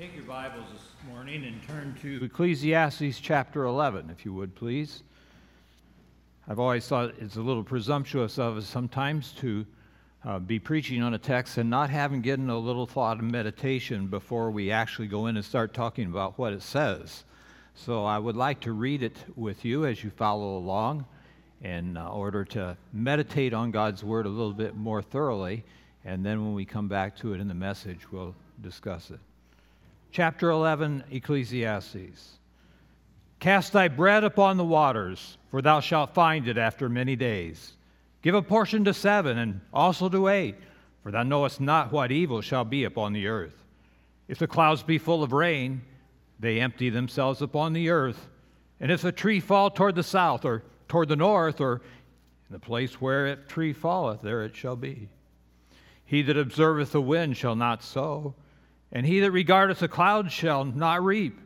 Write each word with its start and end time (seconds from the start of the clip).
Take 0.00 0.16
your 0.16 0.24
Bibles 0.24 0.64
this 0.72 1.12
morning 1.12 1.44
and 1.44 1.62
turn 1.68 1.94
to 2.00 2.24
Ecclesiastes 2.24 3.20
chapter 3.20 3.64
11, 3.64 4.08
if 4.08 4.24
you 4.24 4.32
would, 4.32 4.54
please. 4.54 5.02
I've 6.48 6.58
always 6.58 6.88
thought 6.88 7.12
it's 7.18 7.36
a 7.36 7.42
little 7.42 7.62
presumptuous 7.62 8.38
of 8.38 8.56
us 8.56 8.66
sometimes 8.66 9.32
to 9.40 9.66
uh, 10.24 10.38
be 10.38 10.58
preaching 10.58 11.02
on 11.02 11.12
a 11.12 11.18
text 11.18 11.58
and 11.58 11.68
not 11.68 11.90
having 11.90 12.22
given 12.22 12.48
a 12.48 12.58
little 12.58 12.86
thought 12.86 13.18
and 13.18 13.30
meditation 13.30 14.06
before 14.06 14.50
we 14.50 14.70
actually 14.70 15.06
go 15.06 15.26
in 15.26 15.36
and 15.36 15.44
start 15.44 15.74
talking 15.74 16.06
about 16.06 16.38
what 16.38 16.54
it 16.54 16.62
says. 16.62 17.24
So 17.74 18.02
I 18.06 18.18
would 18.18 18.36
like 18.36 18.60
to 18.60 18.72
read 18.72 19.02
it 19.02 19.18
with 19.36 19.66
you 19.66 19.84
as 19.84 20.02
you 20.02 20.08
follow 20.08 20.56
along 20.56 21.04
in 21.60 21.98
uh, 21.98 22.08
order 22.08 22.46
to 22.46 22.74
meditate 22.94 23.52
on 23.52 23.70
God's 23.70 24.02
Word 24.02 24.24
a 24.24 24.30
little 24.30 24.54
bit 24.54 24.74
more 24.74 25.02
thoroughly. 25.02 25.62
And 26.06 26.24
then 26.24 26.42
when 26.42 26.54
we 26.54 26.64
come 26.64 26.88
back 26.88 27.18
to 27.18 27.34
it 27.34 27.40
in 27.42 27.48
the 27.48 27.54
message, 27.54 28.10
we'll 28.10 28.34
discuss 28.62 29.10
it. 29.10 29.20
Chapter 30.12 30.50
11, 30.50 31.04
Ecclesiastes. 31.12 32.38
Cast 33.38 33.72
thy 33.72 33.86
bread 33.86 34.24
upon 34.24 34.56
the 34.56 34.64
waters, 34.64 35.38
for 35.52 35.62
thou 35.62 35.78
shalt 35.78 36.14
find 36.14 36.48
it 36.48 36.58
after 36.58 36.88
many 36.88 37.14
days. 37.14 37.74
Give 38.20 38.34
a 38.34 38.42
portion 38.42 38.84
to 38.84 38.92
seven, 38.92 39.38
and 39.38 39.60
also 39.72 40.08
to 40.08 40.28
eight, 40.28 40.56
for 41.04 41.12
thou 41.12 41.22
knowest 41.22 41.60
not 41.60 41.92
what 41.92 42.10
evil 42.10 42.40
shall 42.40 42.64
be 42.64 42.84
upon 42.84 43.12
the 43.12 43.28
earth. 43.28 43.62
If 44.26 44.38
the 44.38 44.48
clouds 44.48 44.82
be 44.82 44.98
full 44.98 45.22
of 45.22 45.32
rain, 45.32 45.80
they 46.40 46.60
empty 46.60 46.90
themselves 46.90 47.40
upon 47.40 47.72
the 47.72 47.88
earth. 47.88 48.28
And 48.80 48.90
if 48.90 49.04
a 49.04 49.12
tree 49.12 49.38
fall 49.38 49.70
toward 49.70 49.94
the 49.94 50.02
south, 50.02 50.44
or 50.44 50.64
toward 50.88 51.08
the 51.08 51.16
north, 51.16 51.60
or 51.60 51.82
in 52.48 52.52
the 52.52 52.58
place 52.58 53.00
where 53.00 53.28
a 53.28 53.36
tree 53.36 53.72
falleth, 53.72 54.22
there 54.22 54.44
it 54.44 54.56
shall 54.56 54.76
be. 54.76 55.08
He 56.04 56.22
that 56.22 56.36
observeth 56.36 56.90
the 56.90 57.00
wind 57.00 57.36
shall 57.36 57.54
not 57.54 57.84
sow 57.84 58.34
and 58.92 59.06
he 59.06 59.20
that 59.20 59.30
regardeth 59.30 59.78
the 59.78 59.88
clouds 59.88 60.32
shall 60.32 60.64
not 60.64 61.04
reap, 61.04 61.38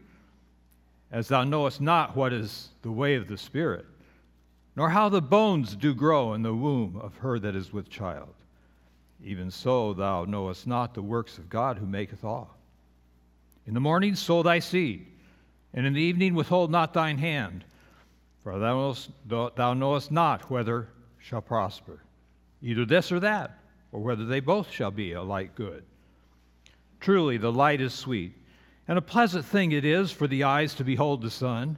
as 1.12 1.28
thou 1.28 1.44
knowest 1.44 1.80
not 1.80 2.16
what 2.16 2.32
is 2.32 2.70
the 2.82 2.90
way 2.90 3.14
of 3.14 3.28
the 3.28 3.36
Spirit, 3.36 3.86
nor 4.76 4.90
how 4.90 5.08
the 5.08 5.22
bones 5.22 5.76
do 5.76 5.94
grow 5.94 6.32
in 6.32 6.42
the 6.42 6.54
womb 6.54 6.98
of 7.00 7.16
her 7.18 7.38
that 7.38 7.54
is 7.54 7.72
with 7.72 7.88
child. 7.90 8.34
Even 9.22 9.50
so 9.50 9.94
thou 9.94 10.24
knowest 10.24 10.66
not 10.66 10.94
the 10.94 11.02
works 11.02 11.38
of 11.38 11.48
God 11.48 11.78
who 11.78 11.86
maketh 11.86 12.24
all. 12.24 12.56
In 13.66 13.74
the 13.74 13.80
morning 13.80 14.14
sow 14.14 14.42
thy 14.42 14.58
seed, 14.58 15.06
and 15.72 15.86
in 15.86 15.92
the 15.92 16.00
evening 16.00 16.34
withhold 16.34 16.70
not 16.70 16.92
thine 16.92 17.18
hand, 17.18 17.64
for 18.42 18.58
thou 18.58 18.74
knowest, 18.74 19.10
thou 19.26 19.74
knowest 19.74 20.10
not 20.10 20.50
whether 20.50 20.88
shall 21.18 21.40
prosper, 21.40 22.00
either 22.60 22.84
this 22.84 23.10
or 23.10 23.20
that, 23.20 23.58
or 23.92 24.00
whether 24.00 24.26
they 24.26 24.40
both 24.40 24.70
shall 24.70 24.90
be 24.90 25.12
alike 25.12 25.54
good. 25.54 25.84
Truly, 27.04 27.36
the 27.36 27.52
light 27.52 27.82
is 27.82 27.92
sweet, 27.92 28.32
and 28.88 28.96
a 28.96 29.02
pleasant 29.02 29.44
thing 29.44 29.72
it 29.72 29.84
is 29.84 30.10
for 30.10 30.26
the 30.26 30.44
eyes 30.44 30.74
to 30.76 30.84
behold 30.84 31.20
the 31.20 31.30
sun. 31.30 31.76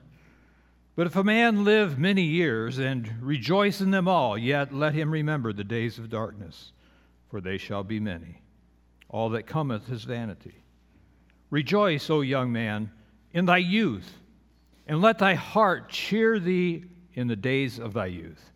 But 0.95 1.09
if 1.09 1.17
a 1.17 1.25
man 1.25 1.65
live 1.65 1.99
many 1.99 2.23
years 2.23 2.79
and 2.79 3.13
rejoice 3.21 3.81
in 3.81 3.91
them 3.91 4.07
all, 4.07 4.39
yet 4.39 4.73
let 4.73 4.95
him 4.95 5.11
remember 5.11 5.53
the 5.53 5.65
days 5.65 5.99
of 5.99 6.11
darkness, 6.11 6.71
for 7.29 7.41
they 7.41 7.59
shall 7.59 7.83
be 7.83 7.99
many. 7.99 8.41
All 9.09 9.29
that 9.31 9.49
cometh 9.49 9.91
is 9.91 10.05
vanity. 10.05 10.63
Rejoice, 11.51 12.09
O 12.09 12.21
young 12.21 12.53
man, 12.53 12.93
in 13.33 13.47
thy 13.47 13.59
youth, 13.59 14.21
and 14.87 15.03
let 15.03 15.19
thy 15.19 15.35
heart 15.35 15.89
cheer 15.89 16.39
thee 16.39 16.85
in 17.15 17.27
the 17.27 17.35
days 17.35 17.81
of 17.81 17.95
thy 17.95 18.07
youth, 18.07 18.53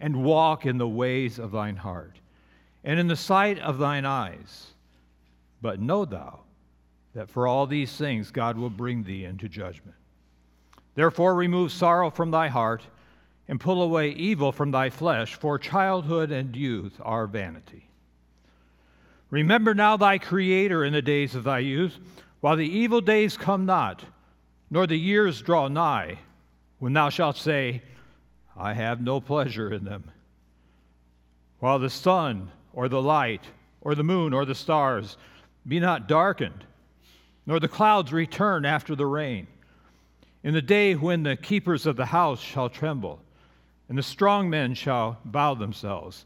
and 0.00 0.24
walk 0.24 0.66
in 0.66 0.78
the 0.78 0.88
ways 0.88 1.38
of 1.38 1.52
thine 1.52 1.76
heart, 1.76 2.18
and 2.82 2.98
in 2.98 3.06
the 3.06 3.14
sight 3.14 3.60
of 3.60 3.78
thine 3.78 4.04
eyes 4.04 4.74
but 5.60 5.80
know 5.80 6.04
thou 6.04 6.40
that 7.14 7.28
for 7.28 7.46
all 7.46 7.66
these 7.66 7.96
things 7.96 8.30
God 8.30 8.56
will 8.56 8.70
bring 8.70 9.02
thee 9.02 9.24
into 9.24 9.48
judgment. 9.48 9.96
Therefore, 10.94 11.34
remove 11.34 11.72
sorrow 11.72 12.10
from 12.10 12.30
thy 12.30 12.48
heart 12.48 12.82
and 13.48 13.60
pull 13.60 13.82
away 13.82 14.10
evil 14.10 14.52
from 14.52 14.70
thy 14.70 14.90
flesh, 14.90 15.34
for 15.34 15.58
childhood 15.58 16.30
and 16.30 16.54
youth 16.54 17.00
are 17.02 17.26
vanity. 17.26 17.88
Remember 19.30 19.74
now 19.74 19.96
thy 19.96 20.18
Creator 20.18 20.84
in 20.84 20.92
the 20.92 21.02
days 21.02 21.34
of 21.34 21.44
thy 21.44 21.60
youth, 21.60 21.98
while 22.40 22.56
the 22.56 22.68
evil 22.68 23.00
days 23.00 23.36
come 23.36 23.66
not, 23.66 24.04
nor 24.70 24.86
the 24.86 24.98
years 24.98 25.40
draw 25.40 25.68
nigh, 25.68 26.18
when 26.78 26.92
thou 26.92 27.08
shalt 27.08 27.36
say, 27.36 27.82
I 28.56 28.74
have 28.74 29.00
no 29.00 29.20
pleasure 29.20 29.72
in 29.72 29.84
them. 29.84 30.10
While 31.58 31.78
the 31.78 31.90
sun, 31.90 32.50
or 32.72 32.88
the 32.88 33.02
light, 33.02 33.44
or 33.80 33.94
the 33.94 34.04
moon, 34.04 34.32
or 34.32 34.44
the 34.44 34.54
stars, 34.54 35.16
be 35.68 35.78
not 35.78 36.08
darkened, 36.08 36.64
nor 37.46 37.60
the 37.60 37.68
clouds 37.68 38.12
return 38.12 38.64
after 38.64 38.96
the 38.96 39.06
rain. 39.06 39.46
In 40.42 40.54
the 40.54 40.62
day 40.62 40.94
when 40.94 41.22
the 41.22 41.36
keepers 41.36 41.84
of 41.84 41.96
the 41.96 42.06
house 42.06 42.40
shall 42.40 42.70
tremble, 42.70 43.20
and 43.88 43.98
the 43.98 44.02
strong 44.02 44.48
men 44.48 44.74
shall 44.74 45.18
bow 45.24 45.54
themselves, 45.54 46.24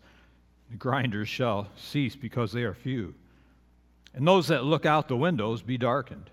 the 0.71 0.77
grinders 0.77 1.29
shall 1.29 1.69
cease 1.77 2.15
because 2.15 2.53
they 2.53 2.63
are 2.63 2.75
few, 2.75 3.15
and 4.15 4.27
those 4.27 4.49
that 4.49 4.65
look 4.65 4.87
out 4.87 5.09
the 5.09 5.17
windows 5.17 5.61
be 5.61 5.77
darkened. 5.77 6.31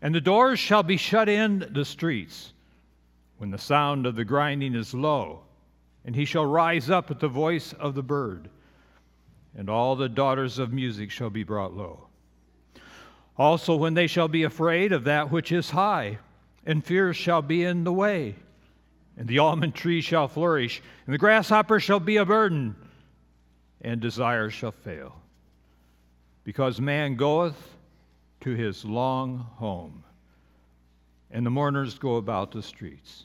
And 0.00 0.12
the 0.14 0.20
doors 0.20 0.58
shall 0.58 0.82
be 0.82 0.96
shut 0.96 1.28
in 1.28 1.68
the 1.70 1.84
streets, 1.84 2.52
when 3.38 3.50
the 3.50 3.58
sound 3.58 4.06
of 4.06 4.16
the 4.16 4.24
grinding 4.24 4.74
is 4.74 4.92
low, 4.92 5.42
and 6.04 6.16
he 6.16 6.24
shall 6.24 6.46
rise 6.46 6.90
up 6.90 7.10
at 7.12 7.20
the 7.20 7.28
voice 7.28 7.72
of 7.74 7.94
the 7.94 8.02
bird 8.02 8.48
and 9.56 9.68
all 9.68 9.96
the 9.96 10.08
daughters 10.08 10.58
of 10.58 10.72
music 10.72 11.10
shall 11.10 11.30
be 11.30 11.44
brought 11.44 11.76
low. 11.76 12.08
Also, 13.36 13.76
when 13.76 13.94
they 13.94 14.06
shall 14.06 14.28
be 14.28 14.42
afraid 14.42 14.92
of 14.92 15.04
that 15.04 15.30
which 15.30 15.52
is 15.52 15.70
high, 15.70 16.18
and 16.64 16.84
fear 16.84 17.12
shall 17.12 17.42
be 17.42 17.64
in 17.64 17.84
the 17.84 17.92
way, 17.92 18.34
and 19.16 19.26
the 19.26 19.38
almond 19.38 19.74
tree 19.74 20.00
shall 20.00 20.28
flourish, 20.28 20.82
and 21.06 21.14
the 21.14 21.18
grasshopper 21.18 21.80
shall 21.80 22.00
be 22.00 22.16
a 22.16 22.24
burden, 22.24 22.76
and 23.80 24.00
desire 24.00 24.50
shall 24.50 24.72
fail. 24.72 25.16
Because 26.44 26.80
man 26.80 27.16
goeth 27.16 27.76
to 28.40 28.50
his 28.50 28.84
long 28.84 29.38
home, 29.56 30.04
and 31.30 31.44
the 31.44 31.50
mourners 31.50 31.98
go 31.98 32.16
about 32.16 32.52
the 32.52 32.62
streets. 32.62 33.24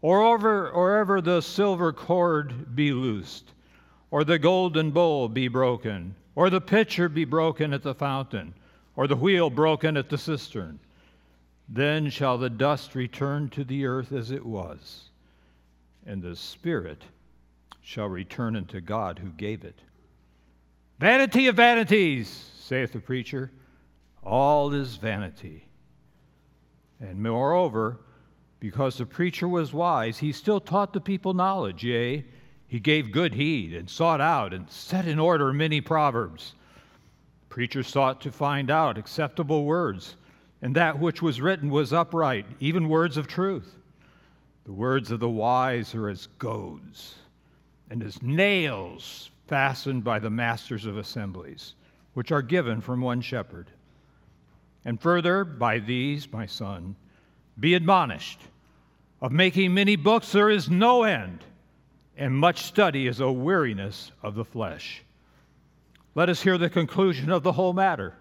Or 0.00 0.22
over, 0.22 0.70
or 0.70 0.98
ever 0.98 1.20
the 1.20 1.40
silver 1.40 1.92
cord 1.92 2.74
be 2.76 2.92
loosed, 2.92 3.53
or 4.10 4.24
the 4.24 4.38
golden 4.38 4.90
bowl 4.90 5.28
be 5.28 5.48
broken, 5.48 6.14
or 6.34 6.50
the 6.50 6.60
pitcher 6.60 7.08
be 7.08 7.24
broken 7.24 7.72
at 7.72 7.82
the 7.82 7.94
fountain, 7.94 8.54
or 8.96 9.06
the 9.06 9.16
wheel 9.16 9.50
broken 9.50 9.96
at 9.96 10.08
the 10.08 10.18
cistern. 10.18 10.78
Then 11.68 12.10
shall 12.10 12.38
the 12.38 12.50
dust 12.50 12.94
return 12.94 13.48
to 13.50 13.64
the 13.64 13.86
earth 13.86 14.12
as 14.12 14.30
it 14.30 14.44
was, 14.44 15.10
and 16.06 16.22
the 16.22 16.36
Spirit 16.36 17.02
shall 17.82 18.08
return 18.08 18.56
unto 18.56 18.80
God 18.80 19.18
who 19.18 19.30
gave 19.30 19.64
it. 19.64 19.78
Vanity 20.98 21.48
of 21.48 21.56
vanities, 21.56 22.28
saith 22.58 22.92
the 22.92 23.00
preacher, 23.00 23.50
all 24.22 24.72
is 24.72 24.96
vanity. 24.96 25.66
And 27.00 27.22
moreover, 27.22 28.00
because 28.60 28.96
the 28.96 29.06
preacher 29.06 29.48
was 29.48 29.74
wise, 29.74 30.18
he 30.18 30.32
still 30.32 30.60
taught 30.60 30.92
the 30.92 31.00
people 31.00 31.34
knowledge, 31.34 31.84
yea, 31.84 32.24
he 32.74 32.80
gave 32.80 33.12
good 33.12 33.32
heed 33.32 33.72
and 33.72 33.88
sought 33.88 34.20
out 34.20 34.52
and 34.52 34.68
set 34.68 35.06
in 35.06 35.20
order 35.20 35.52
many 35.52 35.80
proverbs. 35.80 36.54
Preachers 37.48 37.86
sought 37.86 38.20
to 38.22 38.32
find 38.32 38.68
out 38.68 38.98
acceptable 38.98 39.64
words, 39.64 40.16
and 40.60 40.74
that 40.74 40.98
which 40.98 41.22
was 41.22 41.40
written 41.40 41.70
was 41.70 41.92
upright, 41.92 42.44
even 42.58 42.88
words 42.88 43.16
of 43.16 43.28
truth. 43.28 43.76
The 44.64 44.72
words 44.72 45.12
of 45.12 45.20
the 45.20 45.28
wise 45.28 45.94
are 45.94 46.08
as 46.08 46.26
goads 46.40 47.14
and 47.90 48.02
as 48.02 48.20
nails 48.20 49.30
fastened 49.46 50.02
by 50.02 50.18
the 50.18 50.30
masters 50.30 50.84
of 50.84 50.96
assemblies, 50.96 51.74
which 52.14 52.32
are 52.32 52.42
given 52.42 52.80
from 52.80 53.00
one 53.00 53.20
shepherd. 53.20 53.68
And 54.84 55.00
further, 55.00 55.44
by 55.44 55.78
these, 55.78 56.32
my 56.32 56.46
son, 56.46 56.96
be 57.60 57.74
admonished. 57.74 58.40
Of 59.20 59.30
making 59.30 59.74
many 59.74 59.94
books 59.94 60.32
there 60.32 60.50
is 60.50 60.68
no 60.68 61.04
end 61.04 61.44
and 62.16 62.34
much 62.34 62.62
study 62.64 63.06
is 63.06 63.20
a 63.20 63.30
weariness 63.30 64.12
of 64.22 64.34
the 64.34 64.44
flesh. 64.44 65.02
Let 66.14 66.28
us 66.28 66.42
hear 66.42 66.58
the 66.58 66.70
conclusion 66.70 67.30
of 67.30 67.42
the 67.42 67.52
whole 67.52 67.72
matter. 67.72 68.14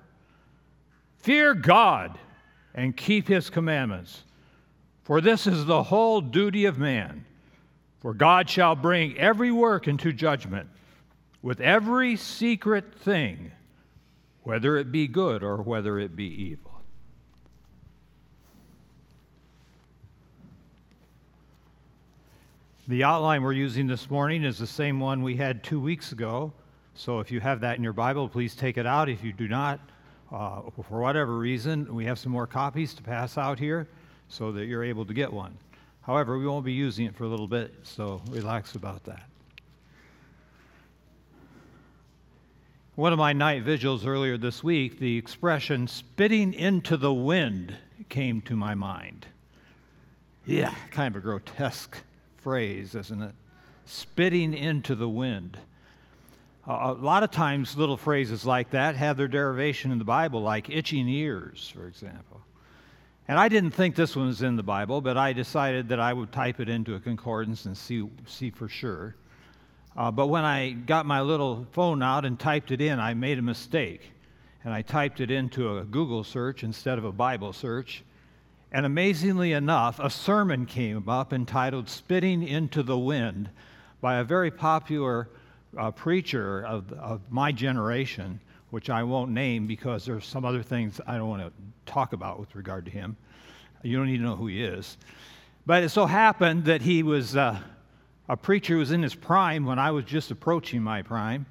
Fear 1.20 1.54
God 1.56 2.18
and 2.74 2.98
keep 2.98 3.28
his 3.28 3.50
commandments, 3.50 4.24
for 5.04 5.22
this 5.22 5.46
is 5.46 5.66
the 5.66 5.84
whole 5.84 6.22
duty 6.22 6.66
of 6.66 6.80
man. 6.80 7.26
For 8.02 8.14
God 8.14 8.50
shall 8.50 8.76
bring 8.76 9.18
every 9.18 9.52
work 9.52 9.88
into 9.88 10.12
judgment 10.12 10.68
with 11.42 11.62
every 11.62 12.16
secret 12.16 12.94
thing, 12.96 13.52
whether 14.42 14.76
it 14.78 14.92
be 14.92 15.08
good 15.08 15.44
or 15.44 15.62
whether 15.62 16.00
it 16.00 16.16
be 16.16 16.26
evil. 16.26 16.73
The 22.90 23.06
outline 23.06 23.44
we're 23.44 23.54
using 23.54 23.88
this 23.88 24.10
morning 24.10 24.44
is 24.44 24.58
the 24.58 24.68
same 24.68 25.00
one 25.00 25.24
we 25.24 25.38
had 25.38 25.64
two 25.64 25.80
weeks 25.80 26.12
ago. 26.12 26.52
So 26.96 27.22
if 27.22 27.32
you 27.32 27.40
have 27.40 27.62
that 27.62 27.78
in 27.78 27.84
your 27.84 27.94
Bible, 27.94 28.28
please 28.28 28.56
take 28.56 28.78
it 28.78 28.86
out. 28.86 29.08
If 29.08 29.24
you 29.24 29.32
do 29.32 29.48
not, 29.48 29.80
uh, 30.34 30.64
for 30.90 31.00
whatever 31.00 31.38
reason, 31.38 31.96
we 31.96 32.04
have 32.04 32.20
some 32.20 32.34
more 32.34 32.46
copies 32.46 32.94
to 32.96 33.02
pass 33.02 33.38
out 33.38 33.58
here 33.58 33.88
so 34.28 34.52
that 34.52 34.66
you're 34.66 34.84
able 34.84 35.06
to 35.06 35.14
get 35.14 35.32
one. 35.32 35.58
However, 36.02 36.38
we 36.38 36.46
won't 36.46 36.66
be 36.66 36.74
using 36.74 37.06
it 37.06 37.16
for 37.16 37.24
a 37.24 37.28
little 37.30 37.48
bit, 37.48 37.74
so 37.84 38.22
relax 38.30 38.76
about 38.76 39.06
that. 39.06 39.30
One 42.96 43.14
of 43.14 43.18
my 43.18 43.32
night 43.32 43.64
vigils 43.64 44.06
earlier 44.06 44.38
this 44.38 44.62
week, 44.62 45.00
the 45.00 45.18
expression 45.18 45.88
spitting 45.88 46.54
into 46.54 46.98
the 46.98 47.14
wind 47.14 47.78
came 48.10 48.42
to 48.42 48.58
my 48.58 48.76
mind. 48.76 49.26
Yeah, 50.46 50.76
kind 50.92 51.16
of 51.16 51.22
a 51.22 51.24
grotesque 51.24 51.98
phrase, 52.44 52.94
isn't 52.94 53.22
it? 53.22 53.34
Spitting 53.86 54.54
into 54.54 54.96
the 54.96 55.10
wind. 55.10 55.58
a 56.68 56.94
lot 56.94 57.24
of 57.24 57.32
times, 57.32 57.76
little 57.76 57.98
phrases 57.98 58.46
like 58.46 58.70
that 58.72 58.96
have 58.96 59.18
their 59.18 59.28
derivation 59.28 59.92
in 59.92 59.98
the 59.98 60.06
Bible, 60.06 60.42
like 60.42 60.70
itching 60.70 61.08
ears, 61.08 61.72
for 61.76 61.88
example. 61.88 62.42
And 63.28 63.40
I 63.40 63.48
didn't 63.48 63.72
think 63.72 63.96
this 63.96 64.16
one 64.16 64.28
was 64.28 64.42
in 64.42 64.58
the 64.58 64.64
Bible, 64.64 65.00
but 65.00 65.18
I 65.18 65.32
decided 65.32 65.88
that 65.90 66.00
I 66.00 66.14
would 66.14 66.32
type 66.32 66.60
it 66.60 66.68
into 66.68 66.96
a 66.96 67.00
concordance 67.00 67.66
and 67.66 67.78
see, 67.78 68.08
see 68.26 68.52
for 68.52 68.68
sure. 68.68 69.16
Uh, 69.96 70.12
but 70.12 70.28
when 70.28 70.44
I 70.44 70.72
got 70.72 71.06
my 71.06 71.22
little 71.22 71.66
phone 71.72 72.04
out 72.04 72.26
and 72.26 72.38
typed 72.38 72.72
it 72.72 72.82
in, 72.82 73.00
I 73.00 73.14
made 73.14 73.40
a 73.40 73.42
mistake. 73.42 74.02
And 74.66 74.74
I 74.74 74.82
typed 74.82 75.22
it 75.22 75.32
into 75.32 75.78
a 75.78 75.84
Google 75.84 76.24
search 76.24 76.64
instead 76.64 76.98
of 76.98 77.06
a 77.06 77.12
Bible 77.12 77.54
search. 77.54 78.04
And 78.74 78.88
amazingly 78.88 79.54
enough, 79.54 80.00
a 80.00 80.10
sermon 80.10 80.66
came 80.66 81.08
up 81.08 81.32
entitled 81.32 81.88
Spitting 81.88 82.42
into 82.42 82.82
the 82.82 82.98
Wind 82.98 83.52
by 84.02 84.16
a 84.16 84.24
very 84.24 84.50
popular 84.50 85.30
uh, 85.78 85.92
preacher 85.92 86.66
of, 86.66 86.92
of 86.94 87.22
my 87.30 87.52
generation, 87.52 88.40
which 88.72 88.90
I 88.90 89.04
won't 89.04 89.30
name 89.30 89.68
because 89.68 90.06
there's 90.06 90.26
some 90.26 90.44
other 90.44 90.64
things 90.64 91.00
I 91.06 91.18
don't 91.18 91.30
want 91.30 91.44
to 91.44 91.52
talk 91.86 92.14
about 92.14 92.40
with 92.40 92.56
regard 92.56 92.86
to 92.86 92.92
him. 92.92 93.16
You 93.84 93.96
don't 93.96 94.08
need 94.08 94.18
to 94.18 94.24
know 94.24 94.36
who 94.36 94.48
he 94.48 94.64
is. 94.64 94.98
But 95.68 95.84
it 95.84 95.90
so 95.90 96.08
happened 96.08 96.66
that 96.66 96.82
he 96.82 97.04
was 97.04 97.36
uh, 97.36 97.60
a 98.28 98.36
preacher 98.36 98.74
who 98.74 98.80
was 98.80 98.92
in 98.92 99.04
his 99.04 99.14
prime 99.14 99.66
when 99.66 99.78
I 99.78 99.92
was 99.92 100.06
just 100.06 100.32
approaching 100.32 100.82
my 100.82 101.04
prime, 101.04 101.46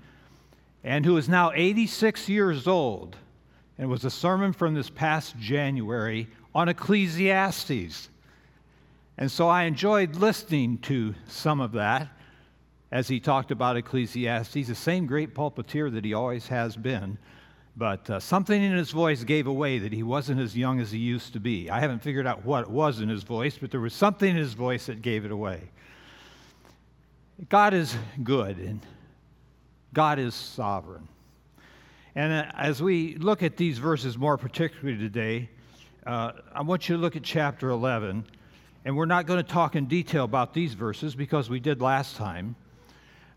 and 0.82 1.04
who 1.04 1.16
is 1.16 1.28
now 1.28 1.52
86 1.54 2.28
years 2.28 2.66
old. 2.66 3.16
And 3.78 3.84
it 3.84 3.88
was 3.88 4.04
a 4.04 4.10
sermon 4.10 4.52
from 4.52 4.74
this 4.74 4.90
past 4.90 5.38
January 5.38 6.26
on 6.54 6.68
Ecclesiastes. 6.68 8.08
And 9.18 9.30
so 9.30 9.48
I 9.48 9.64
enjoyed 9.64 10.16
listening 10.16 10.78
to 10.78 11.14
some 11.26 11.60
of 11.60 11.72
that 11.72 12.08
as 12.90 13.08
he 13.08 13.20
talked 13.20 13.50
about 13.50 13.76
Ecclesiastes, 13.76 14.66
the 14.66 14.74
same 14.74 15.06
great 15.06 15.34
pulpiteer 15.34 15.90
that 15.92 16.04
he 16.04 16.12
always 16.12 16.48
has 16.48 16.76
been. 16.76 17.16
But 17.74 18.10
uh, 18.10 18.20
something 18.20 18.62
in 18.62 18.72
his 18.72 18.90
voice 18.90 19.24
gave 19.24 19.46
away 19.46 19.78
that 19.78 19.94
he 19.94 20.02
wasn't 20.02 20.40
as 20.40 20.54
young 20.54 20.78
as 20.78 20.92
he 20.92 20.98
used 20.98 21.32
to 21.32 21.40
be. 21.40 21.70
I 21.70 21.80
haven't 21.80 22.02
figured 22.02 22.26
out 22.26 22.44
what 22.44 22.64
it 22.64 22.70
was 22.70 23.00
in 23.00 23.08
his 23.08 23.22
voice, 23.22 23.56
but 23.56 23.70
there 23.70 23.80
was 23.80 23.94
something 23.94 24.28
in 24.28 24.36
his 24.36 24.52
voice 24.52 24.86
that 24.86 25.00
gave 25.00 25.24
it 25.24 25.30
away. 25.30 25.62
God 27.48 27.72
is 27.72 27.96
good 28.22 28.58
and 28.58 28.80
God 29.94 30.18
is 30.18 30.34
sovereign. 30.34 31.08
And 32.14 32.32
uh, 32.32 32.52
as 32.56 32.82
we 32.82 33.16
look 33.16 33.42
at 33.42 33.56
these 33.56 33.78
verses 33.78 34.18
more 34.18 34.36
particularly 34.36 34.98
today, 34.98 35.48
uh, 36.06 36.32
I 36.52 36.62
want 36.62 36.88
you 36.88 36.96
to 36.96 37.02
look 37.02 37.16
at 37.16 37.22
chapter 37.22 37.70
11. 37.70 38.24
And 38.84 38.96
we're 38.96 39.06
not 39.06 39.26
going 39.26 39.42
to 39.42 39.48
talk 39.48 39.76
in 39.76 39.86
detail 39.86 40.24
about 40.24 40.54
these 40.54 40.74
verses 40.74 41.14
because 41.14 41.48
we 41.48 41.60
did 41.60 41.80
last 41.80 42.16
time. 42.16 42.56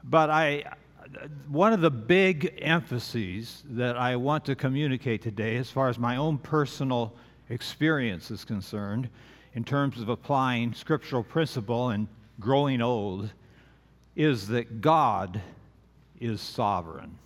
But 0.04 0.32
I, 0.32 0.64
one 1.48 1.72
of 1.72 1.82
the 1.82 1.92
big 1.92 2.58
emphases 2.62 3.64
that 3.70 3.96
I 3.96 4.16
want 4.16 4.46
to 4.46 4.56
communicate 4.56 5.22
today, 5.22 5.58
as 5.58 5.70
far 5.70 5.88
as 5.88 6.00
my 6.00 6.16
own 6.16 6.40
personal 6.40 7.14
experience 7.50 8.32
is 8.32 8.44
concerned, 8.44 9.10
in 9.54 9.64
terms 9.64 10.02
of 10.02 10.10
applying 10.10 10.74
scriptural 10.74 11.24
principle 11.24 11.90
and 11.90 12.08
growing 12.40 12.82
old, 12.82 13.30
is 14.16 14.48
that 14.48 14.82
God 14.82 15.42
is 16.20 16.42
sovereign. 16.42 17.20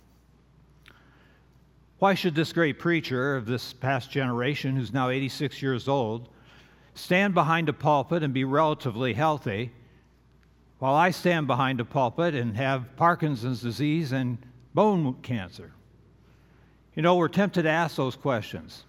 Why 2.00 2.14
should 2.14 2.34
this 2.34 2.54
great 2.54 2.78
preacher 2.78 3.36
of 3.36 3.44
this 3.44 3.74
past 3.74 4.10
generation, 4.10 4.74
who's 4.74 4.90
now 4.90 5.10
86 5.10 5.60
years 5.60 5.86
old, 5.86 6.30
stand 6.94 7.34
behind 7.34 7.68
a 7.68 7.74
pulpit 7.74 8.22
and 8.22 8.32
be 8.32 8.44
relatively 8.44 9.12
healthy, 9.12 9.70
while 10.78 10.94
I 10.94 11.10
stand 11.10 11.46
behind 11.46 11.78
a 11.78 11.84
pulpit 11.84 12.34
and 12.34 12.56
have 12.56 12.96
Parkinson's 12.96 13.60
disease 13.60 14.12
and 14.12 14.38
bone 14.72 15.14
cancer? 15.20 15.72
You 16.94 17.02
know, 17.02 17.16
we're 17.16 17.28
tempted 17.28 17.64
to 17.64 17.68
ask 17.68 17.96
those 17.96 18.16
questions. 18.16 18.84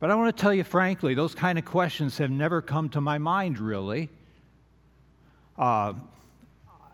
But 0.00 0.10
I 0.10 0.16
want 0.16 0.36
to 0.36 0.42
tell 0.42 0.52
you 0.52 0.64
frankly, 0.64 1.14
those 1.14 1.36
kind 1.36 1.60
of 1.60 1.64
questions 1.64 2.18
have 2.18 2.32
never 2.32 2.60
come 2.60 2.88
to 2.88 3.00
my 3.00 3.18
mind, 3.18 3.60
really. 3.60 4.08
Uh, 5.56 5.92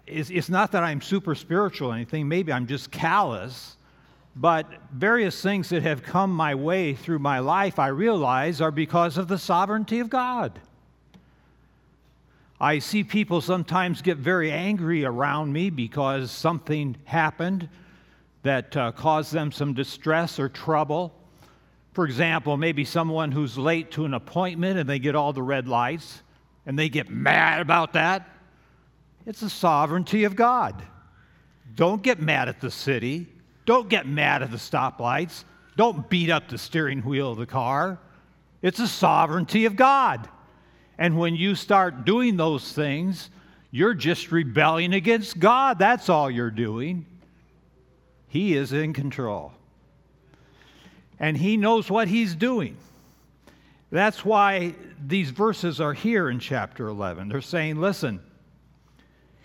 it's, 0.06 0.28
it's 0.28 0.50
not 0.50 0.72
that 0.72 0.84
I'm 0.84 1.00
super 1.00 1.34
spiritual 1.34 1.92
or 1.92 1.94
anything, 1.94 2.28
maybe 2.28 2.52
I'm 2.52 2.66
just 2.66 2.90
callous. 2.90 3.78
But 4.34 4.67
various 4.93 5.40
things 5.43 5.69
that 5.69 5.82
have 5.82 6.02
come 6.02 6.34
my 6.34 6.55
way 6.55 6.94
through 6.94 7.19
my 7.19 7.38
life, 7.40 7.79
I 7.79 7.88
realize, 7.88 8.61
are 8.61 8.70
because 8.70 9.19
of 9.19 9.29
the 9.29 9.38
sovereignty 9.38 10.00
of 10.00 10.08
God. 10.08 10.58
I 12.58 12.79
see 12.79 13.02
people 13.02 13.40
sometimes 13.40 14.02
get 14.02 14.19
very 14.19 14.52
angry 14.52 15.05
around 15.05 15.52
me 15.52 15.69
because 15.69 16.31
something 16.31 16.96
happened 17.05 17.69
that 18.44 18.76
uh, 18.76 18.93
caused 18.93 19.32
them 19.32 19.52
some 19.52 19.75
distress 19.75 20.38
or 20.38 20.49
trouble. 20.49 21.12
For 21.93 22.05
example, 22.06 22.56
maybe 22.56 22.84
someone 22.84 23.32
who's 23.32 23.58
late 23.58 23.90
to 23.93 24.05
an 24.05 24.14
appointment 24.14 24.79
and 24.79 24.88
they 24.88 24.99
get 24.99 25.14
all 25.14 25.32
the 25.32 25.43
red 25.43 25.69
lights 25.69 26.23
and 26.64 26.79
they 26.79 26.88
get 26.88 27.11
mad 27.11 27.61
about 27.61 27.94
that. 27.94 28.29
It's 29.26 29.40
the 29.40 29.50
sovereignty 29.50 30.25
of 30.25 30.37
God. 30.37 30.82
Don't 31.75 32.02
get 32.02 32.20
mad 32.20 32.49
at 32.49 32.61
the 32.61 32.70
city. 32.70 33.26
Don't 33.64 33.88
get 33.88 34.06
mad 34.06 34.42
at 34.42 34.50
the 34.50 34.56
stoplights. 34.56 35.44
Don't 35.76 36.08
beat 36.08 36.30
up 36.30 36.48
the 36.48 36.58
steering 36.58 37.00
wheel 37.00 37.32
of 37.32 37.38
the 37.38 37.46
car. 37.46 37.98
It's 38.60 38.78
the 38.78 38.88
sovereignty 38.88 39.64
of 39.64 39.76
God. 39.76 40.28
And 40.98 41.18
when 41.18 41.34
you 41.34 41.54
start 41.54 42.04
doing 42.04 42.36
those 42.36 42.72
things, 42.72 43.30
you're 43.70 43.94
just 43.94 44.30
rebelling 44.30 44.92
against 44.92 45.38
God. 45.38 45.78
That's 45.78 46.08
all 46.08 46.30
you're 46.30 46.50
doing. 46.50 47.06
He 48.28 48.54
is 48.54 48.72
in 48.72 48.92
control. 48.92 49.52
And 51.18 51.36
He 51.36 51.56
knows 51.56 51.90
what 51.90 52.08
He's 52.08 52.34
doing. 52.34 52.76
That's 53.90 54.24
why 54.24 54.74
these 55.04 55.31
verses 55.31 55.81
are 55.81 55.92
here 55.92 56.31
in 56.31 56.38
chapter 56.38 56.88
11. 56.88 57.28
They're 57.28 57.40
saying, 57.40 57.81
listen, 57.81 58.20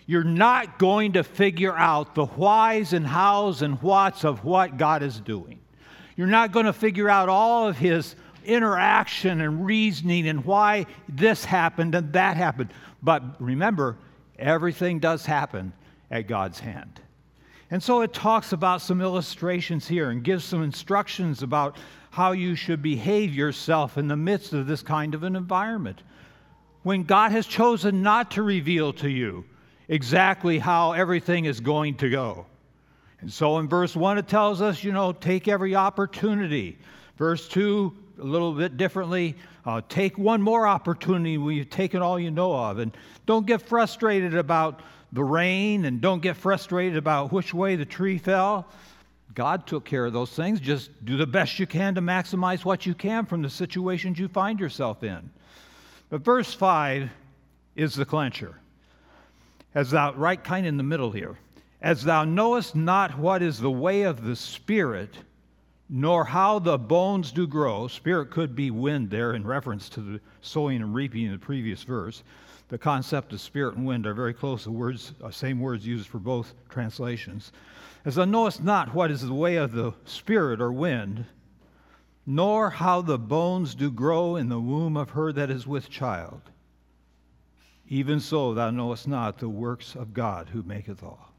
you're 0.08 0.24
not 0.24 0.78
going 0.78 1.12
to 1.12 1.22
figure 1.22 1.76
out 1.76 2.14
the 2.14 2.24
whys 2.24 2.94
and 2.94 3.06
hows 3.06 3.60
and 3.60 3.74
whats 3.82 4.24
of 4.24 4.42
what 4.42 4.78
God 4.78 5.02
is 5.02 5.20
doing. 5.20 5.60
You're 6.16 6.26
not 6.26 6.50
going 6.50 6.64
to 6.64 6.72
figure 6.72 7.10
out 7.10 7.28
all 7.28 7.68
of 7.68 7.76
His 7.76 8.16
interaction 8.42 9.42
and 9.42 9.66
reasoning 9.66 10.26
and 10.26 10.42
why 10.46 10.86
this 11.10 11.44
happened 11.44 11.94
and 11.94 12.10
that 12.14 12.38
happened. 12.38 12.72
But 13.02 13.22
remember, 13.38 13.98
everything 14.38 14.98
does 14.98 15.26
happen 15.26 15.74
at 16.10 16.26
God's 16.26 16.58
hand. 16.58 17.02
And 17.70 17.82
so 17.82 18.00
it 18.00 18.14
talks 18.14 18.52
about 18.52 18.80
some 18.80 19.02
illustrations 19.02 19.86
here 19.86 20.08
and 20.08 20.24
gives 20.24 20.42
some 20.42 20.62
instructions 20.62 21.42
about 21.42 21.76
how 22.12 22.32
you 22.32 22.54
should 22.54 22.80
behave 22.80 23.34
yourself 23.34 23.98
in 23.98 24.08
the 24.08 24.16
midst 24.16 24.54
of 24.54 24.66
this 24.66 24.82
kind 24.82 25.14
of 25.14 25.22
an 25.22 25.36
environment. 25.36 26.00
When 26.82 27.02
God 27.02 27.30
has 27.32 27.46
chosen 27.46 28.02
not 28.02 28.30
to 28.30 28.42
reveal 28.42 28.94
to 28.94 29.10
you 29.10 29.44
exactly 29.88 30.58
how 30.58 30.92
everything 30.92 31.46
is 31.46 31.60
going 31.60 31.96
to 31.96 32.10
go. 32.10 32.46
And 33.20 33.32
so 33.32 33.58
in 33.58 33.68
verse 33.68 33.96
1, 33.96 34.18
it 34.18 34.28
tells 34.28 34.62
us, 34.62 34.84
you 34.84 34.92
know, 34.92 35.12
take 35.12 35.48
every 35.48 35.74
opportunity. 35.74 36.78
Verse 37.16 37.48
2, 37.48 37.96
a 38.20 38.24
little 38.24 38.52
bit 38.52 38.76
differently, 38.76 39.34
uh, 39.66 39.80
take 39.88 40.16
one 40.16 40.40
more 40.40 40.66
opportunity 40.66 41.36
when 41.36 41.56
you've 41.56 41.70
taken 41.70 42.00
all 42.00 42.18
you 42.18 42.30
know 42.30 42.54
of. 42.54 42.78
And 42.78 42.96
don't 43.26 43.46
get 43.46 43.62
frustrated 43.62 44.36
about 44.36 44.80
the 45.12 45.24
rain 45.24 45.84
and 45.86 46.00
don't 46.00 46.22
get 46.22 46.36
frustrated 46.36 46.96
about 46.96 47.32
which 47.32 47.52
way 47.52 47.76
the 47.76 47.84
tree 47.84 48.18
fell. 48.18 48.68
God 49.34 49.66
took 49.66 49.84
care 49.84 50.04
of 50.04 50.12
those 50.12 50.30
things. 50.30 50.60
Just 50.60 50.90
do 51.04 51.16
the 51.16 51.26
best 51.26 51.58
you 51.58 51.66
can 51.66 51.94
to 51.94 52.00
maximize 52.00 52.64
what 52.64 52.86
you 52.86 52.94
can 52.94 53.26
from 53.26 53.42
the 53.42 53.50
situations 53.50 54.18
you 54.18 54.28
find 54.28 54.60
yourself 54.60 55.02
in. 55.02 55.30
But 56.08 56.22
verse 56.22 56.52
5 56.54 57.10
is 57.76 57.94
the 57.94 58.04
clincher 58.04 58.56
as 59.78 59.92
thou, 59.92 60.12
right 60.14 60.42
kind 60.42 60.66
in 60.66 60.76
the 60.76 60.82
middle 60.82 61.12
here, 61.12 61.38
as 61.80 62.02
thou 62.02 62.24
knowest 62.24 62.74
not 62.74 63.16
what 63.16 63.42
is 63.42 63.60
the 63.60 63.70
way 63.70 64.02
of 64.02 64.24
the 64.24 64.34
Spirit, 64.34 65.16
nor 65.88 66.24
how 66.24 66.58
the 66.58 66.76
bones 66.76 67.30
do 67.30 67.46
grow. 67.46 67.86
Spirit 67.86 68.32
could 68.32 68.56
be 68.56 68.72
wind 68.72 69.08
there 69.08 69.34
in 69.34 69.46
reference 69.46 69.88
to 69.88 70.00
the 70.00 70.20
sowing 70.40 70.82
and 70.82 70.92
reaping 70.92 71.26
in 71.26 71.30
the 71.30 71.38
previous 71.38 71.84
verse. 71.84 72.24
The 72.70 72.76
concept 72.76 73.32
of 73.32 73.40
spirit 73.40 73.76
and 73.76 73.86
wind 73.86 74.04
are 74.04 74.14
very 74.14 74.34
close. 74.34 74.64
The 74.64 74.72
words, 74.72 75.12
uh, 75.22 75.30
same 75.30 75.60
words 75.60 75.86
used 75.86 76.08
for 76.08 76.18
both 76.18 76.54
translations. 76.68 77.52
As 78.04 78.16
thou 78.16 78.24
knowest 78.24 78.60
not 78.60 78.92
what 78.92 79.12
is 79.12 79.22
the 79.22 79.32
way 79.32 79.54
of 79.54 79.70
the 79.70 79.92
Spirit 80.06 80.60
or 80.60 80.72
wind, 80.72 81.24
nor 82.26 82.68
how 82.68 83.00
the 83.00 83.16
bones 83.16 83.76
do 83.76 83.92
grow 83.92 84.34
in 84.34 84.48
the 84.48 84.58
womb 84.58 84.96
of 84.96 85.10
her 85.10 85.32
that 85.32 85.50
is 85.50 85.68
with 85.68 85.88
child. 85.88 86.40
Even 87.88 88.20
so, 88.20 88.54
thou 88.54 88.70
knowest 88.70 89.08
not 89.08 89.38
the 89.38 89.48
works 89.48 89.94
of 89.94 90.12
God 90.12 90.48
who 90.50 90.62
maketh 90.62 91.02
all. 91.02 91.32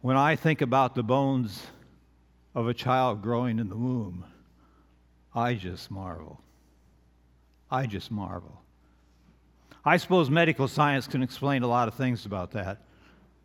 When 0.00 0.16
I 0.16 0.36
think 0.36 0.60
about 0.60 0.94
the 0.94 1.02
bones 1.02 1.66
of 2.54 2.68
a 2.68 2.74
child 2.74 3.22
growing 3.22 3.58
in 3.58 3.68
the 3.68 3.76
womb, 3.76 4.24
I 5.34 5.54
just 5.54 5.90
marvel. 5.90 6.40
I 7.70 7.86
just 7.86 8.10
marvel. 8.10 8.60
I 9.84 9.98
suppose 9.98 10.30
medical 10.30 10.66
science 10.66 11.06
can 11.06 11.22
explain 11.22 11.62
a 11.62 11.68
lot 11.68 11.86
of 11.86 11.94
things 11.94 12.26
about 12.26 12.50
that, 12.52 12.82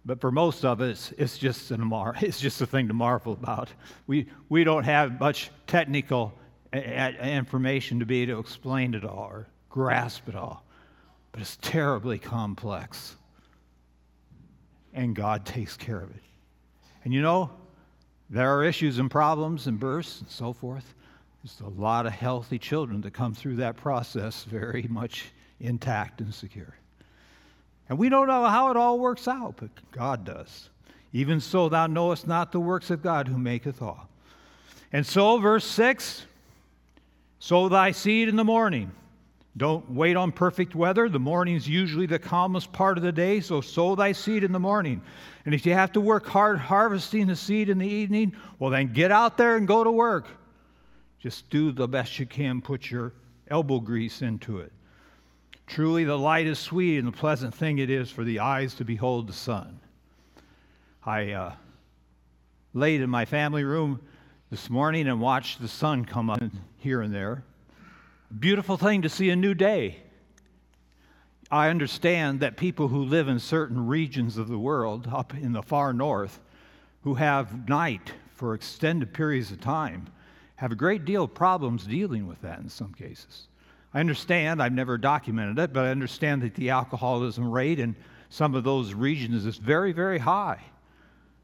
but 0.06 0.20
for 0.20 0.32
most 0.32 0.66
of 0.66 0.82
us, 0.82 1.13
it's 1.18 1.38
just, 1.38 1.70
an 1.70 1.82
mar- 1.82 2.16
it's 2.22 2.40
just 2.40 2.62
a 2.62 2.66
thing 2.66 2.88
to 2.88 2.94
marvel 2.94 3.34
about. 3.34 3.70
We, 4.08 4.28
we 4.50 4.63
don't 4.63 4.84
have 4.84 5.20
much 5.20 5.51
technical 5.68 6.34
information 6.74 8.00
to 8.00 8.06
be 8.06 8.24
able 8.24 8.36
to 8.36 8.40
explain 8.40 8.96
it 8.96 9.04
all 9.04 9.28
or 9.30 9.48
grasp 9.70 10.28
it 10.30 10.36
all, 10.36 10.66
but 11.32 11.42
it's 11.42 11.58
terribly 11.62 12.20
complex. 12.20 13.16
And 14.94 15.16
God 15.16 15.46
takes 15.46 15.78
care 15.78 16.02
of 16.02 16.10
it. 16.10 16.24
And 17.04 17.14
you 17.14 17.22
know, 17.22 17.50
there 18.30 18.56
are 18.56 18.64
issues 18.64 19.00
and 19.00 19.10
problems 19.10 19.68
and 19.68 19.80
births 19.80 20.22
and 20.22 20.30
so 20.30 20.54
forth. 20.54 20.94
There's 21.44 21.62
a 21.62 21.82
lot 21.82 22.06
of 22.06 22.14
healthy 22.14 22.60
children 22.60 23.02
that 23.02 23.14
come 23.14 23.34
through 23.34 23.58
that 23.58 23.76
process 23.78 24.44
very 24.44 24.86
much 24.90 25.32
intact 25.60 26.22
and 26.22 26.34
secure. 26.34 26.76
And 27.90 27.98
we 27.98 28.10
don't 28.10 28.28
know 28.28 28.46
how 28.46 28.70
it 28.72 28.78
all 28.78 29.00
works 29.00 29.28
out, 29.28 29.56
but 29.58 29.70
God 29.92 30.24
does. 30.24 30.70
Even 31.14 31.42
so, 31.42 31.68
thou 31.68 31.88
knowest 31.88 32.28
not 32.28 32.52
the 32.52 32.60
works 32.60 32.90
of 32.90 33.02
God 33.02 33.28
who 33.28 33.38
maketh 33.38 33.82
all. 33.82 34.08
And 34.94 35.06
so, 35.06 35.38
verse 35.40 35.66
6 35.66 36.26
sow 37.40 37.68
thy 37.70 37.92
seed 37.92 38.30
in 38.30 38.36
the 38.36 38.44
morning. 38.44 38.92
Don't 39.58 39.89
wait 39.91 40.15
on 40.15 40.31
perfect 40.31 40.75
weather. 40.75 41.10
The 41.10 41.20
morning's 41.20 41.67
usually 41.67 42.05
the 42.05 42.20
calmest 42.20 42.72
part 42.72 42.98
of 42.98 43.03
the 43.03 43.12
day, 43.12 43.41
so 43.41 43.60
sow 43.60 43.96
thy 43.96 44.13
seed 44.13 44.43
in 44.43 44.53
the 44.53 44.60
morning. 44.60 45.01
And 45.46 45.53
if 45.53 45.65
you 45.65 45.74
have 45.74 45.91
to 45.93 46.01
work 46.01 46.25
hard 46.25 46.58
harvesting 46.58 47.27
the 47.27 47.36
seed 47.36 47.67
in 47.67 47.77
the 47.77 47.88
evening, 47.88 48.34
well, 48.60 48.72
then 48.72 48.93
get 48.93 49.12
out 49.12 49.38
there 49.38 49.58
and 49.58 49.67
go 49.67 49.84
to 49.84 49.91
work. 49.91 50.27
Just 51.20 51.50
do 51.50 51.72
the 51.72 51.88
best 51.88 52.17
you 52.17 52.25
can, 52.25 52.62
put 52.62 52.89
your 52.89 53.13
elbow 53.50 53.79
grease 53.79 54.22
into 54.22 54.60
it. 54.60 54.72
Truly, 55.67 56.05
the 56.05 56.17
light 56.17 56.48
is 56.48 56.58
sweet, 56.58 56.98
and 56.98 57.08
the 57.08 57.12
pleasant 57.12 57.53
thing 57.53 57.77
it 57.77 57.89
is 57.89 58.10
for 58.10 58.24
the 58.24 58.39
eyes 58.39 58.74
to 58.75 58.86
behold 58.86 59.27
the 59.27 59.34
sun. 59.34 59.79
I 61.05 61.31
uh, 61.31 61.53
laid 62.74 63.01
in 63.01 63.10
my 63.10 63.25
family 63.25 63.63
room 63.63 64.01
this 64.50 64.70
morning 64.70 65.08
and 65.08 65.20
watched 65.20 65.62
the 65.62 65.67
sun 65.67 66.05
come 66.05 66.29
up 66.29 66.41
here 66.77 67.01
and 67.01 67.13
there. 67.13 67.43
Beautiful 68.40 68.78
thing 68.78 69.02
to 69.02 69.10
see 69.10 69.30
a 69.30 69.36
new 69.36 69.54
day. 69.54 69.98
I 71.50 71.68
understand 71.68 72.40
that 72.40 72.56
people 72.56 72.88
who 72.88 73.04
live 73.04 73.28
in 73.28 73.40
certain 73.40 73.88
regions 73.88 74.38
of 74.38 74.48
the 74.48 74.58
world, 74.58 75.10
up 75.12 75.34
in 75.34 75.52
the 75.52 75.62
far 75.62 75.92
north, 75.92 76.40
who 77.04 77.16
have 77.16 77.68
night 77.68 78.14
for 78.34 78.54
extended 78.54 79.14
periods 79.14 79.52
of 79.52 79.60
time, 79.60 80.08
have 80.56 80.72
a 80.72 80.76
great 80.76 81.04
deal 81.04 81.26
of 81.26 81.34
problems 81.34 81.86
dealing 81.86 82.26
with 82.26 82.42
that 82.42 82.60
in 82.60 82.70
some 82.70 82.94
cases. 82.94 83.48
I 83.94 84.00
understand, 84.00 84.64
I've 84.64 84.72
never 84.72 84.98
documented 84.98 85.60
it, 85.60 85.74
but 85.74 85.86
I 85.86 85.90
understand 85.90 86.42
that 86.44 86.56
the 86.56 86.70
alcoholism 86.70 87.52
rate 87.52 87.80
in 87.80 87.98
some 88.30 88.56
of 88.56 88.64
those 88.64 88.94
regions 88.94 89.46
is 89.46 89.58
very, 89.58 89.92
very 89.92 90.20
high 90.20 90.62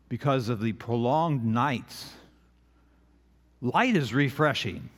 because 0.08 0.48
of 0.48 0.62
the 0.62 0.72
prolonged 0.72 1.44
nights. 1.44 2.12
Light 3.62 3.98
is 3.98 4.14
refreshing. 4.14 4.90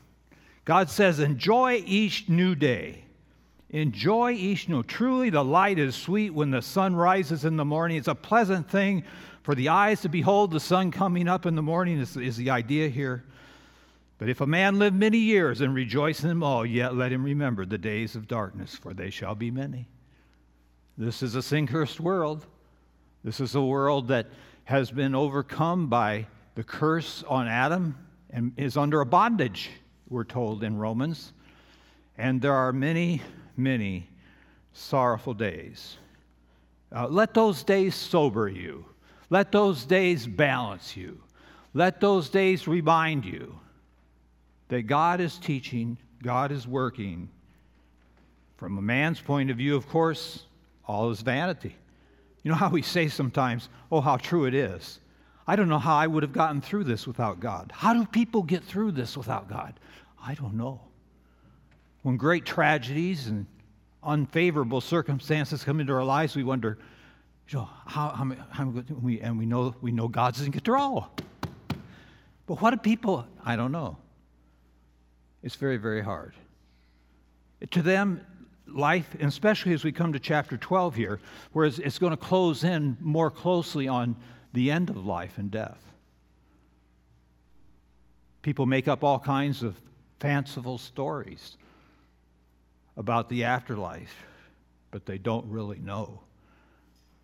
God 0.69 0.91
says, 0.91 1.19
enjoy 1.19 1.81
each 1.83 2.29
new 2.29 2.53
day. 2.53 3.03
Enjoy 3.71 4.33
each 4.33 4.69
new. 4.69 4.83
Truly, 4.83 5.31
the 5.31 5.43
light 5.43 5.79
is 5.79 5.95
sweet 5.95 6.29
when 6.29 6.51
the 6.51 6.61
sun 6.61 6.95
rises 6.95 7.43
in 7.43 7.57
the 7.57 7.65
morning. 7.65 7.97
It's 7.97 8.07
a 8.07 8.13
pleasant 8.13 8.69
thing 8.69 9.03
for 9.41 9.55
the 9.55 9.69
eyes 9.69 10.01
to 10.01 10.09
behold 10.09 10.51
the 10.51 10.59
sun 10.59 10.91
coming 10.91 11.27
up 11.27 11.47
in 11.47 11.55
the 11.55 11.63
morning, 11.63 11.97
is, 11.97 12.15
is 12.15 12.37
the 12.37 12.51
idea 12.51 12.87
here. 12.87 13.23
But 14.19 14.29
if 14.29 14.41
a 14.41 14.45
man 14.45 14.77
live 14.77 14.93
many 14.93 15.17
years 15.17 15.61
and 15.61 15.73
rejoice 15.73 16.21
in 16.21 16.29
them 16.29 16.43
all, 16.43 16.63
yet 16.63 16.93
let 16.93 17.11
him 17.11 17.23
remember 17.23 17.65
the 17.65 17.79
days 17.79 18.15
of 18.15 18.27
darkness, 18.27 18.75
for 18.75 18.93
they 18.93 19.09
shall 19.09 19.33
be 19.33 19.49
many. 19.49 19.87
This 20.99 21.23
is 21.23 21.33
a 21.33 21.41
sin 21.41 21.65
cursed 21.65 21.99
world. 21.99 22.45
This 23.23 23.39
is 23.39 23.55
a 23.55 23.61
world 23.61 24.09
that 24.09 24.27
has 24.65 24.91
been 24.91 25.15
overcome 25.15 25.87
by 25.87 26.27
the 26.53 26.63
curse 26.63 27.23
on 27.27 27.47
Adam 27.47 27.97
and 28.29 28.53
is 28.55 28.77
under 28.77 29.01
a 29.01 29.05
bondage, 29.07 29.71
we're 30.09 30.23
told 30.23 30.63
in 30.63 30.77
Romans. 30.77 31.33
And 32.17 32.41
there 32.41 32.53
are 32.53 32.73
many, 32.73 33.21
many 33.55 34.07
sorrowful 34.73 35.33
days. 35.33 35.97
Uh, 36.93 37.07
let 37.07 37.33
those 37.33 37.63
days 37.63 37.95
sober 37.95 38.47
you. 38.47 38.85
Let 39.29 39.51
those 39.51 39.85
days 39.85 40.25
balance 40.25 40.97
you. 40.97 41.21
Let 41.73 42.01
those 42.01 42.29
days 42.29 42.67
remind 42.67 43.25
you 43.25 43.59
that 44.69 44.83
God 44.83 45.21
is 45.21 45.37
teaching, 45.37 45.97
God 46.23 46.51
is 46.51 46.67
working. 46.67 47.29
From 48.57 48.77
a 48.77 48.81
man's 48.81 49.21
point 49.21 49.51
of 49.51 49.57
view, 49.57 49.75
of 49.75 49.87
course, 49.87 50.45
all 50.85 51.11
is 51.11 51.21
vanity. 51.21 51.75
You 52.43 52.51
know 52.51 52.57
how 52.57 52.69
we 52.69 52.81
say 52.81 53.07
sometimes, 53.07 53.69
oh, 53.91 54.01
how 54.01 54.17
true 54.17 54.45
it 54.45 54.53
is. 54.53 54.99
I 55.49 55.55
don't 55.55 55.67
know 55.67 55.79
how 55.79 55.95
I 55.95 56.05
would 56.05 56.21
have 56.21 56.31
gotten 56.31 56.61
through 56.61 56.83
this 56.83 57.07
without 57.07 57.39
God. 57.39 57.71
How 57.73 57.95
do 57.95 58.05
people 58.05 58.43
get 58.43 58.63
through 58.63 58.91
this 58.91 59.17
without 59.17 59.49
God? 59.49 59.79
I 60.23 60.35
don't 60.35 60.53
know. 60.53 60.79
When 62.03 62.17
great 62.17 62.45
tragedies 62.45 63.25
and 63.25 63.47
unfavorable 64.03 64.79
circumstances 64.79 65.63
come 65.63 65.79
into 65.79 65.91
our 65.91 66.03
lives, 66.03 66.35
we 66.35 66.43
wonder, 66.43 66.77
you 67.47 67.57
know, 67.57 67.69
how, 67.87 68.09
how, 68.09 68.31
how 68.51 68.65
we, 69.01 69.21
and 69.21 69.39
we 69.39 69.47
know, 69.47 69.73
we 69.81 69.91
know 69.91 70.07
God's 70.07 70.39
in 70.41 70.51
control. 70.51 71.07
But 72.45 72.61
what 72.61 72.69
do 72.69 72.77
people, 72.77 73.25
I 73.43 73.55
don't 73.55 73.71
know. 73.71 73.97
It's 75.41 75.55
very, 75.55 75.77
very 75.77 76.03
hard. 76.03 76.35
To 77.71 77.81
them, 77.81 78.21
life, 78.67 79.15
and 79.19 79.27
especially 79.27 79.73
as 79.73 79.83
we 79.83 79.93
come 79.93 80.13
to 80.13 80.19
chapter 80.19 80.57
12 80.57 80.93
here, 80.93 81.19
whereas 81.53 81.79
it's 81.79 81.97
going 81.97 82.11
to 82.11 82.17
close 82.17 82.63
in 82.63 82.97
more 83.01 83.31
closely 83.31 83.87
on 83.87 84.15
the 84.53 84.71
end 84.71 84.89
of 84.89 85.05
life 85.05 85.37
and 85.37 85.51
death. 85.51 85.81
People 88.41 88.65
make 88.65 88.87
up 88.87 89.03
all 89.03 89.19
kinds 89.19 89.63
of 89.63 89.79
fanciful 90.19 90.77
stories 90.77 91.57
about 92.97 93.29
the 93.29 93.43
afterlife, 93.43 94.15
but 94.91 95.05
they 95.05 95.17
don't 95.17 95.45
really 95.47 95.79
know 95.79 96.21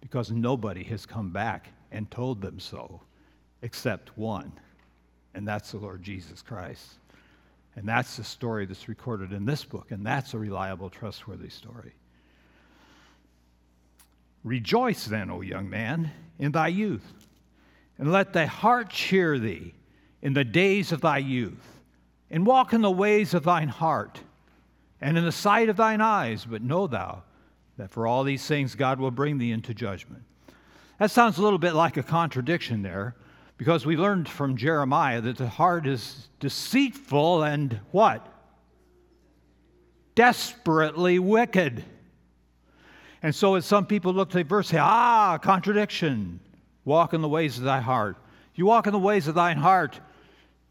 because 0.02 0.32
nobody 0.32 0.84
has 0.84 1.06
come 1.06 1.32
back 1.32 1.70
and 1.92 2.10
told 2.12 2.42
them 2.42 2.60
so 2.60 3.02
except 3.62 4.16
one, 4.18 4.52
and 5.34 5.48
that's 5.48 5.72
the 5.72 5.78
Lord 5.78 6.04
Jesus 6.04 6.42
Christ. 6.42 6.96
And 7.76 7.88
that's 7.88 8.16
the 8.16 8.24
story 8.24 8.66
that's 8.66 8.88
recorded 8.88 9.34
in 9.34 9.46
this 9.46 9.66
book, 9.66 9.92
and 9.92 10.06
that's 10.06 10.34
a 10.34 10.38
reliable, 10.38 10.90
trustworthy 10.90 11.50
story. 11.50 11.94
Rejoice 14.46 15.06
then, 15.06 15.32
O 15.32 15.42
young 15.42 15.72
man, 15.72 16.12
in 16.38 16.52
thy 16.52 16.68
youth, 16.68 17.14
and 17.98 18.12
let 18.12 18.32
thy 18.32 18.46
heart 18.46 18.92
cheer 18.92 19.40
thee 19.40 19.74
in 20.22 20.34
the 20.34 20.44
days 20.44 20.92
of 20.92 21.02
thy 21.02 21.18
youth, 21.18 21.82
and 22.30 22.46
walk 22.46 22.72
in 22.72 22.82
the 22.82 22.92
ways 22.92 23.34
of 23.34 23.44
thine 23.44 23.70
heart, 23.70 24.22
and 25.02 25.18
in 25.18 25.26
the 25.26 25.32
sight 25.32 25.68
of 25.68 25.78
thine 25.78 26.00
eyes, 26.00 26.46
but 26.46 26.62
know 26.62 26.86
thou 26.86 27.24
that 27.78 27.90
for 27.90 28.06
all 28.06 28.24
these 28.24 28.46
things 28.46 28.76
God 28.76 29.00
will 29.00 29.10
bring 29.10 29.40
thee 29.40 29.52
into 29.52 29.74
judgment. 29.74 30.22
That 31.00 31.10
sounds 31.10 31.40
a 31.40 31.42
little 31.42 31.60
bit 31.60 31.74
like 31.74 31.98
a 31.98 32.04
contradiction 32.04 32.84
there, 32.84 33.16
because 33.58 33.84
we 33.84 33.98
learned 33.98 34.30
from 34.30 34.58
Jeremiah 34.58 35.22
that 35.22 35.38
the 35.38 35.50
heart 35.50 35.88
is 35.88 36.28
deceitful 36.40 37.42
and 37.42 37.80
what? 37.90 38.32
Desperately 40.14 41.18
wicked. 41.18 41.84
And 43.26 43.34
so, 43.34 43.56
as 43.56 43.66
some 43.66 43.88
people 43.88 44.14
look 44.14 44.30
at 44.30 44.34
the 44.36 44.44
verse, 44.44 44.68
say, 44.68 44.78
ah, 44.78 45.40
contradiction. 45.40 46.40
Walk 46.84 47.12
in 47.16 47.24
the 47.24 47.28
ways 47.28 47.58
of 47.58 47.64
thy 47.64 47.80
heart. 47.80 48.18
You 48.54 48.68
walk 48.68 48.86
in 48.86 48.94
the 48.94 49.00
ways 49.00 49.28
of 49.28 49.34
thine 49.34 49.58
heart, 49.58 50.00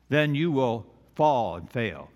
then 0.09 0.37
you 0.37 0.53
will 0.53 0.87
fall 1.17 1.57
and 1.57 1.69
fail. 1.69 2.11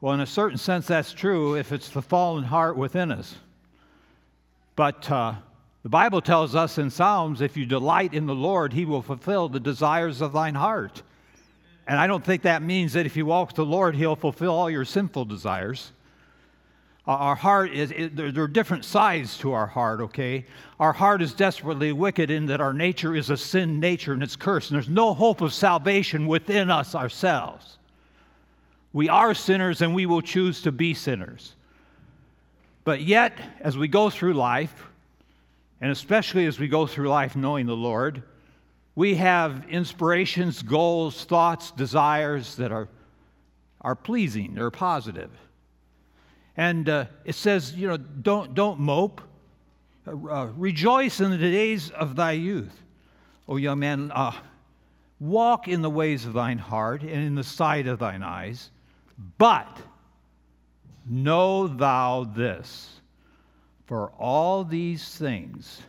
Well, 0.00 0.14
in 0.14 0.20
a 0.20 0.26
certain 0.26 0.56
sense, 0.56 0.86
that's 0.86 1.12
true 1.12 1.54
if 1.54 1.70
it's 1.70 1.90
the 1.90 2.00
fallen 2.00 2.44
heart 2.44 2.78
within 2.78 3.12
us. 3.12 3.36
But 4.74 5.10
uh, 5.10 5.34
the 5.82 5.90
Bible 5.90 6.22
tells 6.22 6.54
us 6.54 6.78
in 6.78 6.88
Psalms 6.88 7.42
if 7.42 7.54
you 7.54 7.66
delight 7.66 8.14
in 8.14 8.24
the 8.24 8.34
Lord, 8.34 8.72
he 8.72 8.86
will 8.86 9.02
fulfill 9.02 9.50
the 9.50 9.60
desires 9.60 10.22
of 10.22 10.32
thine 10.32 10.54
heart. 10.54 11.02
And 11.86 11.98
I 12.00 12.06
don't 12.06 12.24
think 12.24 12.40
that 12.40 12.62
means 12.62 12.94
that 12.94 13.04
if 13.04 13.18
you 13.18 13.26
walk 13.26 13.48
with 13.48 13.56
the 13.56 13.66
Lord, 13.66 13.96
he'll 13.96 14.16
fulfill 14.16 14.52
all 14.52 14.70
your 14.70 14.86
sinful 14.86 15.26
desires. 15.26 15.92
Our 17.08 17.36
heart 17.36 17.72
is, 17.72 17.90
there 18.12 18.44
are 18.44 18.46
different 18.46 18.84
sides 18.84 19.38
to 19.38 19.52
our 19.52 19.66
heart, 19.66 20.02
okay? 20.02 20.44
Our 20.78 20.92
heart 20.92 21.22
is 21.22 21.32
desperately 21.32 21.90
wicked 21.90 22.30
in 22.30 22.44
that 22.46 22.60
our 22.60 22.74
nature 22.74 23.16
is 23.16 23.30
a 23.30 23.36
sin 23.36 23.80
nature 23.80 24.12
and 24.12 24.22
it's 24.22 24.36
cursed, 24.36 24.70
and 24.70 24.76
there's 24.76 24.90
no 24.90 25.14
hope 25.14 25.40
of 25.40 25.54
salvation 25.54 26.26
within 26.26 26.70
us 26.70 26.94
ourselves. 26.94 27.78
We 28.92 29.08
are 29.08 29.32
sinners 29.32 29.80
and 29.80 29.94
we 29.94 30.04
will 30.04 30.20
choose 30.20 30.60
to 30.62 30.72
be 30.72 30.92
sinners. 30.92 31.54
But 32.84 33.00
yet, 33.00 33.38
as 33.60 33.78
we 33.78 33.88
go 33.88 34.10
through 34.10 34.34
life, 34.34 34.86
and 35.80 35.90
especially 35.90 36.44
as 36.44 36.58
we 36.58 36.68
go 36.68 36.86
through 36.86 37.08
life 37.08 37.36
knowing 37.36 37.64
the 37.64 37.74
Lord, 37.74 38.22
we 38.96 39.14
have 39.14 39.64
inspirations, 39.70 40.60
goals, 40.60 41.24
thoughts, 41.24 41.70
desires 41.70 42.54
that 42.56 42.70
are, 42.70 42.88
are 43.80 43.94
pleasing, 43.94 44.54
they're 44.54 44.70
positive. 44.70 45.30
And 46.58 46.88
uh, 46.88 47.04
it 47.24 47.36
says, 47.36 47.72
you 47.74 47.86
know, 47.86 47.96
don't, 47.96 48.52
don't 48.52 48.80
mope. 48.80 49.22
Uh, 50.06 50.10
uh 50.10 50.46
rejoice 50.56 51.20
in 51.20 51.30
the 51.30 51.38
days 51.38 51.90
of 51.90 52.16
thy 52.16 52.32
youth. 52.32 52.82
O 53.48 53.56
young 53.56 53.78
man, 53.78 54.10
uh, 54.12 54.32
walk 55.20 55.68
in 55.68 55.80
the 55.80 55.88
ways 55.88 56.26
of 56.26 56.32
thine 56.32 56.58
heart 56.58 57.02
and 57.02 57.12
in 57.12 57.36
the 57.36 57.44
sight 57.44 57.86
of 57.86 58.00
thine 58.00 58.24
eyes. 58.24 58.70
But 59.38 59.78
know 61.08 61.68
thou 61.68 62.24
this 62.24 63.00
for 63.86 64.10
all 64.18 64.64
these 64.64 65.16
things 65.16 65.80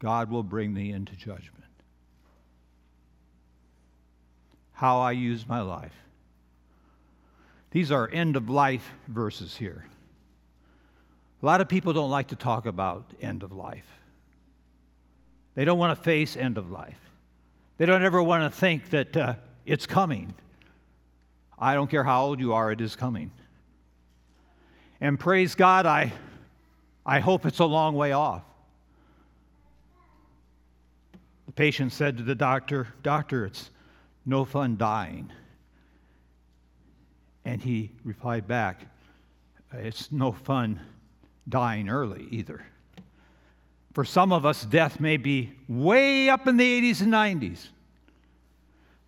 God 0.00 0.30
will 0.30 0.42
bring 0.42 0.74
thee 0.74 0.90
into 0.90 1.14
judgment. 1.14 1.54
How 4.72 5.00
I 5.00 5.12
use 5.12 5.48
my 5.48 5.60
life. 5.60 5.94
These 7.70 7.90
are 7.90 8.08
end 8.08 8.36
of 8.36 8.48
life 8.48 8.92
verses 9.08 9.56
here. 9.56 9.86
A 11.42 11.46
lot 11.46 11.60
of 11.60 11.68
people 11.68 11.92
don't 11.92 12.10
like 12.10 12.28
to 12.28 12.36
talk 12.36 12.66
about 12.66 13.12
end 13.20 13.42
of 13.42 13.52
life. 13.52 13.86
They 15.54 15.64
don't 15.64 15.78
want 15.78 15.96
to 15.96 16.02
face 16.02 16.36
end 16.36 16.58
of 16.58 16.70
life. 16.70 16.98
They 17.76 17.86
don't 17.86 18.02
ever 18.02 18.22
want 18.22 18.52
to 18.52 18.58
think 18.58 18.90
that 18.90 19.16
uh, 19.16 19.34
it's 19.64 19.86
coming. 19.86 20.34
I 21.58 21.74
don't 21.74 21.88
care 21.88 22.02
how 22.02 22.24
old 22.24 22.40
you 22.40 22.54
are, 22.54 22.72
it 22.72 22.80
is 22.80 22.96
coming. 22.96 23.30
And 25.00 25.18
praise 25.18 25.54
God, 25.54 25.86
I, 25.86 26.12
I 27.06 27.20
hope 27.20 27.46
it's 27.46 27.60
a 27.60 27.64
long 27.64 27.94
way 27.94 28.12
off. 28.12 28.42
The 31.46 31.52
patient 31.52 31.92
said 31.92 32.16
to 32.16 32.24
the 32.24 32.34
doctor, 32.34 32.88
Doctor, 33.04 33.46
it's 33.46 33.70
no 34.26 34.44
fun 34.44 34.76
dying. 34.76 35.30
And 37.44 37.62
he 37.62 37.90
replied 38.04 38.48
back, 38.48 38.80
It's 39.72 40.10
no 40.10 40.32
fun 40.32 40.80
dying 41.48 41.88
early 41.88 42.26
either. 42.30 42.64
For 43.94 44.04
some 44.04 44.32
of 44.32 44.46
us, 44.46 44.64
death 44.64 45.00
may 45.00 45.16
be 45.16 45.52
way 45.68 46.28
up 46.28 46.46
in 46.46 46.56
the 46.56 46.92
80s 46.92 47.00
and 47.00 47.12
90s. 47.12 47.68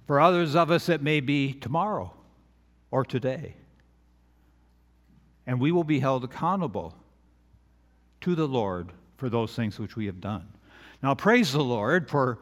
For 0.07 0.21
others 0.21 0.57
of 0.57 0.71
us, 0.71 0.89
it 0.89 1.03
may 1.03 1.21
be 1.21 1.53
tomorrow 1.53 2.13
or 2.91 3.05
today. 3.05 3.55
And 5.47 5.61
we 5.61 5.71
will 5.71 5.85
be 5.85 6.01
held 6.01 6.25
accountable 6.25 6.95
to 8.23 8.35
the 8.35 8.49
Lord 8.49 8.91
for 9.17 9.29
those 9.29 9.55
things 9.55 9.79
which 9.79 9.97
we 9.97 10.07
have 10.07 10.21
done. 10.21 10.47
Now, 11.03 11.15
praise 11.15 11.53
the 11.53 11.63
Lord 11.63 12.11
for, 12.11 12.39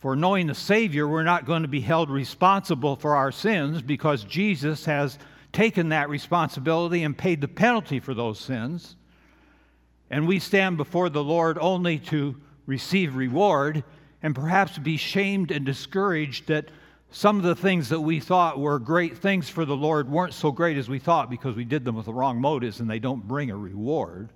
for 0.00 0.16
knowing 0.16 0.46
the 0.46 0.54
Savior, 0.54 1.06
we're 1.06 1.22
not 1.22 1.44
going 1.44 1.62
to 1.62 1.68
be 1.68 1.80
held 1.80 2.10
responsible 2.10 2.96
for 2.96 3.14
our 3.14 3.30
sins 3.30 3.82
because 3.82 4.24
Jesus 4.24 4.84
has 4.84 5.18
taken 5.52 5.90
that 5.90 6.08
responsibility 6.08 7.02
and 7.02 7.16
paid 7.16 7.40
the 7.40 7.48
penalty 7.48 8.00
for 8.00 8.14
those 8.14 8.38
sins. 8.38 8.96
And 10.10 10.26
we 10.26 10.38
stand 10.38 10.76
before 10.76 11.08
the 11.08 11.24
Lord 11.24 11.58
only 11.60 11.98
to 11.98 12.36
receive 12.66 13.16
reward 13.16 13.84
and 14.22 14.34
perhaps 14.34 14.78
be 14.78 14.96
shamed 14.96 15.50
and 15.50 15.66
discouraged 15.66 16.48
that 16.48 16.70
some 17.10 17.36
of 17.36 17.42
the 17.42 17.54
things 17.54 17.90
that 17.90 18.00
we 18.00 18.20
thought 18.20 18.58
were 18.58 18.78
great 18.78 19.18
things 19.18 19.48
for 19.48 19.64
the 19.64 19.76
Lord 19.76 20.08
weren't 20.08 20.32
so 20.32 20.50
great 20.50 20.78
as 20.78 20.88
we 20.88 20.98
thought 20.98 21.28
because 21.28 21.54
we 21.54 21.64
did 21.64 21.84
them 21.84 21.96
with 21.96 22.06
the 22.06 22.12
wrong 22.12 22.40
motives 22.40 22.80
and 22.80 22.88
they 22.88 22.98
don't 22.98 23.28
bring 23.28 23.50
a 23.50 23.56
reward. 23.56 24.30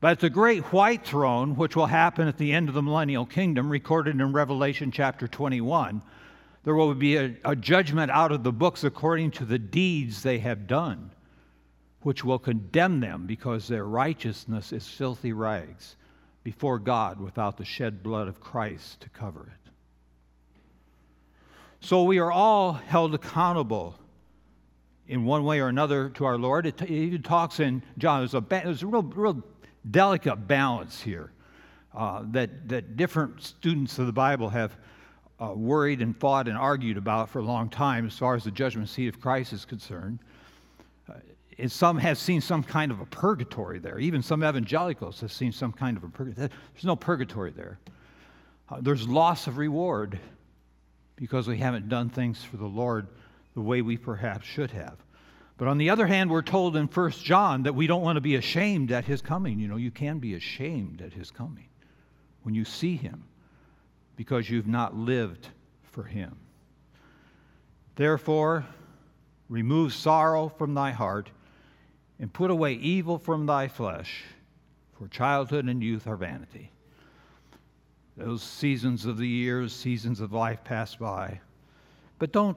But 0.00 0.12
at 0.12 0.20
the 0.20 0.30
great 0.30 0.72
white 0.72 1.04
throne, 1.04 1.56
which 1.56 1.74
will 1.74 1.86
happen 1.86 2.28
at 2.28 2.38
the 2.38 2.52
end 2.52 2.68
of 2.68 2.74
the 2.74 2.82
millennial 2.82 3.26
kingdom, 3.26 3.70
recorded 3.70 4.20
in 4.20 4.32
Revelation 4.32 4.92
chapter 4.92 5.26
21, 5.26 6.02
there 6.66 6.74
will 6.74 6.94
be 6.94 7.14
a, 7.14 7.32
a, 7.44 7.54
judgment 7.54 8.10
out 8.10 8.32
of 8.32 8.42
the 8.42 8.50
books 8.50 8.82
according 8.82 9.30
to 9.30 9.44
the 9.44 9.56
deeds 9.58 10.24
they 10.24 10.40
have 10.40 10.66
done, 10.66 11.12
which 12.02 12.24
will 12.24 12.40
condemn 12.40 12.98
them 12.98 13.24
because 13.24 13.68
their 13.68 13.84
righteousness 13.84 14.72
is 14.72 14.84
filthy 14.84 15.32
rags 15.32 15.94
before 16.42 16.80
God 16.80 17.20
without 17.20 17.56
the 17.56 17.64
shed 17.64 18.02
blood 18.02 18.26
of 18.26 18.40
Christ 18.40 19.00
to 19.02 19.08
cover 19.10 19.42
it. 19.42 19.70
So 21.78 22.02
we 22.02 22.18
are 22.18 22.32
all 22.32 22.72
held 22.72 23.14
accountable 23.14 23.94
in 25.06 25.24
one 25.24 25.44
way 25.44 25.60
or 25.60 25.68
another 25.68 26.08
to 26.14 26.24
our 26.24 26.36
Lord. 26.36 26.66
It, 26.66 26.82
even 26.82 27.22
talks 27.22 27.60
in 27.60 27.80
John, 27.96 28.22
there's 28.22 28.34
a, 28.34 28.40
there's 28.40 28.82
a 28.82 28.88
real, 28.88 29.02
real 29.02 29.40
delicate 29.88 30.48
balance 30.48 31.00
here 31.00 31.30
uh, 31.94 32.24
that, 32.32 32.68
that 32.68 32.96
different 32.96 33.40
students 33.40 34.00
of 34.00 34.06
the 34.06 34.12
Bible 34.12 34.48
have 34.48 34.76
uh, 35.40 35.52
worried 35.54 36.00
and 36.00 36.16
fought 36.16 36.48
and 36.48 36.56
argued 36.56 36.96
about 36.96 37.28
for 37.28 37.40
a 37.40 37.44
long 37.44 37.68
time 37.68 38.06
as 38.06 38.16
far 38.16 38.34
as 38.34 38.44
the 38.44 38.50
judgment 38.50 38.88
seat 38.88 39.08
of 39.08 39.20
Christ 39.20 39.52
is 39.52 39.64
concerned. 39.64 40.18
Uh, 41.08 41.14
and 41.58 41.70
some 41.70 41.98
have 41.98 42.18
seen 42.18 42.40
some 42.40 42.62
kind 42.62 42.90
of 42.90 43.00
a 43.00 43.06
purgatory 43.06 43.78
there. 43.78 43.98
Even 43.98 44.22
some 44.22 44.42
evangelicals 44.42 45.20
have 45.20 45.32
seen 45.32 45.52
some 45.52 45.72
kind 45.72 45.96
of 45.96 46.04
a 46.04 46.08
purgatory. 46.08 46.48
There's 46.72 46.84
no 46.84 46.96
purgatory 46.96 47.50
there. 47.50 47.78
Uh, 48.68 48.80
there's 48.80 49.06
loss 49.06 49.46
of 49.46 49.58
reward 49.58 50.18
because 51.16 51.46
we 51.46 51.58
haven't 51.58 51.88
done 51.88 52.10
things 52.10 52.42
for 52.42 52.56
the 52.56 52.66
Lord 52.66 53.06
the 53.54 53.60
way 53.60 53.82
we 53.82 53.96
perhaps 53.96 54.46
should 54.46 54.70
have. 54.70 54.96
But 55.58 55.68
on 55.68 55.78
the 55.78 55.88
other 55.88 56.06
hand, 56.06 56.30
we're 56.30 56.42
told 56.42 56.76
in 56.76 56.86
1 56.86 57.10
John 57.12 57.62
that 57.62 57.74
we 57.74 57.86
don't 57.86 58.02
want 58.02 58.16
to 58.16 58.20
be 58.20 58.36
ashamed 58.36 58.92
at 58.92 59.06
his 59.06 59.22
coming. 59.22 59.58
You 59.58 59.68
know, 59.68 59.76
you 59.76 59.90
can 59.90 60.18
be 60.18 60.34
ashamed 60.34 61.00
at 61.00 61.14
his 61.14 61.30
coming 61.30 61.68
when 62.42 62.54
you 62.54 62.64
see 62.64 62.96
him 62.96 63.24
because 64.16 64.50
you've 64.50 64.66
not 64.66 64.96
lived 64.96 65.48
for 65.92 66.02
him. 66.04 66.36
Therefore, 67.94 68.66
remove 69.48 69.92
sorrow 69.92 70.48
from 70.48 70.74
thy 70.74 70.90
heart 70.90 71.30
and 72.18 72.32
put 72.32 72.50
away 72.50 72.74
evil 72.74 73.18
from 73.18 73.46
thy 73.46 73.68
flesh, 73.68 74.24
for 74.98 75.08
childhood 75.08 75.66
and 75.66 75.82
youth 75.82 76.06
are 76.06 76.16
vanity. 76.16 76.70
Those 78.16 78.42
seasons 78.42 79.04
of 79.04 79.18
the 79.18 79.28
years, 79.28 79.74
seasons 79.74 80.20
of 80.20 80.32
life 80.32 80.64
pass 80.64 80.94
by. 80.94 81.40
But 82.18 82.32
don't, 82.32 82.56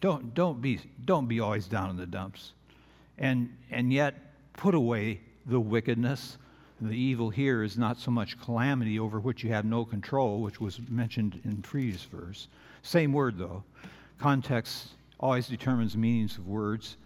don't, 0.00 0.34
don't, 0.34 0.60
be, 0.60 0.80
don't 1.04 1.28
be 1.28 1.38
always 1.38 1.66
down 1.66 1.90
in 1.90 1.96
the 1.96 2.06
dumps. 2.06 2.52
And, 3.16 3.56
and 3.70 3.92
yet, 3.92 4.32
put 4.54 4.74
away 4.74 5.20
the 5.46 5.60
wickedness 5.60 6.36
the 6.80 6.92
evil 6.92 7.30
here 7.30 7.62
is 7.62 7.76
not 7.76 7.98
so 7.98 8.10
much 8.10 8.40
calamity 8.40 8.98
over 8.98 9.20
which 9.20 9.44
you 9.44 9.50
have 9.50 9.64
no 9.64 9.84
control, 9.84 10.40
which 10.40 10.60
was 10.60 10.80
mentioned 10.88 11.40
in 11.44 11.62
previous 11.62 12.04
verse. 12.04 12.48
Same 12.82 13.12
word, 13.12 13.36
though. 13.38 13.62
Context 14.18 14.88
always 15.18 15.46
determines 15.46 15.96
meanings 15.96 16.38
of 16.38 16.48
words. 16.48 16.96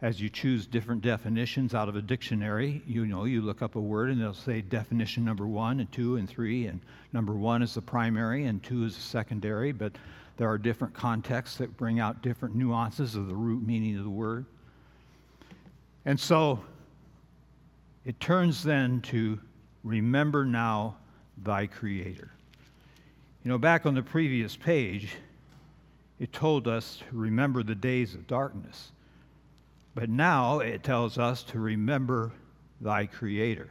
As 0.00 0.20
you 0.20 0.28
choose 0.28 0.66
different 0.66 1.02
definitions 1.02 1.74
out 1.74 1.88
of 1.88 1.94
a 1.94 2.02
dictionary, 2.02 2.82
you 2.86 3.06
know, 3.06 3.24
you 3.24 3.40
look 3.40 3.62
up 3.62 3.76
a 3.76 3.80
word 3.80 4.10
and 4.10 4.20
it'll 4.20 4.34
say 4.34 4.60
definition 4.60 5.24
number 5.24 5.46
one 5.46 5.78
and 5.78 5.92
two 5.92 6.16
and 6.16 6.28
three, 6.28 6.66
and 6.66 6.80
number 7.12 7.34
one 7.34 7.62
is 7.62 7.74
the 7.74 7.82
primary 7.82 8.46
and 8.46 8.62
two 8.64 8.84
is 8.84 8.96
the 8.96 9.02
secondary, 9.02 9.70
but 9.70 9.92
there 10.38 10.48
are 10.48 10.58
different 10.58 10.92
contexts 10.92 11.58
that 11.58 11.76
bring 11.76 12.00
out 12.00 12.20
different 12.22 12.56
nuances 12.56 13.14
of 13.14 13.28
the 13.28 13.34
root 13.34 13.64
meaning 13.64 13.96
of 13.96 14.02
the 14.02 14.10
word. 14.10 14.44
And 16.04 16.18
so 16.18 16.58
it 18.04 18.18
turns 18.20 18.62
then 18.62 19.00
to 19.02 19.38
remember 19.84 20.44
now 20.44 20.96
thy 21.42 21.66
Creator. 21.66 22.30
You 23.44 23.50
know, 23.50 23.58
back 23.58 23.86
on 23.86 23.94
the 23.94 24.02
previous 24.02 24.56
page, 24.56 25.16
it 26.20 26.32
told 26.32 26.68
us 26.68 26.98
to 26.98 27.16
remember 27.16 27.62
the 27.62 27.74
days 27.74 28.14
of 28.14 28.26
darkness. 28.26 28.92
But 29.94 30.08
now 30.08 30.60
it 30.60 30.82
tells 30.82 31.18
us 31.18 31.42
to 31.44 31.58
remember 31.58 32.32
thy 32.80 33.06
Creator 33.06 33.68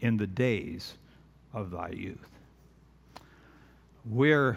in 0.00 0.16
the 0.16 0.26
days 0.26 0.94
of 1.52 1.70
thy 1.70 1.90
youth. 1.90 2.28
We're, 4.04 4.56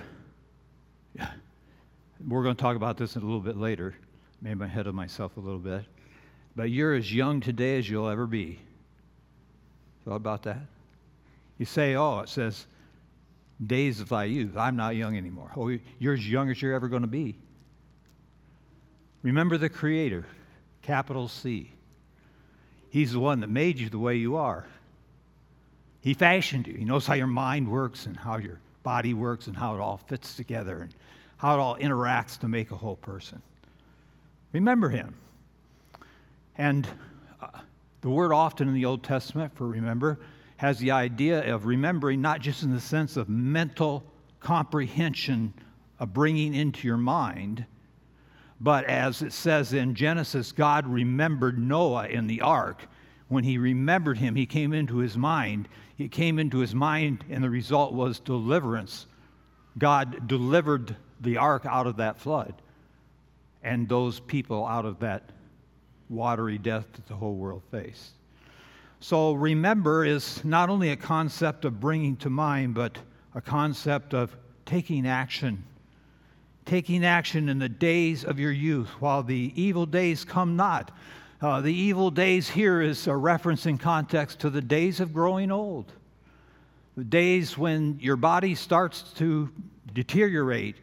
we're 2.28 2.44
going 2.44 2.56
to 2.56 2.62
talk 2.62 2.76
about 2.76 2.98
this 2.98 3.16
a 3.16 3.20
little 3.20 3.40
bit 3.40 3.58
later. 3.58 3.96
Made 4.42 4.58
my 4.58 4.68
head 4.68 4.88
of 4.88 4.96
myself 4.96 5.38
a 5.38 5.40
little 5.40 5.60
bit. 5.60 5.84
But 6.56 6.70
you're 6.70 6.94
as 6.94 7.14
young 7.14 7.42
today 7.42 7.78
as 7.78 7.90
you'll 7.90 8.10
ever 8.10 8.26
be. 8.26 8.60
Thought 10.06 10.16
about 10.16 10.44
that? 10.44 10.62
You 11.58 11.66
say, 11.66 11.96
oh, 11.96 12.20
it 12.20 12.30
says, 12.30 12.66
days 13.66 14.00
of 14.00 14.10
thy 14.10 14.26
youth. 14.26 14.58
I'm 14.58 14.76
not 14.76 14.96
young 14.96 15.16
anymore. 15.16 15.52
Oh, 15.56 15.78
you're 16.00 16.14
as 16.16 16.28
young 16.28 16.50
as 16.50 16.62
you're 16.62 16.74
ever 16.74 16.88
going 16.88 17.04
to 17.04 17.08
be. 17.08 17.36
Remember 19.22 19.58
the 19.58 19.70
Creator, 19.70 20.26
capital 20.82 21.28
C. 21.28 21.72
He's 22.90 23.14
the 23.14 23.20
one 23.20 23.40
that 23.42 23.50
made 23.50 23.80
you 23.80 23.90
the 23.90 24.00
way 24.00 24.16
you 24.16 24.36
are. 24.36 24.66
He 26.02 26.16
fashioned 26.16 26.68
you. 26.68 26.74
He 26.74 26.84
knows 26.84 27.06
how 27.06 27.14
your 27.14 27.28
mind 27.28 27.70
works 27.70 28.08
and 28.08 28.18
how 28.18 28.38
your 28.38 28.60
body 28.84 29.14
works 29.14 29.48
and 29.48 29.56
how 29.56 29.76
it 29.76 29.80
all 29.80 29.98
fits 29.98 30.36
together 30.36 30.82
and 30.82 30.96
how 31.38 31.56
it 31.56 31.60
all 31.60 31.76
interacts 31.78 32.40
to 32.40 32.48
make 32.48 32.72
a 32.72 32.76
whole 32.76 32.96
person. 32.96 33.42
Remember 34.52 34.90
him. 34.90 35.14
And 36.58 36.88
uh, 37.42 37.60
the 38.02 38.10
word 38.10 38.34
often 38.34 38.68
in 38.68 38.74
the 38.74 38.86
Old 38.86 39.04
Testament 39.04 39.56
for 39.56 39.68
remember 39.68 40.20
has 40.58 40.80
the 40.80 40.92
idea 40.92 41.54
of 41.54 41.66
remembering 41.66 42.22
not 42.22 42.40
just 42.40 42.64
in 42.64 42.72
the 42.72 42.80
sense 42.80 43.18
of 43.18 43.30
mental 43.30 44.04
comprehension 44.40 45.54
of 46.00 46.14
bringing 46.14 46.54
into 46.54 46.88
your 46.88 46.98
mind, 46.98 47.66
but 48.60 48.86
as 48.86 49.22
it 49.22 49.34
says 49.34 49.74
in 49.74 49.96
Genesis, 49.96 50.52
God 50.52 50.86
remembered 50.86 51.58
Noah 51.58 52.08
in 52.08 52.28
the 52.28 52.42
ark. 52.42 52.88
When 53.28 53.44
he 53.44 53.58
remembered 53.58 54.20
him, 54.20 54.36
he 54.36 54.46
came 54.46 54.74
into 54.74 54.98
his 54.98 55.18
mind. 55.18 55.68
He 55.96 56.08
came 56.08 56.38
into 56.38 56.60
his 56.60 56.76
mind, 56.76 57.24
and 57.30 57.44
the 57.44 57.50
result 57.50 57.94
was 57.94 58.20
deliverance. 58.20 59.08
God 59.78 60.28
delivered 60.28 60.96
the 61.22 61.38
ark 61.38 61.66
out 61.66 61.88
of 61.88 61.98
that 61.98 62.20
flood 62.20 62.54
and 63.64 63.88
those 63.88 64.20
people 64.20 64.66
out 64.66 64.86
of 64.86 65.00
that 65.00 65.32
watery 66.12 66.58
death 66.58 66.86
that 66.94 67.08
the 67.08 67.16
whole 67.16 67.36
world 67.36 67.64
faced. 67.72 68.12
So, 69.00 69.34
remember 69.34 70.06
is 70.06 70.44
not 70.46 70.70
only 70.70 70.90
a 70.90 70.96
concept 70.96 71.66
of 71.66 71.80
bringing 71.80 72.18
to 72.18 72.30
mind, 72.30 72.76
but 72.76 73.00
a 73.34 73.42
concept 73.42 74.14
of 74.14 74.36
taking 74.66 75.08
action. 75.08 75.64
Taking 76.66 77.04
action 77.04 77.50
in 77.50 77.58
the 77.58 77.70
days 77.70 78.24
of 78.24 78.40
your 78.40 78.52
youth 78.52 78.90
while 79.00 79.24
the 79.24 79.52
evil 79.56 79.88
days 79.88 80.24
come 80.24 80.56
not. 80.56 80.92
Uh, 81.42 81.62
the 81.62 81.74
evil 81.74 82.12
days 82.12 82.48
here 82.48 82.82
is 82.82 83.08
a 83.08 83.16
reference 83.16 83.66
in 83.66 83.80
context 83.80 84.40
to 84.42 84.52
the 84.52 84.62
days 84.62 85.00
of 85.00 85.14
growing 85.14 85.50
old. 85.50 85.92
The 86.96 87.04
days 87.04 87.58
when 87.58 87.98
your 88.00 88.18
body 88.18 88.54
starts 88.54 89.02
to 89.14 89.50
deteriorate 89.94 90.76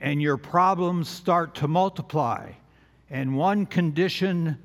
and 0.00 0.22
your 0.22 0.36
problems 0.36 1.08
start 1.08 1.56
to 1.56 1.66
multiply. 1.66 2.52
And 3.10 3.36
one 3.36 3.66
condition 3.66 4.58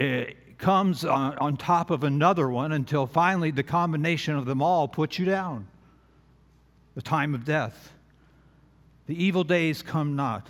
uh, 0.00 0.24
comes 0.58 1.04
on, 1.04 1.36
on 1.38 1.56
top 1.56 1.90
of 1.90 2.04
another 2.04 2.48
one 2.48 2.72
until 2.72 3.06
finally 3.06 3.50
the 3.50 3.62
combination 3.62 4.36
of 4.36 4.46
them 4.46 4.62
all 4.62 4.88
puts 4.88 5.18
you 5.18 5.24
down. 5.26 5.66
The 6.94 7.02
time 7.02 7.34
of 7.34 7.44
death. 7.44 7.92
The 9.06 9.22
evil 9.22 9.44
days 9.44 9.82
come 9.82 10.16
not, 10.16 10.46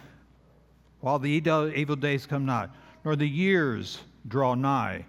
while 1.01 1.19
the 1.19 1.31
evil 1.31 1.97
days 1.97 2.27
come 2.27 2.47
not, 2.47 2.75
nor 3.05 3.17
the 3.17 3.29
years 3.29 3.99
draw 4.29 4.55
nigh, 4.55 5.05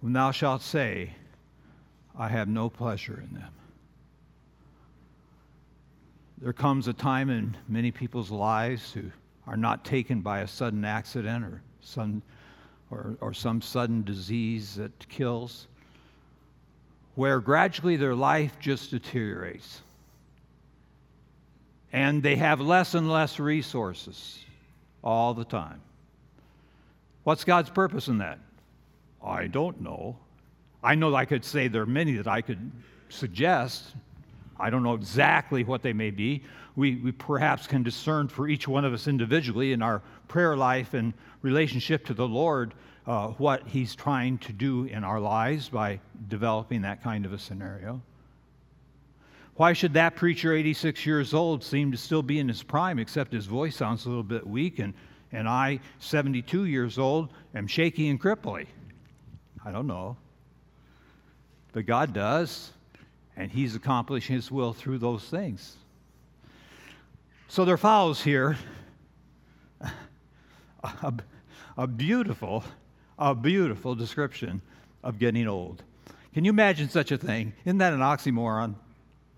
when 0.00 0.12
thou 0.12 0.32
shalt 0.32 0.62
say, 0.62 1.12
I 2.18 2.28
have 2.28 2.48
no 2.48 2.68
pleasure 2.68 3.22
in 3.26 3.38
them. 3.38 3.52
There 6.38 6.52
comes 6.52 6.88
a 6.88 6.92
time 6.92 7.30
in 7.30 7.56
many 7.68 7.90
people's 7.90 8.30
lives 8.30 8.92
who 8.92 9.04
are 9.46 9.56
not 9.56 9.84
taken 9.84 10.20
by 10.20 10.40
a 10.40 10.48
sudden 10.48 10.84
accident 10.84 11.44
or 11.44 11.62
some, 11.80 12.22
or, 12.94 13.16
or 13.20 13.32
some 13.34 13.60
sudden 13.60 14.02
disease 14.02 14.76
that 14.76 15.08
kills, 15.08 15.66
where 17.14 17.40
gradually 17.40 17.96
their 17.96 18.14
life 18.14 18.58
just 18.60 18.90
deteriorates. 18.90 19.80
And 21.92 22.22
they 22.22 22.36
have 22.36 22.60
less 22.60 22.94
and 22.94 23.10
less 23.10 23.38
resources 23.38 24.38
all 25.02 25.34
the 25.34 25.44
time. 25.44 25.80
What's 27.24 27.44
God's 27.44 27.70
purpose 27.70 28.08
in 28.08 28.18
that? 28.18 28.38
I 29.24 29.46
don't 29.46 29.80
know. 29.80 30.16
I 30.82 30.94
know 30.94 31.14
I 31.14 31.24
could 31.24 31.44
say 31.44 31.68
there 31.68 31.82
are 31.82 31.86
many 31.86 32.14
that 32.14 32.28
I 32.28 32.42
could 32.42 32.70
suggest, 33.08 33.94
I 34.58 34.70
don't 34.70 34.82
know 34.82 34.94
exactly 34.94 35.64
what 35.64 35.82
they 35.82 35.92
may 35.92 36.10
be. 36.10 36.42
We, 36.76 36.96
we 36.96 37.12
perhaps 37.12 37.66
can 37.66 37.82
discern 37.82 38.28
for 38.28 38.48
each 38.48 38.66
one 38.66 38.84
of 38.84 38.92
us 38.92 39.06
individually 39.06 39.72
in 39.72 39.82
our 39.82 40.02
prayer 40.28 40.56
life 40.56 40.94
and 40.94 41.14
relationship 41.42 42.04
to 42.06 42.14
the 42.14 42.26
Lord 42.26 42.74
uh, 43.06 43.28
what 43.28 43.66
He's 43.66 43.94
trying 43.94 44.38
to 44.38 44.52
do 44.52 44.84
in 44.84 45.04
our 45.04 45.20
lives 45.20 45.68
by 45.68 46.00
developing 46.28 46.82
that 46.82 47.02
kind 47.02 47.26
of 47.26 47.32
a 47.32 47.38
scenario. 47.38 48.00
Why 49.56 49.72
should 49.72 49.92
that 49.94 50.16
preacher, 50.16 50.52
86 50.52 51.06
years 51.06 51.32
old, 51.32 51.62
seem 51.62 51.92
to 51.92 51.96
still 51.96 52.22
be 52.22 52.40
in 52.40 52.48
his 52.48 52.62
prime, 52.62 52.98
except 52.98 53.32
his 53.32 53.46
voice 53.46 53.76
sounds 53.76 54.04
a 54.04 54.08
little 54.08 54.24
bit 54.24 54.44
weak, 54.44 54.80
and, 54.80 54.94
and 55.30 55.48
I, 55.48 55.78
72 56.00 56.64
years 56.64 56.98
old, 56.98 57.28
am 57.54 57.68
shaky 57.68 58.08
and 58.08 58.20
cripply? 58.20 58.66
I 59.64 59.70
don't 59.70 59.86
know. 59.86 60.16
But 61.72 61.86
God 61.86 62.12
does 62.12 62.72
and 63.36 63.50
he's 63.50 63.74
accomplishing 63.74 64.36
his 64.36 64.50
will 64.50 64.72
through 64.72 64.98
those 64.98 65.24
things. 65.24 65.76
So 67.48 67.64
there 67.64 67.76
follows 67.76 68.22
here 68.22 68.56
a, 70.82 71.14
a, 71.76 71.86
beautiful, 71.86 72.64
a 73.18 73.34
beautiful 73.34 73.94
description 73.94 74.60
of 75.02 75.18
getting 75.18 75.46
old. 75.46 75.82
Can 76.32 76.44
you 76.44 76.50
imagine 76.50 76.88
such 76.88 77.12
a 77.12 77.18
thing? 77.18 77.52
Isn't 77.64 77.78
that 77.78 77.92
an 77.92 78.00
oxymoron? 78.00 78.74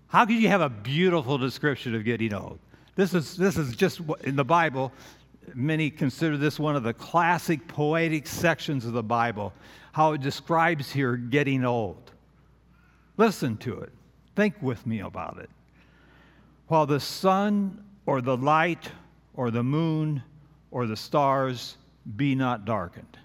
How 0.07 0.25
could 0.25 0.35
you 0.35 0.47
have 0.47 0.61
a 0.61 0.69
beautiful 0.69 1.37
description 1.37 1.93
of 1.93 2.03
getting 2.03 2.33
old? 2.33 2.59
This 2.95 3.13
is, 3.13 3.37
this 3.37 3.57
is 3.57 3.75
just 3.75 4.01
in 4.23 4.35
the 4.35 4.45
Bible. 4.45 4.91
Many 5.53 5.89
consider 5.89 6.37
this 6.37 6.59
one 6.59 6.75
of 6.75 6.83
the 6.83 6.93
classic 6.93 7.67
poetic 7.67 8.25
sections 8.25 8.85
of 8.85 8.93
the 8.93 9.03
Bible, 9.03 9.53
how 9.91 10.13
it 10.13 10.21
describes 10.21 10.91
here 10.91 11.15
getting 11.15 11.63
old. 11.63 12.11
Listen 13.17 13.57
to 13.57 13.79
it. 13.81 13.91
Think 14.35 14.55
with 14.61 14.85
me 14.87 15.01
about 15.01 15.37
it. 15.39 15.49
While 16.67 16.85
the 16.85 16.99
sun 16.99 17.83
or 18.07 18.21
the 18.21 18.35
light 18.35 18.89
or 19.35 19.51
the 19.51 19.63
moon 19.63 20.23
or 20.71 20.87
the 20.87 20.95
stars 20.95 21.77
be 22.15 22.33
not 22.33 22.65
darkened. 22.65 23.19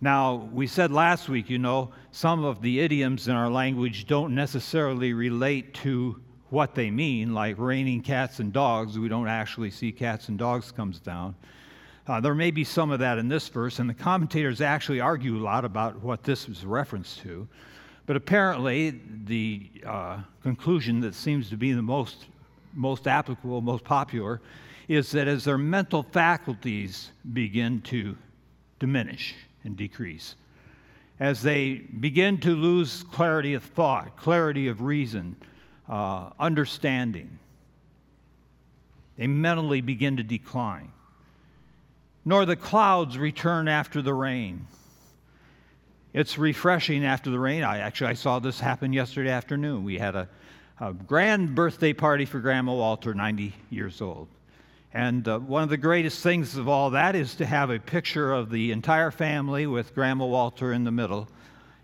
Now, 0.00 0.48
we 0.52 0.66
said 0.66 0.92
last 0.92 1.28
week, 1.28 1.48
you 1.48 1.58
know, 1.58 1.90
some 2.12 2.44
of 2.44 2.60
the 2.60 2.80
idioms 2.80 3.26
in 3.26 3.34
our 3.34 3.50
language 3.50 4.06
don't 4.06 4.34
necessarily 4.34 5.14
relate 5.14 5.74
to 5.74 6.20
what 6.50 6.74
they 6.74 6.90
mean, 6.90 7.34
like 7.34 7.58
raining 7.58 8.02
cats 8.02 8.38
and 8.38 8.52
dogs. 8.52 8.98
We 8.98 9.08
don't 9.08 9.26
actually 9.26 9.70
see 9.70 9.90
cats 9.90 10.28
and 10.28 10.38
dogs 10.38 10.70
comes 10.70 11.00
down. 11.00 11.34
Uh, 12.06 12.20
there 12.20 12.34
may 12.34 12.50
be 12.50 12.62
some 12.62 12.90
of 12.92 13.00
that 13.00 13.18
in 13.18 13.28
this 13.28 13.48
verse, 13.48 13.78
and 13.78 13.90
the 13.90 13.94
commentators 13.94 14.60
actually 14.60 15.00
argue 15.00 15.36
a 15.38 15.42
lot 15.42 15.64
about 15.64 16.00
what 16.02 16.22
this 16.22 16.48
is 16.48 16.64
reference 16.64 17.16
to. 17.16 17.48
But 18.04 18.14
apparently, 18.14 19.00
the 19.24 19.68
uh, 19.84 20.18
conclusion 20.42 21.00
that 21.00 21.14
seems 21.14 21.50
to 21.50 21.56
be 21.56 21.72
the 21.72 21.82
most, 21.82 22.26
most 22.76 23.08
applicable, 23.08 23.60
most 23.60 23.84
popular, 23.84 24.40
is 24.88 25.10
that 25.12 25.26
as 25.26 25.44
their 25.44 25.58
mental 25.58 26.02
faculties 26.02 27.10
begin 27.32 27.80
to 27.82 28.16
diminish 28.78 29.34
and 29.64 29.76
decrease, 29.76 30.36
as 31.18 31.42
they 31.42 31.74
begin 31.74 32.38
to 32.38 32.54
lose 32.54 33.02
clarity 33.10 33.54
of 33.54 33.64
thought, 33.64 34.16
clarity 34.16 34.68
of 34.68 34.82
reason, 34.82 35.34
uh, 35.88 36.30
understanding, 36.38 37.38
they 39.16 39.26
mentally 39.26 39.80
begin 39.80 40.18
to 40.18 40.22
decline. 40.22 40.92
Nor 42.24 42.44
the 42.44 42.56
clouds 42.56 43.16
return 43.16 43.66
after 43.66 44.02
the 44.02 44.12
rain 44.12 44.66
it's 46.16 46.38
refreshing 46.38 47.04
after 47.04 47.28
the 47.28 47.38
rain. 47.38 47.62
I 47.62 47.80
actually 47.80 48.08
I 48.08 48.14
saw 48.14 48.38
this 48.38 48.58
happen 48.58 48.90
yesterday 48.94 49.28
afternoon. 49.28 49.84
We 49.84 49.98
had 49.98 50.16
a, 50.16 50.26
a 50.78 50.92
grand 50.92 51.54
birthday 51.54 51.94
party 51.94 52.26
for 52.26 52.38
Grandma 52.38 52.74
Walter, 52.74 53.14
90 53.14 53.54
years 53.70 54.02
old. 54.02 54.28
And 54.92 55.26
uh, 55.26 55.38
one 55.38 55.62
of 55.62 55.70
the 55.70 55.78
greatest 55.78 56.22
things 56.22 56.56
of 56.56 56.68
all 56.68 56.90
that 56.90 57.16
is 57.16 57.34
to 57.36 57.46
have 57.46 57.70
a 57.70 57.78
picture 57.78 58.32
of 58.32 58.50
the 58.50 58.72
entire 58.72 59.10
family 59.10 59.66
with 59.66 59.94
Grandma 59.94 60.26
Walter 60.26 60.72
in 60.72 60.84
the 60.84 60.90
middle. 60.90 61.28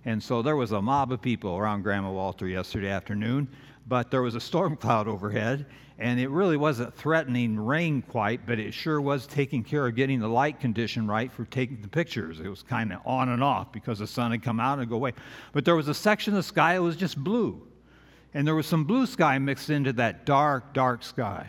And 0.05 0.23
so 0.23 0.43
there 0.43 0.57
was 0.57 0.73
a 0.73 0.83
mob 0.83 1.11
of 1.11 1.23
people 1.23 1.57
around 1.57 1.83
Grandma 1.83 2.11
Walter 2.11 2.47
yesterday 2.47 2.91
afternoon, 2.91 3.49
but 3.89 4.11
there 4.11 4.21
was 4.21 4.35
a 4.35 4.41
storm 4.41 4.77
cloud 4.81 5.09
overhead, 5.09 5.65
and 5.99 6.21
it 6.21 6.29
really 6.29 6.59
wasn't 6.59 6.95
threatening 6.95 7.59
rain 7.59 8.03
quite, 8.03 8.47
but 8.47 8.59
it 8.59 8.75
sure 8.75 9.01
was 9.01 9.27
taking 9.27 9.65
care 9.65 9.87
of 9.87 9.95
getting 9.95 10.21
the 10.21 10.29
light 10.29 10.61
condition 10.61 11.07
right 11.07 11.33
for 11.33 11.47
taking 11.47 11.81
the 11.81 11.89
pictures. 11.89 12.41
It 12.41 12.49
was 12.49 12.63
kind 12.63 12.93
of 12.93 13.01
on 13.07 13.31
and 13.31 13.43
off 13.43 13.73
because 13.73 14.01
the 14.01 14.07
sun 14.07 14.33
had 14.33 14.43
come 14.43 14.61
out 14.61 14.81
and 14.81 14.89
go 14.89 14.97
away. 14.97 15.13
But 15.53 15.65
there 15.65 15.77
was 15.77 15.89
a 15.89 15.95
section 15.95 16.35
of 16.35 16.39
the 16.39 16.43
sky 16.43 16.75
that 16.75 16.83
was 16.83 16.97
just 16.97 17.17
blue, 17.17 17.63
and 18.35 18.47
there 18.47 18.55
was 18.55 18.67
some 18.67 18.85
blue 18.85 19.07
sky 19.07 19.39
mixed 19.39 19.71
into 19.71 19.93
that 19.95 20.25
dark, 20.25 20.73
dark 20.73 21.03
sky. 21.03 21.49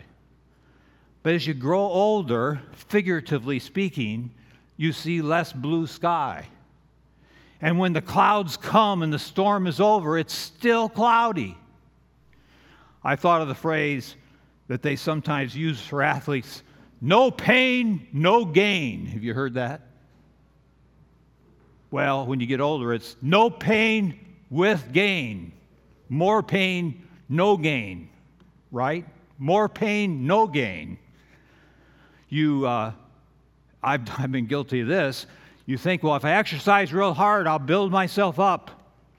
But 1.22 1.34
as 1.36 1.48
you 1.48 1.54
grow 1.54 1.82
older, 1.82 2.62
figuratively 2.74 3.60
speaking, 3.60 4.32
you 4.76 4.92
see 4.92 5.22
less 5.22 5.54
blue 5.54 5.88
sky. 5.88 6.48
And 7.62 7.80
when 7.80 7.94
the 7.94 8.02
clouds 8.02 8.58
come 8.58 9.04
and 9.04 9.14
the 9.14 9.20
storm 9.20 9.68
is 9.68 9.80
over, 9.80 10.18
it's 10.18 10.34
still 10.34 10.90
cloudy. 10.90 11.58
I 13.04 13.16
thought 13.16 13.42
of 13.42 13.48
the 13.48 13.56
phrase, 13.56 14.16
that 14.68 14.82
they 14.82 14.96
sometimes 14.96 15.56
use 15.56 15.86
for 15.86 16.02
athletes 16.02 16.64
no 17.02 17.30
pain, 17.30 18.08
no 18.14 18.46
gain. 18.46 19.06
Have 19.08 19.26
you 19.26 19.34
heard 19.34 19.56
that? 19.56 19.82
Well, 21.92 22.26
when 22.26 22.40
you 22.40 22.48
get 22.48 22.62
older, 22.62 22.94
it's 22.94 23.18
no 23.22 23.50
pain 23.50 24.18
with 24.50 24.94
gain. 24.94 25.52
More 26.14 26.44
pain, 26.44 27.08
no 27.28 27.58
gain, 27.58 28.08
right? 28.72 29.04
More 29.40 29.68
pain, 29.68 30.28
no 30.28 30.46
gain. 30.46 31.00
You, 32.30 32.68
uh, 32.68 32.92
I've, 33.82 34.02
I've 34.20 34.32
been 34.32 34.46
guilty 34.46 34.82
of 34.82 34.88
this. 34.88 35.26
You 35.66 35.76
think, 35.76 36.04
well, 36.04 36.16
if 36.16 36.24
I 36.24 36.34
exercise 36.34 36.94
real 36.94 37.16
hard, 37.16 37.48
I'll 37.48 37.58
build 37.58 37.92
myself 37.92 38.40
up 38.40 38.70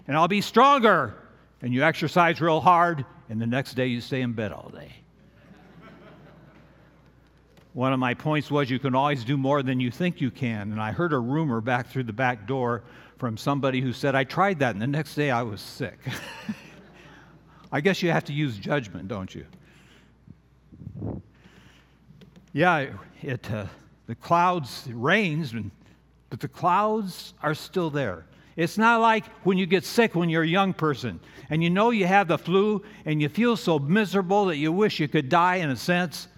and 0.07 0.16
I'll 0.16 0.28
be 0.28 0.40
stronger. 0.40 1.16
And 1.62 1.74
you 1.74 1.83
exercise 1.83 2.40
real 2.40 2.61
hard, 2.61 3.04
and 3.28 3.40
the 3.40 3.46
next 3.46 3.74
day 3.74 3.87
you 3.87 4.00
stay 4.00 4.20
in 4.20 4.33
bed 4.33 4.52
all 4.52 4.68
day. 4.68 4.92
One 7.72 7.92
of 7.92 7.98
my 7.98 8.14
points 8.14 8.52
was 8.52 8.70
you 8.70 8.78
can 8.78 8.94
always 8.94 9.24
do 9.24 9.37
more 9.37 9.64
than 9.64 9.80
you 9.80 9.90
think 9.90 10.20
you 10.20 10.30
can. 10.30 10.70
And 10.70 10.80
I 10.80 10.92
heard 10.92 11.12
a 11.12 11.18
rumor 11.18 11.61
back 11.61 11.88
through 11.88 12.04
the 12.04 12.12
back 12.12 12.46
door 12.46 12.85
from 13.18 13.37
somebody 13.37 13.80
who 13.80 13.92
said, 13.92 14.14
I 14.14 14.22
tried 14.22 14.61
that, 14.61 14.74
and 14.74 14.80
the 14.80 14.87
next 14.87 15.16
day 15.16 15.33
I 15.33 15.42
was 15.42 15.61
sick. 15.61 15.98
I 17.75 17.81
guess 17.81 18.05
you 18.05 18.13
have 18.13 18.23
to 18.27 18.33
use 18.33 18.57
judgment, 18.57 19.09
don't 19.09 19.35
you? 19.35 19.45
Yeah, 22.53 22.87
it, 23.21 23.51
uh, 23.51 23.67
the 24.07 24.15
clouds, 24.15 24.87
it 24.89 24.95
rains, 24.95 25.53
but 26.31 26.39
the 26.39 26.47
clouds 26.47 27.35
are 27.43 27.53
still 27.53 27.91
there. 27.91 28.27
It's 28.55 28.79
not 28.79 29.01
like 29.01 29.27
when 29.43 29.59
you 29.59 29.67
get 29.67 29.85
sick 29.85 30.15
when 30.15 30.29
you're 30.29 30.45
a 30.45 30.47
young 30.47 30.73
person 30.73 31.19
and 31.51 31.65
you 31.65 31.69
know 31.69 31.91
you 31.91 32.07
have 32.07 32.29
the 32.29 32.39
flu 32.39 32.81
and 33.07 33.21
you 33.21 33.29
feel 33.29 33.57
so 33.57 33.81
miserable 33.81 34.45
that 34.45 34.57
you 34.57 34.71
wish 34.71 35.01
you 35.01 35.09
could 35.09 35.29
die 35.29 35.57
in 35.57 35.71
a 35.71 35.77
sense, 35.77 36.29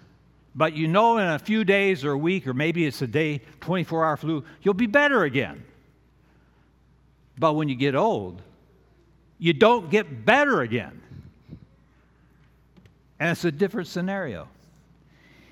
but 0.55 0.73
you 0.73 0.87
know 0.87 1.19
in 1.19 1.27
a 1.27 1.37
few 1.37 1.63
days 1.63 2.03
or 2.03 2.13
a 2.13 2.17
week 2.17 2.47
or 2.47 2.55
maybe 2.55 2.87
it's 2.87 3.03
a 3.03 3.07
day, 3.07 3.41
24 3.61 4.03
hour 4.03 4.17
flu, 4.17 4.43
you'll 4.63 4.73
be 4.73 4.87
better 4.87 5.25
again. 5.25 5.63
But 7.37 7.53
when 7.53 7.69
you 7.69 7.75
get 7.75 7.93
old, 7.93 8.41
you 9.37 9.53
don't 9.53 9.91
get 9.91 10.25
better 10.25 10.61
again. 10.61 11.03
And 13.19 13.31
it's 13.31 13.45
a 13.45 13.51
different 13.51 13.87
scenario. 13.87 14.47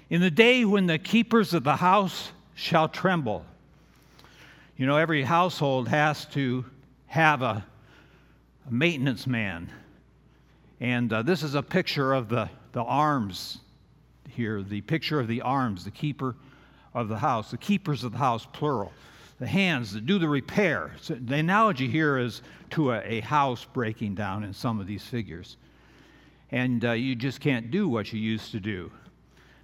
In 0.10 0.22
the 0.22 0.32
day 0.32 0.66
when 0.66 0.86
the 0.86 1.00
keepers 1.00 1.54
of 1.54 1.64
the 1.64 1.76
house 1.76 2.32
shall 2.54 2.88
tremble, 2.88 3.46
you 4.78 4.86
know, 4.86 4.98
every 4.98 5.24
household 5.24 5.88
has 5.88 6.26
to 6.28 6.66
have 7.08 7.42
a, 7.42 7.66
a 8.68 8.72
maintenance 8.72 9.26
man. 9.26 9.72
And 10.80 11.12
uh, 11.12 11.24
this 11.24 11.44
is 11.44 11.56
a 11.56 11.64
picture 11.64 12.14
of 12.14 12.30
the, 12.30 12.50
the 12.74 12.84
arms 12.84 13.60
here, 14.30 14.62
the 14.62 14.82
picture 14.82 15.20
of 15.20 15.28
the 15.28 15.42
arms, 15.42 15.86
the 15.86 15.92
keeper 15.92 16.36
of 16.94 17.08
the 17.08 17.18
house, 17.18 17.52
the 17.52 17.58
keepers 17.58 18.04
of 18.04 18.12
the 18.12 18.18
house, 18.18 18.46
plural 18.52 18.92
the 19.40 19.48
hands 19.48 19.94
that 19.94 20.06
do 20.06 20.18
the 20.18 20.28
repair. 20.28 20.92
So 21.02 21.16
the 21.16 21.36
analogy 21.36 21.88
here 21.88 22.18
is 22.18 22.42
to 22.72 22.92
a, 22.92 23.02
a, 23.02 23.20
house 23.22 23.66
breaking 23.66 24.16
down 24.16 24.44
in 24.44 24.54
some 24.54 24.80
of 24.80 24.88
these 24.88 25.04
figures. 25.04 25.58
And 26.52 26.86
uh, 26.86 26.92
you 26.92 27.16
just 27.16 27.40
can't 27.42 27.72
do 27.72 27.88
what 27.90 28.14
you 28.14 28.20
used 28.20 28.52
to 28.52 28.60
do. 28.60 28.92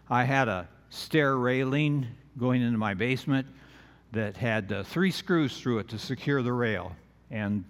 I 0.10 0.24
had 0.24 0.48
a 0.48 0.68
stair 0.90 1.38
railing 1.38 2.08
going 2.38 2.62
into 2.62 2.78
my 2.78 2.94
basement 2.94 3.48
that 4.12 4.36
had 4.36 4.72
uh, 4.72 4.84
three 4.84 5.12
screws 5.12 5.60
through 5.60 5.80
it 5.80 5.88
to 5.90 6.00
secure 6.00 6.42
the 6.42 6.52
rail. 6.52 6.96
And 7.30 7.64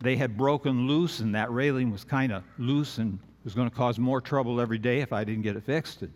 they 0.00 0.16
had 0.16 0.36
broken 0.36 0.86
loose, 0.86 1.20
and 1.20 1.34
that 1.34 1.50
railing 1.50 1.90
was 1.90 2.04
kind 2.04 2.32
of 2.32 2.44
loose 2.58 2.98
and 2.98 3.18
was 3.44 3.54
going 3.54 3.68
to 3.68 3.74
cause 3.74 3.98
more 3.98 4.20
trouble 4.20 4.60
every 4.60 4.78
day 4.78 5.00
if 5.00 5.12
I 5.12 5.24
didn't 5.24 5.42
get 5.42 5.56
it 5.56 5.64
fixed. 5.64 6.02
And 6.02 6.12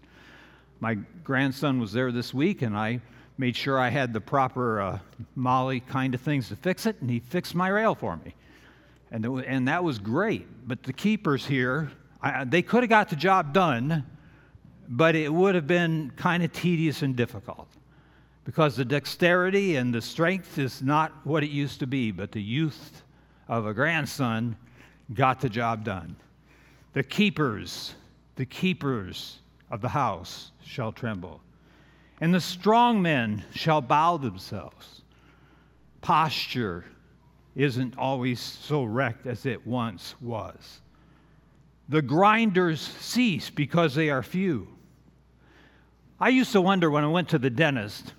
my 0.81 0.95
grandson 1.25 1.81
was 1.81 1.93
there 1.93 2.13
this 2.13 2.35
week, 2.35 2.63
and 2.63 2.77
I 2.77 3.01
made 3.39 3.57
sure 3.57 3.79
I 3.79 3.89
had 3.89 4.13
the 4.13 4.21
proper 4.21 4.81
uh, 4.81 4.99
molly 5.35 5.81
kind 5.81 6.15
of 6.15 6.21
things 6.21 6.49
to 6.49 6.57
fix 6.57 6.87
it, 6.87 7.01
and 7.01 7.09
he 7.09 7.21
fixed 7.21 7.55
my 7.55 7.69
rail 7.69 7.95
for 7.95 8.17
me. 8.19 8.35
And, 9.11 9.25
and 9.25 9.69
that 9.69 9.83
was 9.83 9.99
great. 9.99 10.47
But 10.69 10.83
the 10.83 10.93
keepers 10.93 11.47
here, 11.47 11.91
I, 12.23 12.45
they 12.45 12.63
could 12.63 12.83
have 12.83 12.91
got 12.91 13.09
the 13.09 13.17
job 13.17 13.53
done, 13.53 14.07
but 14.89 15.15
it 15.15 15.33
would 15.33 15.55
have 15.55 15.67
been 15.67 16.13
kind 16.17 16.43
of 16.43 16.53
tedious 16.53 17.03
and 17.03 17.17
difficult 17.17 17.69
because 18.45 18.77
the 18.77 18.85
dexterity 18.85 19.77
and 19.77 19.95
the 19.95 20.01
strength 20.01 20.59
is 20.59 20.83
not 20.83 21.13
what 21.25 21.43
it 21.43 21.51
used 21.51 21.81
to 21.81 21.87
be, 21.87 22.11
but 22.11 22.33
the 22.33 22.43
youth 22.43 23.03
of 23.49 23.67
a 23.67 23.75
grandson 23.75 24.57
got 25.15 25.41
the 25.41 25.49
job 25.49 25.85
done. 25.85 26.17
The 26.93 27.03
keepers, 27.03 27.95
the 28.37 28.47
keepers 28.47 29.39
of 29.71 29.81
the 29.81 29.89
house 29.89 30.53
shall 30.65 30.93
tremble 30.93 31.41
and 32.23 32.33
the 32.33 32.41
strong 32.41 33.03
men 33.03 33.43
shall 33.53 33.81
bow 33.81 34.17
themselves. 34.17 35.03
Posture 36.03 36.85
isn't 37.57 37.99
always 37.99 38.39
so 38.39 38.85
wrecked 38.85 39.27
as 39.27 39.45
it 39.45 39.67
once 39.67 40.15
was. 40.21 40.82
The 41.89 42.03
grinders 42.03 42.81
cease 42.81 43.51
because 43.51 43.95
they 43.95 44.11
are 44.11 44.23
few. 44.23 44.69
I 46.21 46.29
used 46.29 46.53
to 46.53 46.61
wonder 46.61 46.91
when 46.91 47.05
I 47.05 47.09
went 47.09 47.31
to 47.31 47.39
the 47.39 47.51
dentist, 47.51 48.15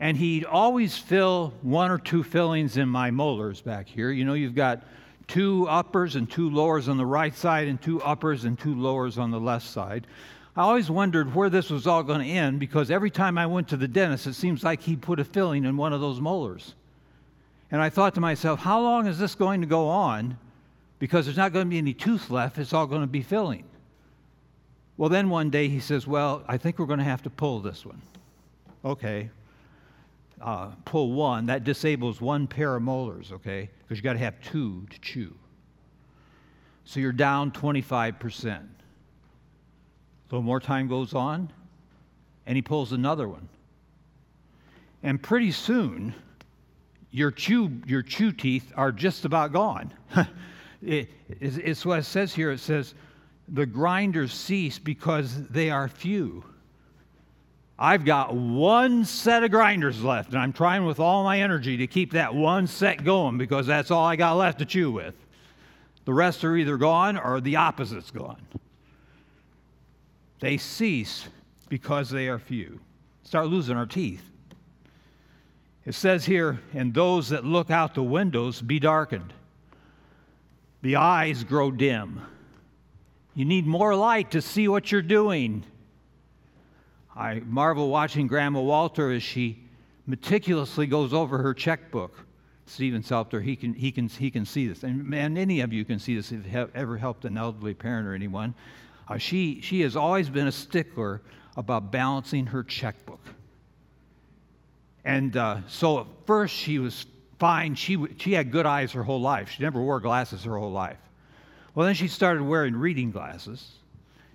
and 0.00 0.16
he'd 0.16 0.44
always 0.44 0.98
fill 0.98 1.54
one 1.62 1.90
or 1.90 1.98
two 1.98 2.22
fillings 2.22 2.76
in 2.76 2.88
my 2.88 3.10
molars 3.10 3.60
back 3.60 3.86
here. 3.86 4.10
You 4.10 4.24
know, 4.24 4.34
you've 4.34 4.54
got 4.54 4.82
two 5.28 5.68
uppers 5.68 6.16
and 6.16 6.30
two 6.30 6.50
lowers 6.50 6.88
on 6.88 6.96
the 6.96 7.06
right 7.06 7.34
side, 7.34 7.68
and 7.68 7.80
two 7.80 8.02
uppers 8.02 8.44
and 8.44 8.58
two 8.58 8.74
lowers 8.74 9.16
on 9.16 9.30
the 9.30 9.40
left 9.40 9.66
side. 9.66 10.06
I 10.56 10.62
always 10.62 10.90
wondered 10.90 11.34
where 11.34 11.50
this 11.50 11.70
was 11.70 11.86
all 11.86 12.02
going 12.02 12.20
to 12.20 12.26
end 12.26 12.60
because 12.60 12.90
every 12.90 13.10
time 13.10 13.38
I 13.38 13.46
went 13.46 13.68
to 13.68 13.76
the 13.76 13.88
dentist, 13.88 14.26
it 14.26 14.34
seems 14.34 14.62
like 14.62 14.82
he 14.82 14.94
put 14.94 15.18
a 15.18 15.24
filling 15.24 15.64
in 15.64 15.76
one 15.76 15.92
of 15.92 16.00
those 16.00 16.20
molars. 16.20 16.74
And 17.70 17.82
I 17.82 17.90
thought 17.90 18.14
to 18.14 18.20
myself, 18.20 18.60
how 18.60 18.80
long 18.80 19.06
is 19.06 19.18
this 19.18 19.34
going 19.34 19.62
to 19.62 19.66
go 19.66 19.88
on? 19.88 20.38
Because 21.04 21.26
there's 21.26 21.36
not 21.36 21.52
going 21.52 21.66
to 21.66 21.68
be 21.68 21.76
any 21.76 21.92
tooth 21.92 22.30
left, 22.30 22.56
it's 22.56 22.72
all 22.72 22.86
going 22.86 23.02
to 23.02 23.06
be 23.06 23.20
filling. 23.20 23.64
Well, 24.96 25.10
then 25.10 25.28
one 25.28 25.50
day 25.50 25.68
he 25.68 25.78
says, 25.78 26.06
Well, 26.06 26.42
I 26.48 26.56
think 26.56 26.78
we're 26.78 26.86
going 26.86 26.98
to 26.98 27.04
have 27.04 27.22
to 27.24 27.28
pull 27.28 27.60
this 27.60 27.84
one. 27.84 28.00
Okay. 28.82 29.28
Uh, 30.40 30.68
pull 30.86 31.12
one. 31.12 31.44
That 31.44 31.62
disables 31.62 32.22
one 32.22 32.46
pair 32.46 32.74
of 32.74 32.80
molars, 32.80 33.32
okay? 33.32 33.68
Because 33.82 33.98
you 33.98 34.02
got 34.02 34.14
to 34.14 34.18
have 34.20 34.40
two 34.40 34.86
to 34.88 34.98
chew. 35.00 35.34
So 36.86 37.00
you're 37.00 37.12
down 37.12 37.50
25%. 37.50 38.46
A 38.46 38.62
little 40.30 40.40
more 40.40 40.58
time 40.58 40.88
goes 40.88 41.12
on, 41.12 41.52
and 42.46 42.56
he 42.56 42.62
pulls 42.62 42.92
another 42.92 43.28
one. 43.28 43.46
And 45.02 45.22
pretty 45.22 45.52
soon, 45.52 46.14
your 47.10 47.30
chew, 47.30 47.82
your 47.84 48.00
chew 48.00 48.32
teeth 48.32 48.72
are 48.74 48.90
just 48.90 49.26
about 49.26 49.52
gone. 49.52 49.92
it, 50.84 51.10
it's, 51.40 51.56
it's 51.56 51.86
what 51.86 51.98
it 52.00 52.04
says 52.04 52.34
here. 52.34 52.50
It 52.50 52.60
says, 52.60 52.94
the 53.48 53.66
grinders 53.66 54.32
cease 54.32 54.78
because 54.78 55.46
they 55.48 55.70
are 55.70 55.88
few. 55.88 56.44
I've 57.78 58.04
got 58.04 58.34
one 58.34 59.04
set 59.04 59.42
of 59.42 59.50
grinders 59.50 60.02
left, 60.02 60.30
and 60.30 60.38
I'm 60.38 60.52
trying 60.52 60.84
with 60.84 61.00
all 61.00 61.24
my 61.24 61.40
energy 61.40 61.76
to 61.78 61.86
keep 61.86 62.12
that 62.12 62.34
one 62.34 62.66
set 62.66 63.04
going 63.04 63.36
because 63.36 63.66
that's 63.66 63.90
all 63.90 64.06
I 64.06 64.16
got 64.16 64.34
left 64.34 64.60
to 64.60 64.64
chew 64.64 64.90
with. 64.92 65.14
The 66.04 66.14
rest 66.14 66.44
are 66.44 66.56
either 66.56 66.76
gone 66.76 67.18
or 67.18 67.40
the 67.40 67.56
opposite's 67.56 68.10
gone. 68.10 68.40
They 70.40 70.56
cease 70.56 71.28
because 71.68 72.10
they 72.10 72.28
are 72.28 72.38
few. 72.38 72.78
Start 73.24 73.48
losing 73.48 73.76
our 73.76 73.86
teeth. 73.86 74.22
It 75.84 75.94
says 75.94 76.24
here, 76.24 76.60
and 76.72 76.94
those 76.94 77.28
that 77.30 77.44
look 77.44 77.70
out 77.70 77.94
the 77.94 78.02
windows 78.02 78.62
be 78.62 78.78
darkened. 78.78 79.32
The 80.84 80.96
eyes 80.96 81.44
grow 81.44 81.70
dim. 81.70 82.20
You 83.34 83.46
need 83.46 83.66
more 83.66 83.96
light 83.96 84.32
to 84.32 84.42
see 84.42 84.68
what 84.68 84.92
you're 84.92 85.00
doing. 85.00 85.64
I 87.16 87.40
marvel 87.46 87.88
watching 87.88 88.26
Grandma 88.26 88.60
Walter 88.60 89.10
as 89.10 89.22
she 89.22 89.64
meticulously 90.06 90.86
goes 90.86 91.14
over 91.14 91.38
her 91.38 91.54
checkbook. 91.54 92.26
Stephen 92.66 93.02
Selter, 93.02 93.42
he 93.42 93.56
can, 93.56 93.72
he 93.72 93.90
can, 93.90 94.08
he 94.08 94.30
can 94.30 94.44
see 94.44 94.68
this. 94.68 94.82
And, 94.82 95.14
and 95.14 95.38
any 95.38 95.60
of 95.62 95.72
you 95.72 95.86
can 95.86 95.98
see 95.98 96.16
this 96.16 96.30
if 96.30 96.44
you've 96.44 96.70
ever 96.74 96.98
helped 96.98 97.24
an 97.24 97.38
elderly 97.38 97.72
parent 97.72 98.06
or 98.06 98.12
anyone. 98.12 98.54
Uh, 99.08 99.16
she, 99.16 99.62
she 99.62 99.80
has 99.80 99.96
always 99.96 100.28
been 100.28 100.48
a 100.48 100.52
stickler 100.52 101.22
about 101.56 101.92
balancing 101.92 102.44
her 102.44 102.62
checkbook. 102.62 103.26
And 105.02 105.34
uh, 105.34 105.60
so 105.66 106.00
at 106.00 106.06
first 106.26 106.54
she 106.54 106.78
was 106.78 107.06
fine. 107.44 107.74
She, 107.74 107.98
she 108.16 108.32
had 108.32 108.50
good 108.50 108.64
eyes 108.64 108.92
her 108.92 109.02
whole 109.02 109.20
life. 109.20 109.50
She 109.50 109.62
never 109.62 109.82
wore 109.82 110.00
glasses 110.00 110.44
her 110.44 110.58
whole 110.58 110.72
life. 110.72 110.96
Well, 111.74 111.84
then 111.84 111.94
she 111.94 112.08
started 112.08 112.42
wearing 112.42 112.74
reading 112.74 113.10
glasses. 113.10 113.70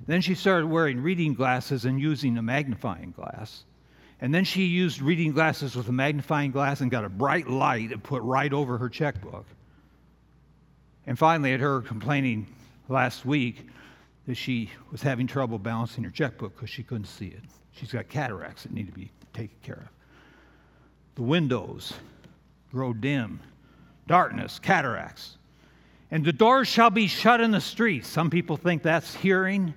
Then 0.06 0.22
she 0.22 0.36
started 0.36 0.68
wearing 0.68 1.02
reading 1.02 1.34
glasses 1.34 1.86
and 1.86 2.00
using 2.00 2.38
a 2.38 2.44
magnifying 2.44 3.10
glass. 3.10 3.64
And 4.22 4.32
then 4.32 4.44
she 4.44 4.66
used 4.66 5.02
reading 5.02 5.32
glasses 5.32 5.76
with 5.76 5.90
a 5.90 5.92
magnifying 5.92 6.52
glass 6.52 6.82
and 6.82 6.92
got 6.92 7.04
a 7.04 7.10
bright 7.10 7.50
light 7.50 7.92
and 7.92 8.04
put 8.04 8.22
right 8.22 8.54
over 8.54 8.78
her 8.78 8.90
checkbook. 8.90 9.48
And 11.08 11.18
finally, 11.18 11.54
at 11.54 11.62
her 11.62 11.82
complaining 11.82 12.46
last 12.90 13.26
week 13.26 13.70
that 14.28 14.36
she 14.36 14.70
was 14.92 15.02
having 15.02 15.26
trouble 15.26 15.58
balancing 15.58 16.04
her 16.04 16.12
checkbook 16.12 16.56
because 16.56 16.70
she 16.70 16.84
couldn't 16.84 17.08
see 17.08 17.30
it. 17.30 17.42
She's 17.72 17.92
got 17.92 18.08
cataracts 18.08 18.64
that 18.64 18.72
need 18.72 18.86
to 18.86 18.94
be 18.94 19.10
taken 19.34 19.58
care 19.64 19.88
of. 19.88 21.16
The 21.16 21.24
windows 21.24 21.96
grow 22.72 22.94
dim, 22.94 23.40
darkness, 24.08 24.60
cataracts. 24.60 25.38
And 26.12 26.26
the 26.26 26.34
doors 26.34 26.68
shall 26.68 26.90
be 26.90 27.08
shut 27.08 27.42
in 27.42 27.52
the 27.52 27.62
streets. 27.62 28.08
Some 28.08 28.30
people 28.30 28.58
think 28.58 28.84
that's 28.84 29.14
hearing. 29.16 29.74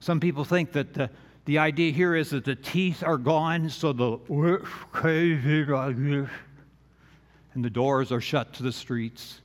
Some 0.00 0.20
people 0.20 0.44
think 0.44 0.72
that 0.72 0.94
the, 0.94 1.10
The 1.46 1.58
idea 1.58 1.92
here 1.92 2.14
is 2.14 2.30
that 2.30 2.44
the 2.44 2.54
teeth 2.54 3.02
are 3.02 3.18
gone, 3.18 3.68
so 3.68 3.92
the 3.92 4.18
and 7.54 7.64
the 7.64 7.70
doors 7.70 8.10
are 8.10 8.20
shut 8.20 8.54
to 8.54 8.62
the 8.62 8.72
streets. 8.72 9.40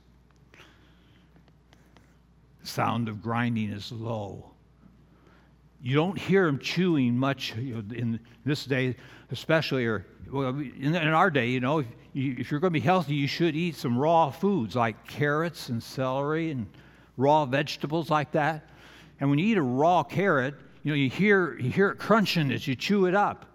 The 2.62 2.66
sound 2.66 3.08
of 3.08 3.22
grinding 3.22 3.70
is 3.70 3.92
low. 3.92 4.50
You 5.82 5.94
don't 5.94 6.18
hear 6.18 6.46
them 6.46 6.58
chewing 6.58 7.16
much 7.18 7.54
in 7.54 8.18
this 8.44 8.64
day, 8.64 8.96
especially, 9.30 9.86
or 9.86 10.06
well, 10.30 10.58
in, 10.58 10.94
our 10.94 11.30
day, 11.30 11.48
you 11.48 11.60
know, 11.60 11.84
if, 12.14 12.38
if 12.38 12.50
you're 12.50 12.60
going 12.60 12.72
to 12.72 12.78
be 12.78 12.84
healthy, 12.84 13.14
you 13.14 13.26
should 13.26 13.56
eat 13.56 13.76
some 13.76 13.98
raw 13.98 14.30
foods 14.30 14.76
like 14.76 15.06
carrots 15.06 15.68
and 15.68 15.82
celery 15.82 16.50
and 16.50 16.66
raw 17.16 17.44
vegetables 17.44 18.10
like 18.10 18.32
that. 18.32 18.68
And 19.20 19.28
when 19.30 19.38
you 19.38 19.46
eat 19.46 19.58
a 19.58 19.62
raw 19.62 20.02
carrot, 20.02 20.54
you 20.82 20.92
know, 20.92 20.96
you 20.96 21.10
hear, 21.10 21.58
you 21.58 21.70
hear 21.70 21.90
it 21.90 21.98
crunching 21.98 22.50
as 22.50 22.66
you 22.66 22.74
chew 22.74 23.06
it 23.06 23.14
up. 23.14 23.46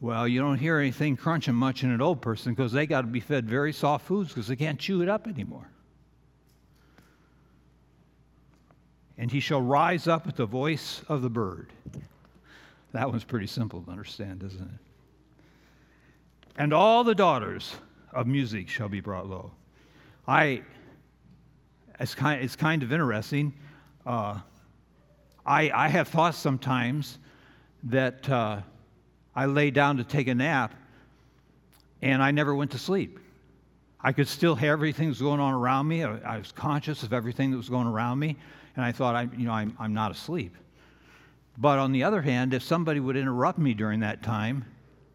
Well, 0.00 0.26
you 0.26 0.40
don't 0.40 0.58
hear 0.58 0.78
anything 0.78 1.16
crunching 1.16 1.54
much 1.54 1.84
in 1.84 1.90
an 1.90 2.00
old 2.00 2.20
person 2.20 2.54
because 2.54 2.72
they 2.72 2.86
got 2.86 3.02
to 3.02 3.06
be 3.06 3.20
fed 3.20 3.48
very 3.48 3.72
soft 3.72 4.06
foods 4.06 4.30
because 4.30 4.48
they 4.48 4.56
can't 4.56 4.78
chew 4.78 5.02
it 5.02 5.08
up 5.08 5.26
anymore. 5.28 5.68
And 9.18 9.30
he 9.30 9.40
shall 9.40 9.62
rise 9.62 10.08
up 10.08 10.26
at 10.26 10.36
the 10.36 10.46
voice 10.46 11.02
of 11.08 11.22
the 11.22 11.30
bird. 11.30 11.68
That 12.92 13.10
one's 13.10 13.24
pretty 13.24 13.46
simple 13.46 13.80
to 13.82 13.90
understand, 13.90 14.42
isn't 14.42 14.60
it? 14.60 14.91
And 16.56 16.72
all 16.72 17.04
the 17.04 17.14
daughters 17.14 17.74
of 18.12 18.26
music 18.26 18.68
shall 18.68 18.88
be 18.88 19.00
brought 19.00 19.28
low. 19.28 19.52
I, 20.28 20.62
it's 21.98 22.14
kind, 22.14 22.42
it's 22.42 22.56
kind 22.56 22.82
of 22.82 22.92
interesting. 22.92 23.54
Uh, 24.04 24.38
I, 25.44 25.70
I 25.70 25.88
have 25.88 26.08
thought 26.08 26.34
sometimes 26.34 27.18
that 27.84 28.28
uh, 28.28 28.60
I 29.34 29.46
lay 29.46 29.70
down 29.70 29.96
to 29.96 30.04
take 30.04 30.28
a 30.28 30.34
nap 30.34 30.74
and 32.02 32.22
I 32.22 32.30
never 32.32 32.54
went 32.54 32.72
to 32.72 32.78
sleep. 32.78 33.18
I 34.00 34.12
could 34.12 34.26
still 34.26 34.56
hear 34.56 34.72
everything 34.72 35.06
that 35.06 35.10
was 35.10 35.22
going 35.22 35.40
on 35.40 35.54
around 35.54 35.86
me. 35.86 36.04
I, 36.04 36.18
I, 36.34 36.38
was 36.38 36.50
conscious 36.50 37.04
of 37.04 37.12
everything 37.12 37.52
that 37.52 37.56
was 37.56 37.68
going 37.68 37.86
around 37.86 38.18
me, 38.18 38.36
and 38.74 38.84
I 38.84 38.90
thought, 38.90 39.14
I, 39.14 39.28
you 39.36 39.46
know, 39.46 39.52
I'm, 39.52 39.76
I'm 39.78 39.94
not 39.94 40.10
asleep. 40.10 40.56
But 41.56 41.78
on 41.78 41.92
the 41.92 42.02
other 42.02 42.20
hand, 42.20 42.52
if 42.52 42.64
somebody 42.64 42.98
would 42.98 43.16
interrupt 43.16 43.58
me 43.58 43.74
during 43.74 44.00
that 44.00 44.22
time, 44.22 44.64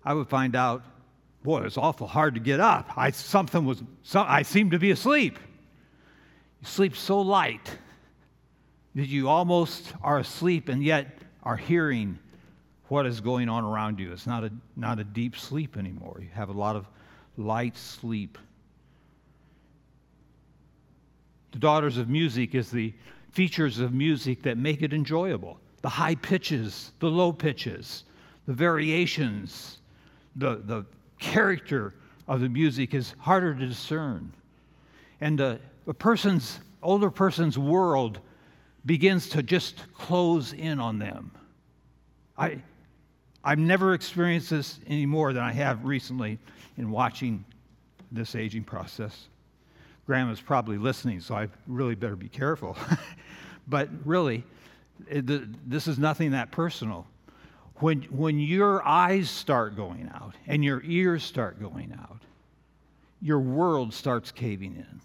I 0.05 0.13
would 0.13 0.29
find 0.29 0.55
out, 0.55 0.83
boy, 1.47 1.61
it's 1.61 1.77
awful 1.77 2.07
hard 2.07 2.33
to 2.33 2.41
get 2.41 2.59
up. 2.59 2.91
I, 2.97 3.09
something 3.11 3.63
was, 3.63 3.81
so, 4.03 4.19
I 4.19 4.41
seemed 4.41 4.71
to 4.71 4.79
be 4.79 4.91
asleep. 4.91 5.39
You 6.59 6.67
sleep 6.67 6.93
so 6.93 7.21
light 7.21 7.77
that 8.95 9.07
you 9.07 9.29
almost 9.29 9.93
are 10.03 10.19
asleep 10.19 10.67
and 10.67 10.83
yet 10.83 11.07
are 11.43 11.55
hearing 11.55 12.19
what 12.89 13.05
is 13.05 13.21
going 13.21 13.47
on 13.47 13.63
around 13.63 13.97
you. 13.97 14.11
It's 14.11 14.27
not 14.27 14.43
a, 14.43 14.51
not 14.75 14.99
a 14.99 15.05
deep 15.05 15.37
sleep 15.37 15.77
anymore. 15.77 16.17
You 16.19 16.27
have 16.33 16.49
a 16.49 16.51
lot 16.51 16.75
of 16.75 16.85
light 17.37 17.77
sleep. 17.77 18.37
The 21.53 21.59
Daughters 21.59 21.97
of 21.97 22.09
Music 22.09 22.55
is 22.55 22.69
the 22.69 22.93
features 23.31 23.79
of 23.79 23.93
music 23.93 24.43
that 24.43 24.57
make 24.57 24.81
it 24.81 24.91
enjoyable 24.91 25.61
the 25.81 25.87
high 25.87 26.15
pitches, 26.15 26.91
the 26.99 27.07
low 27.07 27.31
pitches, 27.31 28.03
the 28.47 28.53
variations, 28.53 29.77
the, 30.35 30.57
the 30.65 30.85
character 31.19 31.93
of 32.27 32.41
the 32.41 32.49
music 32.49 32.93
is 32.93 33.13
harder 33.19 33.53
to 33.53 33.67
discern. 33.67 34.33
And 35.21 35.41
uh, 35.41 35.57
a 35.87 35.93
person's, 35.93 36.59
older 36.83 37.09
person's 37.09 37.57
world 37.57 38.19
begins 38.85 39.29
to 39.29 39.43
just 39.43 39.83
close 39.93 40.53
in 40.53 40.79
on 40.79 40.99
them. 40.99 41.31
I, 42.37 42.61
I've 43.43 43.59
never 43.59 43.93
experienced 43.93 44.49
this 44.49 44.79
any 44.87 45.05
more 45.05 45.33
than 45.33 45.43
I 45.43 45.51
have 45.51 45.85
recently 45.85 46.39
in 46.77 46.91
watching 46.91 47.43
this 48.11 48.35
aging 48.35 48.63
process. 48.63 49.27
Grandma's 50.05 50.39
probably 50.39 50.77
listening, 50.77 51.19
so 51.19 51.35
I 51.35 51.49
really 51.67 51.95
better 51.95 52.15
be 52.15 52.29
careful. 52.29 52.77
but 53.67 53.89
really, 54.05 54.43
it, 55.09 55.25
this 55.69 55.87
is 55.87 55.99
nothing 55.99 56.31
that 56.31 56.51
personal. 56.51 57.05
When, 57.79 58.03
when 58.03 58.39
your 58.39 58.85
eyes 58.85 59.29
start 59.29 59.75
going 59.75 60.09
out 60.13 60.35
and 60.47 60.63
your 60.63 60.81
ears 60.83 61.23
start 61.23 61.59
going 61.59 61.93
out, 61.93 62.21
your 63.21 63.39
world 63.39 63.93
starts 63.93 64.31
caving 64.31 64.75
in. 64.75 65.01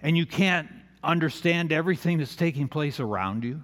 And 0.00 0.16
you 0.16 0.26
can't 0.26 0.68
understand 1.02 1.72
everything 1.72 2.18
that's 2.18 2.36
taking 2.36 2.68
place 2.68 3.00
around 3.00 3.44
you. 3.44 3.62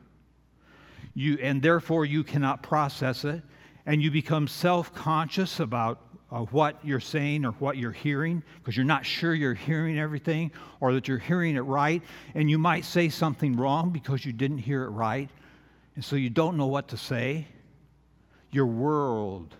You, 1.14 1.38
and 1.42 1.60
therefore, 1.60 2.04
you 2.04 2.22
cannot 2.22 2.62
process 2.62 3.24
it. 3.24 3.42
And 3.86 4.02
you 4.02 4.10
become 4.10 4.46
self 4.46 4.94
conscious 4.94 5.58
about 5.58 6.00
uh, 6.30 6.42
what 6.44 6.76
you're 6.84 7.00
saying 7.00 7.44
or 7.44 7.52
what 7.52 7.76
you're 7.76 7.90
hearing 7.90 8.42
because 8.58 8.76
you're 8.76 8.86
not 8.86 9.04
sure 9.04 9.34
you're 9.34 9.54
hearing 9.54 9.98
everything 9.98 10.52
or 10.80 10.92
that 10.92 11.08
you're 11.08 11.18
hearing 11.18 11.56
it 11.56 11.60
right. 11.60 12.02
And 12.34 12.48
you 12.48 12.58
might 12.58 12.84
say 12.84 13.08
something 13.08 13.56
wrong 13.56 13.90
because 13.90 14.24
you 14.24 14.32
didn't 14.32 14.58
hear 14.58 14.84
it 14.84 14.90
right. 14.90 15.28
And 15.94 16.04
so 16.04 16.16
you 16.16 16.30
don't 16.30 16.56
know 16.56 16.66
what 16.66 16.88
to 16.88 16.96
say. 16.96 17.46
Your 18.52 18.66
world 18.66 19.54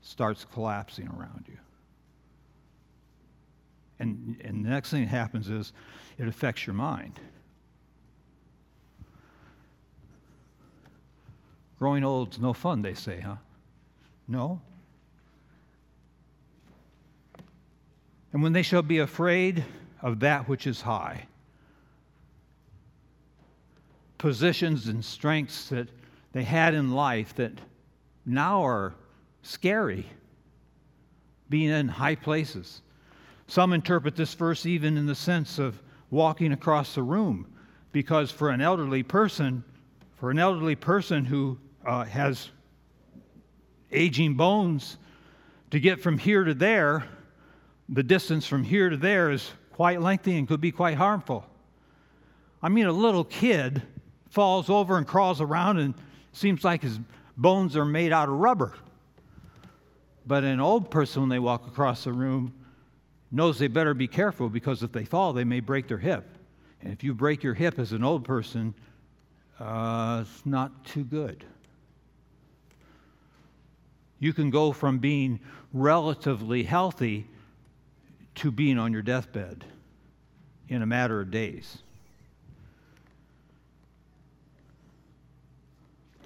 starts 0.00 0.46
collapsing 0.52 1.08
around 1.08 1.44
you. 1.48 1.58
And, 3.98 4.40
and 4.44 4.64
the 4.64 4.70
next 4.70 4.90
thing 4.90 5.02
that 5.02 5.08
happens 5.08 5.48
is 5.48 5.72
it 6.18 6.28
affects 6.28 6.66
your 6.66 6.74
mind. 6.74 7.18
Growing 11.78 12.04
old's 12.04 12.40
no 12.40 12.52
fun, 12.52 12.82
they 12.82 12.94
say, 12.94 13.20
huh? 13.20 13.36
No? 14.26 14.60
And 18.32 18.42
when 18.42 18.52
they 18.52 18.62
shall 18.62 18.82
be 18.82 18.98
afraid 18.98 19.64
of 20.02 20.20
that 20.20 20.48
which 20.48 20.66
is 20.66 20.80
high, 20.80 21.27
positions 24.18 24.88
and 24.88 25.04
strengths 25.04 25.68
that 25.68 25.88
they 26.32 26.42
had 26.42 26.74
in 26.74 26.92
life 26.92 27.34
that 27.36 27.52
now 28.26 28.64
are 28.64 28.94
scary, 29.42 30.04
being 31.48 31.70
in 31.70 31.88
high 31.88 32.14
places. 32.14 32.82
Some 33.46 33.72
interpret 33.72 34.14
this 34.14 34.34
verse 34.34 34.66
even 34.66 34.98
in 34.98 35.06
the 35.06 35.14
sense 35.14 35.58
of 35.58 35.80
walking 36.10 36.52
across 36.52 36.94
the 36.94 37.02
room, 37.02 37.46
because 37.92 38.30
for 38.30 38.50
an 38.50 38.60
elderly 38.60 39.02
person, 39.02 39.64
for 40.16 40.30
an 40.30 40.38
elderly 40.38 40.74
person 40.74 41.24
who 41.24 41.58
uh, 41.86 42.04
has 42.04 42.50
aging 43.90 44.34
bones, 44.34 44.98
to 45.70 45.80
get 45.80 46.00
from 46.02 46.18
here 46.18 46.44
to 46.44 46.54
there, 46.54 47.04
the 47.88 48.02
distance 48.02 48.46
from 48.46 48.64
here 48.64 48.90
to 48.90 48.96
there 48.96 49.30
is 49.30 49.50
quite 49.72 50.02
lengthy 50.02 50.36
and 50.36 50.48
could 50.48 50.60
be 50.60 50.72
quite 50.72 50.96
harmful. 50.96 51.46
I 52.62 52.68
mean, 52.68 52.86
a 52.86 52.92
little 52.92 53.24
kid 53.24 53.82
falls 54.30 54.68
over 54.70 54.98
and 54.98 55.06
crawls 55.06 55.40
around 55.40 55.78
and 55.78 55.94
seems 56.32 56.64
like 56.64 56.82
his 56.82 56.98
bones 57.36 57.76
are 57.76 57.84
made 57.84 58.12
out 58.12 58.28
of 58.28 58.34
rubber. 58.34 58.74
But 60.26 60.44
an 60.44 60.60
old 60.60 60.90
person, 60.90 61.22
when 61.22 61.28
they 61.30 61.38
walk 61.38 61.66
across 61.66 62.04
the 62.04 62.12
room, 62.12 62.52
knows 63.30 63.58
they 63.58 63.68
better 63.68 63.94
be 63.94 64.08
careful 64.08 64.48
because 64.48 64.82
if 64.82 64.92
they 64.92 65.04
fall, 65.04 65.32
they 65.32 65.44
may 65.44 65.60
break 65.60 65.88
their 65.88 65.98
hip. 65.98 66.26
And 66.82 66.92
if 66.92 67.02
you 67.02 67.14
break 67.14 67.42
your 67.42 67.54
hip 67.54 67.78
as 67.78 67.92
an 67.92 68.04
old 68.04 68.24
person, 68.24 68.74
uh, 69.58 70.24
it's 70.26 70.46
not 70.46 70.84
too 70.84 71.04
good. 71.04 71.44
You 74.20 74.32
can 74.32 74.50
go 74.50 74.72
from 74.72 74.98
being 74.98 75.40
relatively 75.72 76.62
healthy 76.62 77.26
to 78.36 78.50
being 78.50 78.78
on 78.78 78.92
your 78.92 79.02
deathbed 79.02 79.64
in 80.68 80.82
a 80.82 80.86
matter 80.86 81.20
of 81.20 81.30
days. 81.30 81.78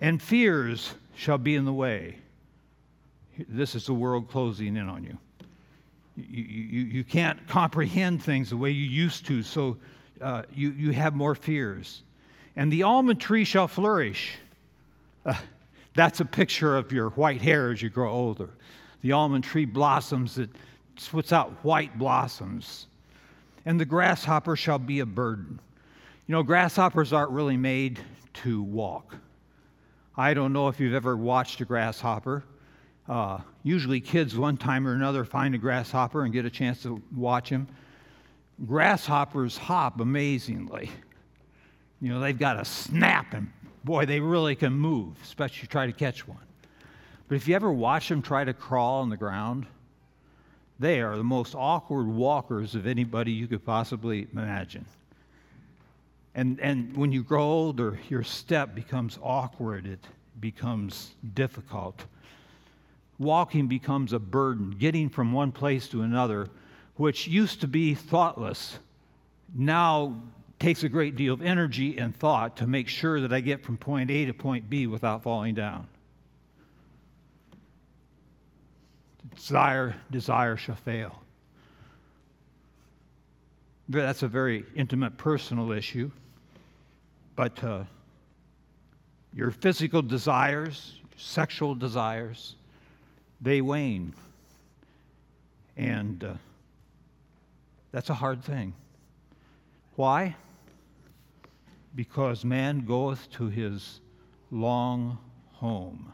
And 0.03 0.20
fears 0.20 0.94
shall 1.14 1.38
be 1.38 1.55
in 1.55 1.64
the 1.64 1.72
way. 1.72 2.16
This 3.48 3.76
is 3.76 3.86
the 3.86 3.94
world 3.94 4.28
closing 4.28 4.76
in 4.76 4.88
on 4.88 5.05
you. 5.05 5.16
You, 6.16 6.42
you, 6.42 6.80
you 6.86 7.05
can't 7.05 7.46
comprehend 7.46 8.20
things 8.20 8.50
the 8.50 8.57
way 8.57 8.70
you 8.70 8.84
used 8.84 9.24
to, 9.26 9.44
so 9.44 9.76
uh, 10.20 10.42
you, 10.53 10.72
you 10.72 10.90
have 10.90 11.14
more 11.14 11.36
fears. 11.36 12.03
And 12.57 12.70
the 12.70 12.82
almond 12.82 13.20
tree 13.20 13.44
shall 13.44 13.68
flourish. 13.68 14.34
Uh, 15.24 15.34
that's 15.94 16.18
a 16.18 16.24
picture 16.24 16.76
of 16.76 16.90
your 16.90 17.11
white 17.11 17.40
hair 17.40 17.70
as 17.70 17.80
you 17.80 17.88
grow 17.88 18.11
older. 18.11 18.50
The 19.03 19.12
almond 19.12 19.44
tree 19.44 19.66
blossoms, 19.66 20.36
it 20.36 20.50
puts 21.12 21.32
out 21.32 21.53
white 21.64 21.96
blossoms. 21.96 22.88
And 23.66 23.78
the 23.78 23.84
grasshopper 23.84 24.57
shall 24.57 24.80
be 24.80 24.98
a 24.98 25.07
burden. 25.07 25.61
You 26.26 26.32
know, 26.32 26.42
grasshoppers 26.42 27.12
aren't 27.12 27.30
really 27.30 27.57
made 27.57 28.00
to 28.42 28.64
walk. 28.64 29.14
I 30.16 30.34
don't 30.34 30.52
know 30.52 30.68
if 30.68 30.78
you've 30.78 30.94
ever 30.94 31.16
watched 31.16 31.60
a 31.60 31.64
grasshopper. 31.64 32.44
Uh, 33.08 33.38
usually, 33.62 34.00
kids, 34.00 34.36
one 34.36 34.56
time 34.56 34.86
or 34.86 34.94
another, 34.94 35.24
find 35.24 35.54
a 35.54 35.58
grasshopper 35.58 36.24
and 36.24 36.32
get 36.32 36.44
a 36.44 36.50
chance 36.50 36.82
to 36.82 37.02
watch 37.14 37.48
him. 37.48 37.66
Grasshoppers 38.66 39.56
hop 39.56 40.00
amazingly. 40.00 40.90
You 42.00 42.10
know, 42.10 42.20
they've 42.20 42.38
got 42.38 42.60
a 42.60 42.64
snap 42.64 43.32
and 43.32 43.50
boy, 43.84 44.06
they 44.06 44.20
really 44.20 44.54
can 44.54 44.72
move, 44.72 45.16
especially 45.22 45.56
if 45.56 45.62
you 45.62 45.68
try 45.68 45.86
to 45.86 45.92
catch 45.92 46.26
one. 46.26 46.38
But 47.28 47.36
if 47.36 47.48
you 47.48 47.54
ever 47.54 47.72
watch 47.72 48.08
them 48.08 48.22
try 48.22 48.44
to 48.44 48.52
crawl 48.52 49.00
on 49.00 49.08
the 49.08 49.16
ground, 49.16 49.66
they 50.78 51.00
are 51.00 51.16
the 51.16 51.24
most 51.24 51.54
awkward 51.54 52.06
walkers 52.06 52.74
of 52.74 52.86
anybody 52.86 53.32
you 53.32 53.46
could 53.46 53.64
possibly 53.64 54.26
imagine. 54.32 54.84
And, 56.35 56.59
and 56.61 56.97
when 56.97 57.12
you 57.12 57.22
grow 57.22 57.43
older, 57.43 57.99
your 58.09 58.22
step 58.22 58.74
becomes 58.74 59.18
awkward, 59.22 59.87
it 59.87 60.05
becomes 60.41 61.14
difficult. 61.35 62.05
Walking 63.18 63.66
becomes 63.68 64.12
a 64.12 64.18
burden. 64.18 64.70
Getting 64.70 65.11
from 65.11 65.33
one 65.33 65.53
place 65.53 65.89
to 65.89 66.03
another, 66.03 66.49
which 66.97 67.28
used 67.28 67.61
to 67.61 67.68
be 67.68 67.95
thoughtless, 67.95 68.78
now 69.55 70.22
takes 70.59 70.85
a 70.85 70.89
great 70.89 71.16
deal 71.16 71.35
of 71.35 71.43
energy 71.43 71.99
and 71.99 72.16
thought 72.16 72.57
to 72.57 72.66
make 72.66 72.89
sure 72.89 73.20
that 73.20 73.33
I 73.33 73.41
get 73.41 73.62
from 73.62 73.76
point 73.76 74.11
A 74.11 74.24
to 74.26 74.33
point 74.33 74.70
B 74.70 74.87
without 74.87 75.22
falling 75.22 75.55
down. 75.55 75.87
Desire, 79.35 79.95
desire 80.11 80.57
shall 80.57 80.76
fail. 80.76 81.20
That's 83.89 84.22
a 84.22 84.28
very 84.28 84.64
intimate 84.74 85.18
personal 85.18 85.72
issue. 85.72 86.11
But 87.35 87.62
uh, 87.64 87.85
your 89.35 89.51
physical 89.51 90.03
desires, 90.03 91.01
sexual 91.16 91.74
desires, 91.74 92.57
they 93.41 93.61
wane. 93.61 94.12
And 95.76 96.22
uh, 96.22 96.35
that's 97.91 98.11
a 98.11 98.14
hard 98.14 98.45
thing. 98.45 98.74
Why? 99.97 100.37
Because 101.95 102.45
man 102.45 102.85
goeth 102.85 103.30
to 103.33 103.49
his 103.49 104.01
long 104.51 105.18
home. 105.53 106.12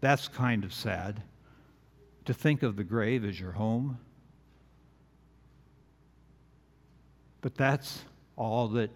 That's 0.00 0.28
kind 0.28 0.64
of 0.64 0.72
sad 0.72 1.22
to 2.26 2.34
think 2.34 2.62
of 2.62 2.76
the 2.76 2.84
grave 2.84 3.24
as 3.24 3.38
your 3.40 3.52
home. 3.52 3.98
But 7.44 7.54
that's 7.56 8.06
all 8.36 8.68
that 8.68 8.88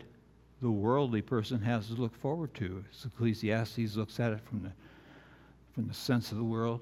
the 0.62 0.70
worldly 0.70 1.20
person 1.20 1.60
has 1.60 1.88
to 1.88 1.92
look 1.92 2.16
forward 2.16 2.54
to. 2.54 2.82
As 2.90 3.04
Ecclesiastes 3.04 3.94
looks 3.94 4.18
at 4.18 4.32
it 4.32 4.40
from 4.40 4.62
the, 4.62 4.70
from 5.74 5.86
the 5.86 5.92
sense 5.92 6.32
of 6.32 6.38
the 6.38 6.44
world. 6.44 6.80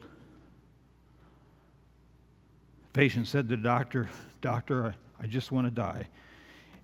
The 2.83 3.01
patient 3.01 3.27
said 3.27 3.49
to 3.49 3.57
the 3.57 3.63
doctor, 3.65 4.09
Doctor, 4.41 4.95
I, 5.21 5.25
I 5.25 5.27
just 5.27 5.51
want 5.51 5.67
to 5.67 5.73
die. 5.73 6.07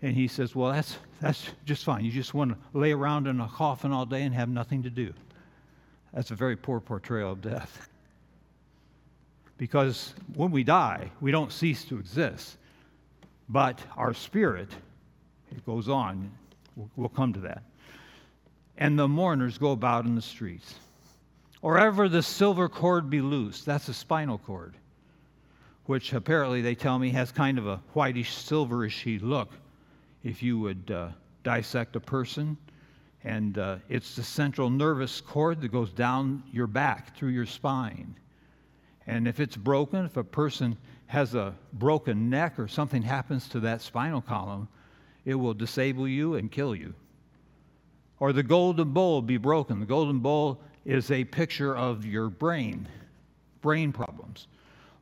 And 0.03 0.17
he 0.17 0.27
says, 0.27 0.57
Well, 0.57 0.73
that's, 0.73 0.99
that's 1.21 1.47
just 1.65 1.85
fine. 1.85 2.05
You 2.05 2.11
just 2.11 2.35
want 2.35 2.51
to 2.51 2.59
lay 2.77 2.91
around 2.91 3.29
in 3.29 3.41
a 3.41 3.47
coffin 3.47 3.93
all 3.93 4.05
day 4.05 4.23
and 4.23 4.35
have 4.35 4.49
nothing 4.49 4.83
to 4.83 4.91
do. 4.91 5.15
That's 6.13 6.33
a 6.33 6.35
very 6.35 6.57
poor 6.57 6.81
portrayal 6.81 7.31
of 7.31 7.41
death. 7.41 7.89
Because 9.59 10.13
when 10.35 10.51
we 10.51 10.65
die, 10.65 11.13
we 11.21 11.31
don't 11.31 11.53
cease 11.53 11.85
to 11.85 12.01
exist. 12.01 12.57
But 13.53 13.81
our 13.99 14.15
spirit, 14.15 14.71
it 15.51 15.65
goes 15.67 15.87
on, 15.87 16.33
we'll, 16.97 17.11
come 17.11 17.35
to 17.35 17.41
that. 17.41 17.63
And 18.79 18.99
the 18.99 19.07
mourners 19.07 19.59
go 19.59 19.73
about 19.73 20.07
in 20.07 20.15
the 20.15 20.23
streets. 20.23 20.77
Or 21.61 21.79
ever 21.79 22.09
the 22.09 22.23
silver 22.23 22.71
cord 22.71 23.11
be 23.11 23.21
loosed, 23.21 23.67
that's 23.67 23.89
a 23.89 23.95
spinal 23.95 24.39
cord, 24.39 24.75
which 25.85 26.15
apparently 26.15 26.63
they 26.63 26.75
tell 26.75 26.99
me 26.99 27.11
has 27.11 27.31
kind 27.31 27.59
of 27.59 27.67
a 27.67 27.77
whitish, 27.93 28.35
silverishy 28.35 29.19
look 29.21 29.53
if 30.25 30.43
you 30.43 30.59
would 30.59 30.91
uh, 30.91 31.09
dissect 31.45 31.95
a 31.95 32.01
person. 32.01 32.57
And 33.23 33.59
uh, 33.59 33.77
it's 33.91 34.17
the 34.17 34.23
central 34.23 34.71
nervous 34.71 35.21
cord 35.21 35.61
that 35.61 35.71
goes 35.71 35.91
down 35.91 36.43
your 36.51 36.67
back 36.67 37.15
through 37.17 37.31
your 37.31 37.47
spine. 37.47 38.17
And 39.07 39.27
if 39.27 39.41
it's 39.41 39.57
broken, 39.57 40.05
if 40.05 40.17
a 40.17 40.25
person 40.25 40.77
has 41.07 41.35
a 41.35 41.55
broken 41.73 42.31
neck 42.31 42.59
or 42.59 42.69
something 42.69 43.03
happens 43.03 43.49
to 43.49 43.61
that 43.61 43.83
spinal 43.83 44.21
column, 44.23 44.69
it 45.25 45.35
will 45.35 45.55
disable 45.55 46.09
you 46.09 46.35
and 46.35 46.51
kill 46.51 46.75
you. 46.75 46.95
Or 48.21 48.33
the 48.33 48.43
golden 48.43 48.93
bowl 48.93 49.21
be 49.21 49.37
broken. 49.37 49.81
The 49.81 49.87
golden 49.87 50.21
bowl 50.21 50.61
is 50.85 51.11
a 51.11 51.25
picture 51.25 51.77
of 51.77 52.07
your 52.07 52.29
brain, 52.29 52.89
brain 53.61 53.93
problems. 53.93 54.47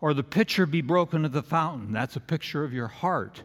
Or 0.00 0.14
the 0.14 0.22
pitcher 0.22 0.64
be 0.64 0.80
broken 0.80 1.24
at 1.24 1.32
the 1.32 1.42
fountain. 1.42 1.92
That's 1.92 2.16
a 2.16 2.20
picture 2.20 2.64
of 2.64 2.72
your 2.72 2.88
heart. 2.88 3.42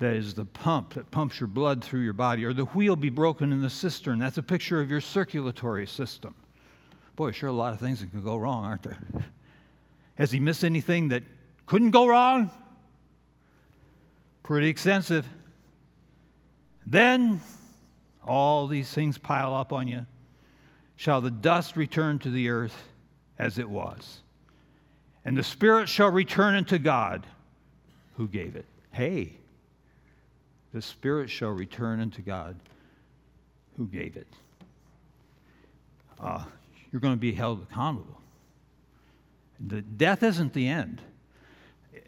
That 0.00 0.14
is 0.14 0.34
the 0.34 0.46
pump 0.46 0.94
that 0.94 1.10
pumps 1.10 1.38
your 1.38 1.46
blood 1.46 1.84
through 1.84 2.00
your 2.00 2.12
body. 2.12 2.44
Or 2.44 2.52
the 2.52 2.64
wheel 2.64 2.96
be 2.96 3.10
broken 3.10 3.52
in 3.52 3.62
the 3.62 3.70
cistern. 3.70 4.18
That's 4.18 4.38
a 4.38 4.42
picture 4.42 4.80
of 4.80 4.90
your 4.90 5.00
circulatory 5.00 5.86
system. 5.86 6.34
Boy, 7.20 7.32
sure, 7.32 7.50
a 7.50 7.52
lot 7.52 7.74
of 7.74 7.80
things 7.80 8.00
that 8.00 8.10
could 8.10 8.24
go 8.24 8.38
wrong, 8.38 8.64
aren't 8.64 8.82
there? 8.82 8.96
Has 10.14 10.30
he 10.30 10.40
missed 10.40 10.64
anything 10.64 11.08
that 11.08 11.22
couldn't 11.66 11.90
go 11.90 12.06
wrong? 12.06 12.50
Pretty 14.42 14.68
extensive. 14.68 15.26
Then 16.86 17.42
all 18.26 18.66
these 18.66 18.90
things 18.90 19.18
pile 19.18 19.54
up 19.54 19.70
on 19.70 19.86
you. 19.86 20.06
Shall 20.96 21.20
the 21.20 21.30
dust 21.30 21.76
return 21.76 22.18
to 22.20 22.30
the 22.30 22.48
earth 22.48 22.88
as 23.38 23.58
it 23.58 23.68
was? 23.68 24.20
And 25.26 25.36
the 25.36 25.42
spirit 25.42 25.90
shall 25.90 26.10
return 26.10 26.54
unto 26.54 26.78
God 26.78 27.26
who 28.16 28.28
gave 28.28 28.56
it. 28.56 28.64
Hey, 28.92 29.34
the 30.72 30.80
spirit 30.80 31.28
shall 31.28 31.50
return 31.50 32.00
unto 32.00 32.22
God 32.22 32.56
who 33.76 33.86
gave 33.86 34.16
it. 34.16 34.26
Uh, 36.18 36.44
you're 36.92 37.00
going 37.00 37.14
to 37.14 37.20
be 37.20 37.32
held 37.32 37.62
accountable. 37.62 38.20
The 39.66 39.82
death 39.82 40.22
isn't 40.22 40.52
the 40.52 40.68
end. 40.68 41.00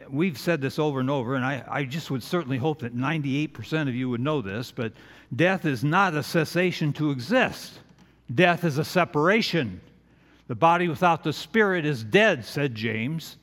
We've 0.09 0.39
said 0.39 0.61
this 0.61 0.79
over 0.79 1.01
and 1.01 1.11
over, 1.11 1.35
and 1.37 1.45
I, 1.45 1.63
I 1.69 1.85
just 1.85 2.11
would 2.11 2.23
certainly 2.23 2.59
hope 2.59 2.81
that 2.81 2.97
98% 2.97 3.89
of 3.89 3.95
you 3.95 4.09
would 4.11 4.21
know 4.21 4.43
this, 4.43 4.73
but 4.73 4.93
death 5.35 5.65
is 5.65 5.85
not 5.85 6.15
a 6.15 6.23
cessation 6.23 6.93
to 6.95 7.11
exist. 7.11 7.79
Death 8.35 8.65
is 8.65 8.79
a 8.79 8.85
separation. 8.85 9.81
The 10.49 10.55
body 10.55 10.89
without 10.89 11.23
the 11.23 11.33
spirit 11.33 11.87
is 11.87 12.03
dead, 12.03 12.45
said 12.45 12.75
James. 12.75 13.37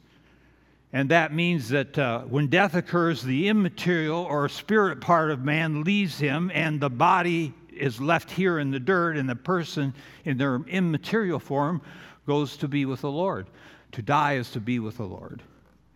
And 0.92 1.10
that 1.10 1.34
means 1.34 1.70
that 1.70 1.98
uh, 1.98 2.22
when 2.22 2.48
death 2.48 2.76
occurs, 2.76 3.22
the 3.22 3.48
immaterial 3.48 4.24
or 4.24 4.50
spirit 4.50 5.02
part 5.02 5.30
of 5.30 5.44
man 5.44 5.84
leaves 5.84 6.18
him, 6.18 6.52
and 6.54 6.80
the 6.80 6.90
body 6.90 7.54
is 7.80 8.00
left 8.00 8.30
here 8.30 8.60
in 8.60 8.72
the 8.72 8.80
dirt, 8.80 9.18
and 9.18 9.30
the 9.30 9.36
person 9.36 9.94
in 10.26 10.38
their 10.38 10.56
immaterial 10.68 11.40
form 11.40 11.82
goes 12.26 12.58
to 12.58 12.68
be 12.68 12.86
with 12.86 13.02
the 13.02 13.12
Lord. 13.12 13.48
To 13.94 14.02
die 14.02 14.34
is 14.34 14.52
to 14.52 14.60
be 14.60 14.80
with 14.80 14.98
the 14.98 15.06
Lord. 15.06 15.42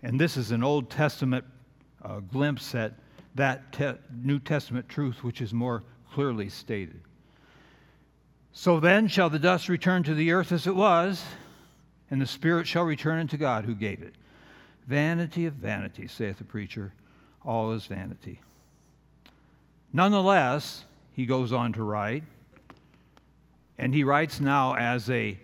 And 0.01 0.19
this 0.19 0.37
is 0.37 0.51
an 0.51 0.63
Old 0.63 0.89
Testament 0.89 1.45
uh, 2.03 2.19
glimpse 2.19 2.73
at 2.75 2.93
that 3.35 3.71
te- 3.71 3.99
New 4.21 4.39
Testament 4.39 4.89
truth, 4.89 5.23
which 5.23 5.41
is 5.41 5.53
more 5.53 5.83
clearly 6.11 6.49
stated. 6.49 7.01
So 8.51 8.79
then 8.79 9.07
shall 9.07 9.29
the 9.29 9.39
dust 9.39 9.69
return 9.69 10.03
to 10.03 10.13
the 10.13 10.31
earth 10.31 10.51
as 10.51 10.67
it 10.67 10.75
was, 10.75 11.23
and 12.11 12.21
the 12.21 12.27
spirit 12.27 12.67
shall 12.67 12.83
return 12.83 13.19
unto 13.19 13.37
God 13.37 13.65
who 13.65 13.73
gave 13.73 14.01
it. 14.01 14.13
Vanity 14.87 15.45
of 15.45 15.53
vanity, 15.53 16.07
saith 16.07 16.37
the 16.37 16.43
preacher, 16.43 16.93
all 17.45 17.71
is 17.71 17.85
vanity. 17.85 18.39
Nonetheless, 19.91 20.85
he 21.13 21.25
goes 21.25 21.53
on 21.53 21.73
to 21.73 21.83
write, 21.83 22.23
and 23.77 23.93
he 23.93 24.03
writes 24.03 24.39
now 24.39 24.75
as 24.75 25.09
a 25.09 25.37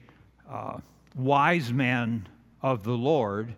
uh, 0.50 0.78
wise 1.16 1.72
man 1.72 2.28
of 2.62 2.84
the 2.84 2.94
Lord. 2.94 3.54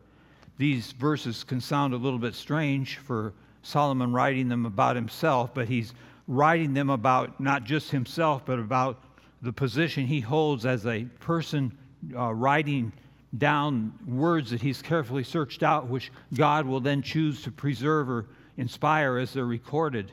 These 0.57 0.91
verses 0.91 1.43
can 1.43 1.61
sound 1.61 1.93
a 1.93 1.97
little 1.97 2.19
bit 2.19 2.35
strange 2.35 2.97
for 2.97 3.33
Solomon 3.63 4.11
writing 4.11 4.49
them 4.49 4.65
about 4.65 4.95
himself, 4.95 5.53
but 5.53 5.67
he's 5.67 5.93
writing 6.27 6.73
them 6.73 6.89
about 6.89 7.39
not 7.39 7.63
just 7.63 7.91
himself, 7.91 8.45
but 8.45 8.59
about 8.59 9.03
the 9.41 9.53
position 9.53 10.05
he 10.05 10.19
holds 10.19 10.65
as 10.65 10.85
a 10.85 11.05
person 11.19 11.75
uh, 12.15 12.33
writing 12.33 12.91
down 13.37 13.93
words 14.05 14.51
that 14.51 14.61
he's 14.61 14.81
carefully 14.81 15.23
searched 15.23 15.63
out, 15.63 15.87
which 15.87 16.11
God 16.33 16.65
will 16.65 16.81
then 16.81 17.01
choose 17.01 17.41
to 17.43 17.51
preserve 17.51 18.09
or 18.09 18.25
inspire 18.57 19.17
as 19.17 19.33
they're 19.33 19.45
recorded 19.45 20.11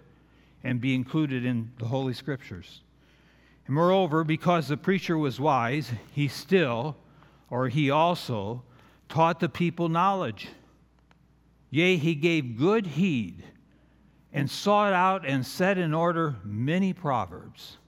and 0.69 0.83
be 0.83 0.95
included 0.95 1.47
in 1.47 1.73
the 1.79 1.87
Holy 1.87 2.13
Scriptures. 2.13 2.83
And 3.65 3.75
moreover, 3.75 4.23
because 4.23 4.69
the 4.69 4.77
preacher 4.77 5.17
was 5.17 5.41
wise, 5.41 5.91
he 6.13 6.29
still, 6.29 6.95
or 7.49 7.69
he 7.69 7.91
also, 7.91 8.63
taught 9.09 9.41
the 9.41 9.49
people 9.49 9.89
knowledge. 9.89 10.49
Yea, 11.71 11.97
he 11.97 12.15
gave 12.15 12.59
good 12.59 12.87
heed 12.87 13.43
and 14.31 14.51
sought 14.51 14.93
out 14.93 15.27
and 15.27 15.47
set 15.47 15.79
in 15.79 15.95
order 15.95 16.37
many 16.45 16.93
proverbs. 16.93 17.79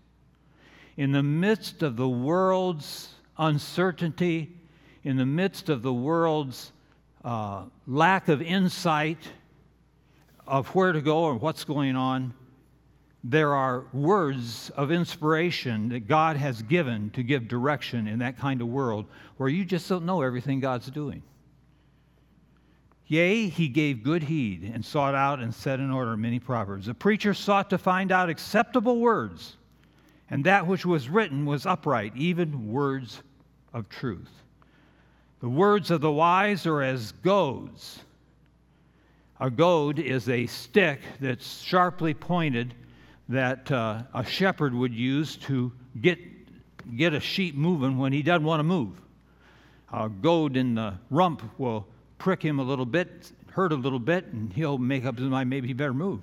In 0.96 1.12
the 1.12 1.22
midst 1.22 1.82
of 1.82 1.96
the 1.96 2.08
world's 2.08 3.12
uncertainty, 3.36 4.56
in 5.04 5.18
the 5.18 5.26
midst 5.26 5.68
of 5.68 5.82
the 5.82 5.92
world's 5.92 6.72
uh, 7.26 7.64
lack 7.86 8.28
of 8.28 8.40
insight 8.40 9.28
of 10.46 10.66
where 10.68 10.92
to 10.92 11.02
go 11.02 11.30
and 11.30 11.42
what's 11.42 11.64
going 11.64 11.94
on, 11.94 12.32
there 13.22 13.54
are 13.54 13.84
words 13.92 14.70
of 14.76 14.90
inspiration 14.90 15.90
that 15.90 16.08
God 16.08 16.36
has 16.36 16.62
given 16.62 17.10
to 17.10 17.22
give 17.22 17.48
direction 17.48 18.08
in 18.08 18.18
that 18.20 18.38
kind 18.38 18.62
of 18.62 18.68
world 18.68 19.06
where 19.36 19.48
you 19.48 19.64
just 19.64 19.88
don't 19.88 20.06
know 20.06 20.22
everything 20.22 20.60
God's 20.60 20.90
doing. 20.90 21.22
Yea, 23.06 23.48
he 23.48 23.68
gave 23.68 24.04
good 24.04 24.22
heed 24.22 24.70
and 24.72 24.84
sought 24.84 25.14
out 25.14 25.40
and 25.40 25.52
set 25.52 25.80
in 25.80 25.90
order 25.90 26.16
many 26.16 26.38
proverbs. 26.38 26.86
The 26.86 26.94
preacher 26.94 27.34
sought 27.34 27.68
to 27.70 27.78
find 27.78 28.12
out 28.12 28.30
acceptable 28.30 29.00
words, 29.00 29.56
and 30.30 30.44
that 30.44 30.66
which 30.66 30.86
was 30.86 31.08
written 31.08 31.44
was 31.44 31.66
upright, 31.66 32.12
even 32.16 32.72
words 32.72 33.20
of 33.74 33.88
truth. 33.88 34.30
The 35.40 35.48
words 35.48 35.90
of 35.90 36.00
the 36.00 36.12
wise 36.12 36.66
are 36.66 36.82
as 36.82 37.12
goads. 37.12 37.98
A 39.40 39.50
goad 39.50 39.98
is 39.98 40.28
a 40.28 40.46
stick 40.46 41.00
that's 41.18 41.62
sharply 41.62 42.14
pointed 42.14 42.74
that 43.30 43.70
uh, 43.70 44.02
a 44.12 44.24
shepherd 44.24 44.74
would 44.74 44.92
use 44.92 45.36
to 45.36 45.72
get, 46.00 46.18
get 46.96 47.14
a 47.14 47.20
sheep 47.20 47.54
moving 47.54 47.96
when 47.96 48.12
he 48.12 48.22
doesn't 48.22 48.44
want 48.44 48.58
to 48.58 48.64
move. 48.64 49.00
A 49.92 50.08
goad 50.08 50.56
in 50.56 50.74
the 50.74 50.94
rump 51.10 51.42
will 51.56 51.86
prick 52.18 52.42
him 52.42 52.58
a 52.58 52.62
little 52.62 52.84
bit, 52.84 53.30
hurt 53.52 53.72
a 53.72 53.76
little 53.76 54.00
bit, 54.00 54.26
and 54.26 54.52
he'll 54.52 54.78
make 54.78 55.04
up 55.04 55.16
his 55.16 55.28
mind 55.28 55.48
maybe 55.48 55.68
he 55.68 55.74
better 55.74 55.94
move. 55.94 56.20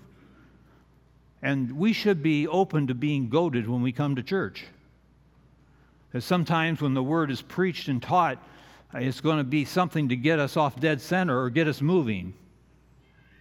And 1.41 1.77
we 1.77 1.93
should 1.93 2.21
be 2.21 2.45
open 2.45 2.87
to 2.87 2.93
being 2.93 3.29
goaded 3.29 3.69
when 3.69 3.81
we 3.81 3.93
come 3.93 4.17
to 4.17 4.23
church. 4.23 4.65
Because 6.09 6.25
sometimes 6.25 6.81
when 6.81 6.93
the 6.93 7.03
word 7.03 7.31
is 7.31 7.41
preached 7.41 7.87
and 7.87 8.03
taught, 8.03 8.37
it's 8.93 9.21
going 9.21 9.37
to 9.37 9.43
be 9.45 9.63
something 9.63 10.09
to 10.09 10.15
get 10.17 10.39
us 10.39 10.57
off 10.57 10.77
dead 10.79 10.99
center 10.99 11.39
or 11.39 11.49
get 11.49 11.69
us 11.69 11.81
moving 11.81 12.33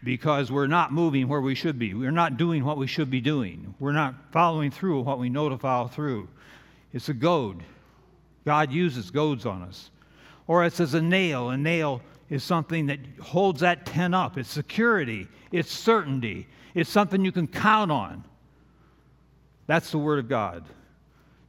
because 0.07 0.53
we're 0.53 0.69
not 0.69 0.93
moving 0.93 1.27
where 1.27 1.41
we 1.41 1.57
should 1.57 1.81
be. 1.81 1.93
We're 1.93 2.13
not 2.13 2.37
doing 2.37 2.65
what 2.65 2.79
we 2.79 2.87
should 2.87 3.11
be 3.11 3.21
doing. 3.21 3.75
We're 3.81 3.91
not 3.91 4.15
following 4.31 4.71
through 4.71 5.01
what 5.01 5.19
we 5.19 5.29
know 5.29 5.49
to 5.49 5.59
follow 5.59 5.89
through. 5.89 6.29
It's 6.93 7.09
a 7.09 7.13
goad. 7.13 7.65
God 8.45 8.71
uses 8.71 9.11
goads 9.11 9.47
on 9.47 9.63
us. 9.63 9.91
Or 10.47 10.65
it's 10.65 10.79
as 10.79 10.95
a 10.95 11.03
nail. 11.03 11.51
A 11.51 11.57
nail 11.57 12.01
is 12.31 12.45
something 12.45 12.87
that 12.87 13.01
holds 13.21 13.63
that 13.63 13.85
tent 13.85 14.15
up. 14.15 14.39
It's 14.39 14.49
security, 14.49 15.27
it's 15.51 15.73
certainty, 15.73 16.47
it's 16.73 16.89
something 16.89 17.25
you 17.25 17.33
can 17.33 17.49
count 17.49 17.91
on. 17.91 18.23
That's 19.67 19.91
the 19.91 19.99
Word 19.99 20.21
of 20.21 20.29
God. 20.29 20.65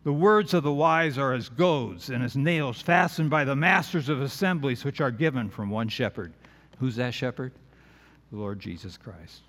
The 0.03 0.13
words 0.13 0.55
of 0.55 0.63
the 0.63 0.73
wise 0.73 1.19
are 1.19 1.33
as 1.33 1.47
goads 1.47 2.09
and 2.09 2.23
as 2.23 2.35
nails 2.35 2.81
fastened 2.81 3.29
by 3.29 3.43
the 3.43 3.55
masters 3.55 4.09
of 4.09 4.19
assemblies, 4.19 4.83
which 4.83 4.99
are 4.99 5.11
given 5.11 5.47
from 5.47 5.69
one 5.69 5.89
shepherd. 5.89 6.33
Who's 6.79 6.95
that 6.95 7.13
shepherd? 7.13 7.53
The 8.31 8.37
Lord 8.37 8.59
Jesus 8.59 8.97
Christ. 8.97 9.41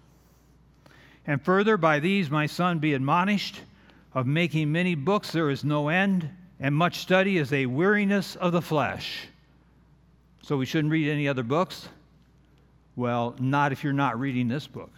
And 1.26 1.42
further, 1.42 1.76
by 1.76 2.00
these, 2.00 2.30
my 2.30 2.46
son, 2.46 2.78
be 2.78 2.94
admonished 2.94 3.60
of 4.14 4.26
making 4.26 4.72
many 4.72 4.94
books, 4.94 5.30
there 5.32 5.50
is 5.50 5.64
no 5.64 5.88
end, 5.88 6.28
and 6.60 6.74
much 6.74 6.98
study 6.98 7.38
is 7.38 7.52
a 7.52 7.66
weariness 7.66 8.36
of 8.36 8.52
the 8.52 8.62
flesh. 8.62 9.26
So 10.42 10.56
we 10.56 10.64
shouldn't 10.64 10.92
read 10.92 11.10
any 11.10 11.28
other 11.28 11.42
books? 11.42 11.88
Well, 12.96 13.34
not 13.38 13.72
if 13.72 13.84
you're 13.84 13.92
not 13.92 14.18
reading 14.18 14.48
this 14.48 14.66
book. 14.66 14.90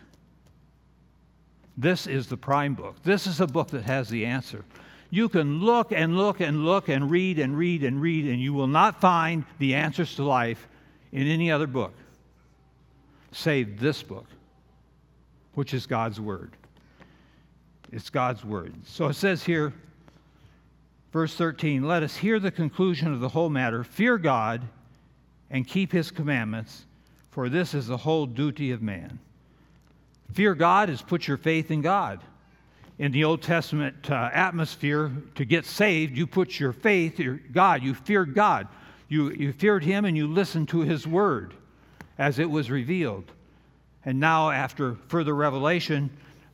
This 1.77 2.07
is 2.07 2.29
the 2.29 2.37
prime 2.37 2.75
book. 2.75 2.97
This 3.03 3.27
is 3.27 3.41
a 3.41 3.47
book 3.47 3.69
that 3.69 3.83
has 3.85 4.09
the 4.09 4.27
answer. 4.27 4.65
You 5.11 5.29
can 5.29 5.61
look 5.61 5.91
and 5.91 6.17
look 6.17 6.41
and 6.41 6.65
look 6.65 6.89
and 6.89 7.11
read 7.11 7.39
and 7.39 7.57
read 7.57 7.83
and 7.83 8.01
read, 8.01 8.27
and 8.27 8.41
you 8.41 8.53
will 8.55 8.69
not 8.69 9.01
find 9.01 9.45
the 9.59 9.75
answers 9.75 10.15
to 10.15 10.23
life 10.23 10.69
in 11.11 11.27
any 11.27 11.51
other 11.51 11.67
book 11.67 11.93
save 13.33 13.81
this 13.81 14.03
book, 14.03 14.27
which 15.55 15.75
is 15.75 15.87
God's 15.87 16.21
Word. 16.21 16.53
It's 17.93 18.11
God's 18.11 18.45
Word. 18.45 18.75
So 18.85 19.07
it 19.07 19.15
says 19.15 19.43
here, 19.43 19.73
verse 21.13 21.35
13, 21.35 21.87
let 21.87 22.03
us 22.03 22.17
hear 22.17 22.39
the 22.39 22.51
conclusion 22.51 23.13
of 23.13 23.21
the 23.21 23.29
whole 23.29 23.51
matter. 23.51 23.85
Fear 23.85 24.19
God 24.19 24.63
and 25.51 25.67
keep 25.67 25.91
his 25.91 26.11
commandments, 26.11 26.87
for 27.31 27.49
this 27.49 27.75
is 27.75 27.89
the 27.89 27.97
whole 27.97 28.27
duty 28.27 28.71
of 28.71 28.83
man. 28.83 29.19
Fear 30.33 30.55
God 30.55 30.89
is 30.91 31.03
put 31.03 31.27
your 31.27 31.37
faith 31.37 31.71
in 31.71 31.81
God. 31.81 32.21
In 32.99 33.13
the 33.13 33.25
Old 33.25 33.43
Testament 33.43 34.11
uh, 34.11 34.31
atmosphere, 34.33 35.11
to 35.35 35.45
get 35.45 35.65
saved, 35.65 36.17
you 36.17 36.27
put 36.27 36.61
your 36.61 36.73
faith 36.73 37.19
in 37.19 37.43
God. 37.51 37.83
You 37.83 37.95
feared 37.95 38.35
God. 38.35 38.69
You, 39.09 39.31
you 39.31 39.53
feared 39.53 39.83
Him 39.83 40.05
and 40.05 40.17
you 40.17 40.29
listened 40.29 40.69
to 40.69 40.81
His 40.81 41.07
word 41.07 41.55
as 42.21 42.39
it 42.39 42.49
was 42.49 42.71
revealed. 42.71 43.33
And 44.05 44.21
now, 44.21 44.51
after 44.51 44.97
further 45.09 45.35
revelation, 45.35 46.11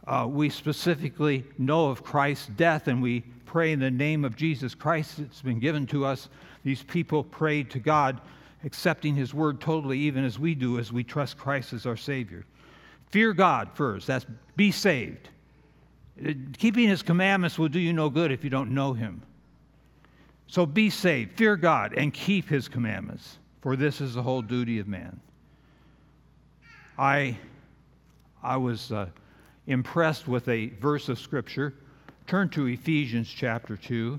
uh, 0.07 0.27
we 0.31 0.49
specifically 0.49 1.45
know 1.59 1.91
of 1.91 2.05
Christ's 2.05 2.47
death 2.57 2.87
and 2.87 3.03
we 3.03 3.25
pray 3.45 3.73
in 3.73 3.81
the 3.81 3.91
name 3.91 4.25
of 4.25 4.37
Jesus 4.37 4.77
Christ. 4.77 5.19
It's 5.19 5.43
been 5.43 5.59
given 5.59 5.85
to 5.89 6.07
us. 6.07 6.29
These 6.63 6.85
people 6.85 7.25
prayed 7.25 7.69
to 7.71 7.81
God 7.81 8.21
accepting 8.65 9.17
his 9.17 9.35
word 9.35 9.61
totally, 9.61 9.99
even 9.99 10.25
as 10.25 10.39
we 10.39 10.55
do 10.55 10.79
as 10.79 10.93
we 10.93 11.03
trust 11.03 11.37
Christ 11.37 11.73
as 11.73 11.85
our 11.85 11.97
Savior. 11.97 12.47
Fear 13.11 13.33
God 13.33 13.71
first. 13.75 14.07
That's 14.07 14.27
be 14.55 14.71
saved. 14.71 15.29
Uh, 16.25 16.33
keeping 16.59 16.89
his 16.89 17.03
commandments 17.03 17.59
will 17.59 17.69
do 17.69 17.81
you 17.81 17.93
no 17.93 18.09
good 18.09 18.31
if 18.31 18.45
you 18.45 18.51
don't 18.51 18.71
know 18.71 18.93
him. 18.93 19.21
So 20.47 20.65
be 20.65 20.91
saved, 20.91 21.37
fear 21.37 21.57
God, 21.57 21.93
and 21.97 22.15
keep 22.15 22.49
his 22.49 22.69
commandments, 22.69 23.39
for 23.63 23.75
this 23.75 24.01
is 24.01 24.15
the 24.15 24.23
whole 24.23 24.43
duty 24.43 24.79
of 24.79 24.87
man. 24.87 25.21
I, 26.99 27.37
I 28.43 28.57
was 28.57 28.91
uh, 28.91 29.09
impressed 29.67 30.29
with 30.29 30.49
a 30.49 30.69
verse 30.81 31.11
of 31.11 31.19
Scripture. 31.19 31.75
Turn 32.27 32.49
to 32.51 32.67
Ephesians 32.67 33.29
chapter 33.29 33.77
2. 33.77 34.19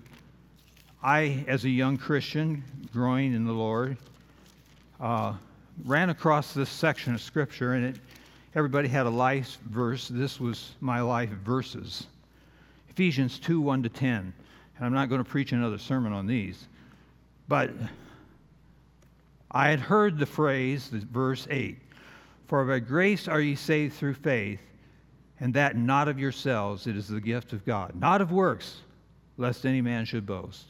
I, 1.02 1.44
as 1.48 1.66
a 1.66 1.70
young 1.70 1.98
Christian 1.98 2.64
growing 2.94 3.34
in 3.34 3.46
the 3.46 3.54
Lord, 3.54 3.98
uh, 5.00 5.34
ran 5.86 6.12
across 6.12 6.54
this 6.54 6.70
section 6.70 7.16
of 7.16 7.22
Scripture, 7.22 7.74
and 7.74 7.86
it, 7.86 7.96
everybody 8.54 8.88
had 8.88 9.08
a 9.08 9.10
life 9.10 9.58
verse. 9.70 10.08
This 10.08 10.40
was 10.40 10.74
my 10.80 11.02
life 11.02 11.30
verses 11.30 12.06
Ephesians 12.90 13.40
2 13.40 13.60
1 13.60 13.84
to 13.84 13.90
10. 13.90 14.34
And 14.78 14.86
I'm 14.86 14.94
not 14.94 15.10
going 15.10 15.24
to 15.24 15.30
preach 15.30 15.52
another 15.52 15.80
sermon 15.80 16.14
on 16.14 16.28
these. 16.28 16.68
But 17.48 17.72
I 19.50 19.70
had 19.70 19.80
heard 19.80 20.20
the 20.20 20.26
phrase, 20.28 20.90
the 20.90 21.00
verse 21.00 21.48
8 21.50 21.78
For 22.48 22.64
by 22.66 22.80
grace 22.80 23.28
are 23.28 23.42
ye 23.42 23.56
saved 23.56 23.96
through 23.96 24.16
faith, 24.16 24.62
and 25.40 25.54
that 25.54 25.76
not 25.76 26.08
of 26.08 26.20
yourselves, 26.20 26.88
it 26.88 26.96
is 26.96 27.08
the 27.08 27.22
gift 27.22 27.54
of 27.54 27.66
God, 27.66 27.94
not 27.96 28.22
of 28.22 28.32
works, 28.32 28.78
lest 29.38 29.66
any 29.66 29.82
man 29.82 30.06
should 30.06 30.26
boast. 30.26 30.66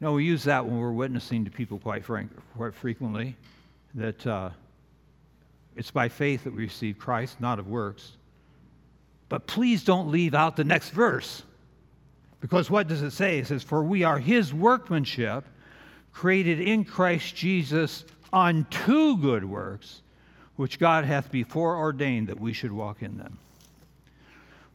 No, 0.00 0.12
we 0.12 0.24
use 0.24 0.44
that 0.44 0.64
when 0.64 0.78
we're 0.78 0.92
witnessing 0.92 1.44
to 1.44 1.50
people 1.50 1.78
quite, 1.78 2.04
frank, 2.04 2.30
quite 2.56 2.74
frequently, 2.74 3.36
that 3.94 4.26
uh, 4.26 4.50
it's 5.76 5.90
by 5.90 6.08
faith 6.08 6.44
that 6.44 6.54
we 6.54 6.62
receive 6.62 6.98
Christ, 6.98 7.40
not 7.40 7.58
of 7.58 7.68
works. 7.68 8.12
But 9.28 9.46
please 9.46 9.84
don't 9.84 10.10
leave 10.10 10.34
out 10.34 10.56
the 10.56 10.64
next 10.64 10.90
verse. 10.90 11.42
Because 12.40 12.70
what 12.70 12.88
does 12.88 13.02
it 13.02 13.10
say? 13.12 13.38
It 13.38 13.46
says, 13.46 13.62
For 13.62 13.82
we 13.82 14.02
are 14.02 14.18
his 14.18 14.54
workmanship, 14.54 15.44
created 16.12 16.60
in 16.60 16.84
Christ 16.84 17.36
Jesus 17.36 18.04
unto 18.32 19.16
good 19.18 19.44
works, 19.44 20.02
which 20.60 20.78
God 20.78 21.06
hath 21.06 21.32
before 21.32 21.78
ordained 21.78 22.28
that 22.28 22.38
we 22.38 22.52
should 22.52 22.70
walk 22.70 23.02
in 23.02 23.16
them. 23.16 23.38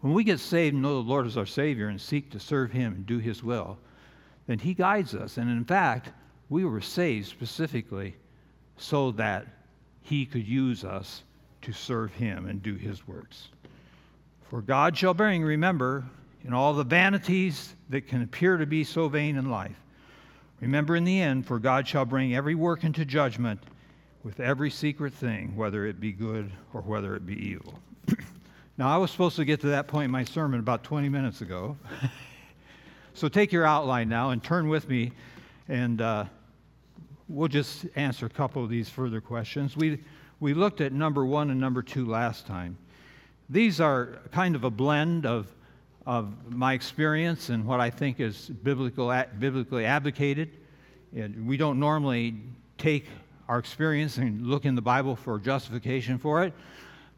When 0.01 0.15
we 0.15 0.23
get 0.23 0.39
saved 0.39 0.73
and 0.73 0.81
know 0.81 0.95
the 0.95 1.07
Lord 1.07 1.27
is 1.27 1.37
our 1.37 1.45
Savior 1.45 1.89
and 1.89 2.01
seek 2.01 2.31
to 2.31 2.39
serve 2.39 2.71
him 2.71 2.93
and 2.93 3.05
do 3.05 3.19
his 3.19 3.43
will, 3.43 3.77
then 4.47 4.57
He 4.57 4.73
guides 4.73 5.13
us. 5.13 5.37
And 5.37 5.47
in 5.47 5.63
fact, 5.63 6.09
we 6.49 6.65
were 6.65 6.81
saved 6.81 7.27
specifically 7.27 8.15
so 8.77 9.11
that 9.11 9.45
He 10.01 10.25
could 10.25 10.47
use 10.47 10.83
us 10.83 11.21
to 11.61 11.71
serve 11.71 12.11
Him 12.15 12.47
and 12.47 12.63
do 12.63 12.73
His 12.73 13.07
works. 13.07 13.49
For 14.49 14.63
God 14.63 14.97
shall 14.97 15.13
bring, 15.13 15.43
remember, 15.43 16.03
in 16.43 16.51
all 16.51 16.73
the 16.73 16.83
vanities 16.83 17.75
that 17.89 18.07
can 18.07 18.23
appear 18.23 18.57
to 18.57 18.65
be 18.65 18.83
so 18.83 19.07
vain 19.07 19.35
in 19.37 19.51
life. 19.51 19.79
Remember 20.61 20.95
in 20.95 21.03
the 21.03 21.21
end, 21.21 21.45
for 21.45 21.59
God 21.59 21.87
shall 21.87 22.05
bring 22.05 22.35
every 22.35 22.55
work 22.55 22.83
into 22.83 23.05
judgment 23.05 23.59
with 24.25 24.39
every 24.39 24.71
secret 24.71 25.13
thing, 25.13 25.55
whether 25.55 25.85
it 25.85 25.99
be 25.99 26.11
good 26.11 26.51
or 26.73 26.81
whether 26.81 27.15
it 27.15 27.27
be 27.27 27.35
evil. 27.35 27.79
now, 28.77 28.89
I 28.89 28.97
was 28.97 29.11
supposed 29.11 29.35
to 29.35 29.45
get 29.45 29.61
to 29.61 29.67
that 29.67 29.87
point 29.87 30.05
in 30.05 30.11
my 30.11 30.23
sermon 30.23 30.59
about 30.59 30.83
20 30.83 31.07
minutes 31.07 31.39
ago. 31.41 31.77
So 33.17 33.29
take 33.29 33.53
your 33.53 33.65
outline 33.65 34.09
now 34.09 34.31
and 34.31 34.43
turn 34.43 34.67
with 34.67 34.89
me, 34.89 35.13
and 35.69 36.01
uh, 36.01 36.25
we'll 37.29 37.47
just 37.47 37.85
answer 37.95 38.25
a 38.25 38.29
couple 38.29 38.61
of 38.61 38.69
these 38.69 38.89
further 38.89 39.21
questions. 39.21 39.77
We, 39.77 40.03
we 40.41 40.53
looked 40.53 40.81
at 40.81 40.91
number 40.91 41.25
one 41.25 41.49
and 41.49 41.57
number 41.57 41.81
two 41.81 42.05
last 42.05 42.45
time. 42.45 42.77
These 43.49 43.79
are 43.79 44.19
kind 44.33 44.53
of 44.53 44.65
a 44.65 44.69
blend 44.69 45.25
of, 45.25 45.47
of 46.05 46.51
my 46.51 46.73
experience 46.73 47.47
and 47.47 47.65
what 47.65 47.79
I 47.79 47.89
think 47.89 48.19
is 48.19 48.49
biblical, 48.49 49.07
biblically 49.39 49.85
advocated. 49.85 50.57
And 51.15 51.47
we 51.47 51.55
don't 51.55 51.79
normally 51.79 52.35
take 52.77 53.05
our 53.47 53.59
experience 53.59 54.17
and 54.17 54.45
look 54.47 54.65
in 54.65 54.75
the 54.75 54.81
Bible 54.81 55.15
for 55.15 55.39
justification 55.39 56.17
for 56.17 56.43
it, 56.43 56.53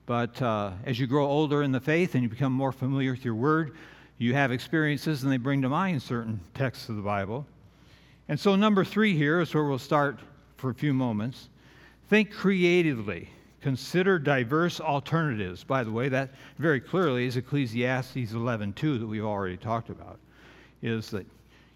But 0.05 0.41
uh, 0.41 0.71
as 0.85 0.99
you 0.99 1.05
grow 1.05 1.25
older 1.25 1.63
in 1.63 1.71
the 1.71 1.81
faith 1.81 2.15
and 2.15 2.23
you 2.23 2.29
become 2.29 2.53
more 2.53 2.71
familiar 2.71 3.11
with 3.11 3.25
your 3.25 3.35
word, 3.35 3.75
you 4.17 4.33
have 4.33 4.51
experiences 4.51 5.23
and 5.23 5.31
they 5.31 5.37
bring 5.37 5.61
to 5.61 5.69
mind 5.69 6.01
certain 6.01 6.39
texts 6.53 6.89
of 6.89 6.95
the 6.95 7.01
Bible. 7.01 7.45
And 8.29 8.39
so, 8.39 8.55
number 8.55 8.83
three 8.83 9.15
here 9.15 9.41
is 9.41 9.53
where 9.53 9.65
we'll 9.65 9.77
start 9.77 10.19
for 10.55 10.69
a 10.69 10.73
few 10.73 10.93
moments. 10.93 11.49
Think 12.09 12.31
creatively. 12.31 13.29
Consider 13.61 14.17
diverse 14.17 14.79
alternatives. 14.79 15.63
By 15.63 15.83
the 15.83 15.91
way, 15.91 16.07
that 16.09 16.29
very 16.57 16.79
clearly 16.79 17.25
is 17.25 17.35
Ecclesiastes 17.35 18.31
11:2 18.33 18.99
that 18.99 19.07
we've 19.07 19.25
already 19.25 19.57
talked 19.57 19.89
about. 19.89 20.19
Is 20.81 21.09
that 21.11 21.25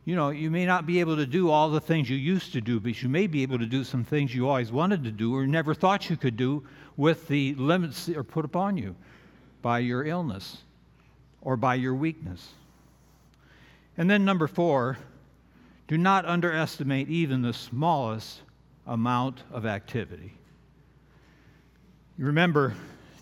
you 0.03 0.15
know, 0.15 0.29
you 0.29 0.49
may 0.49 0.65
not 0.65 0.87
be 0.87 0.99
able 0.99 1.15
to 1.15 1.27
do 1.27 1.49
all 1.49 1.69
the 1.69 1.79
things 1.79 2.09
you 2.09 2.17
used 2.17 2.53
to 2.53 2.61
do, 2.61 2.79
but 2.79 3.01
you 3.01 3.09
may 3.09 3.27
be 3.27 3.43
able 3.43 3.59
to 3.59 3.67
do 3.67 3.83
some 3.83 4.03
things 4.03 4.33
you 4.33 4.49
always 4.49 4.71
wanted 4.71 5.03
to 5.03 5.11
do 5.11 5.35
or 5.35 5.45
never 5.45 5.73
thought 5.73 6.09
you 6.09 6.17
could 6.17 6.35
do 6.35 6.63
with 6.97 7.27
the 7.27 7.53
limits 7.55 8.07
that 8.07 8.17
are 8.17 8.23
put 8.23 8.43
upon 8.43 8.77
you 8.77 8.95
by 9.61 9.79
your 9.79 10.03
illness 10.05 10.57
or 11.41 11.55
by 11.55 11.75
your 11.75 11.93
weakness. 11.93 12.49
And 13.97 14.09
then, 14.09 14.25
number 14.25 14.47
four, 14.47 14.97
do 15.87 15.97
not 15.97 16.25
underestimate 16.25 17.09
even 17.09 17.41
the 17.41 17.53
smallest 17.53 18.41
amount 18.87 19.43
of 19.51 19.65
activity. 19.67 20.33
You 22.17 22.25
remember, 22.25 22.73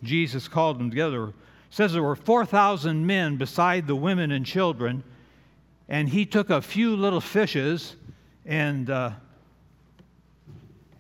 Jesus 0.04 0.48
called 0.48 0.80
them 0.80 0.90
together. 0.90 1.34
Says 1.72 1.92
there 1.92 2.04
were 2.04 2.16
4,000 2.16 3.06
men 3.06 3.36
beside 3.36 3.86
the 3.86 3.96
women 3.96 4.32
and 4.32 4.46
children 4.46 5.04
and 5.90 6.08
he 6.08 6.26
took 6.26 6.52
a 6.52 6.62
few 6.62 6.96
little 6.96 7.20
fishes 7.20 7.96
and 8.46 8.92
uh, 8.92 9.12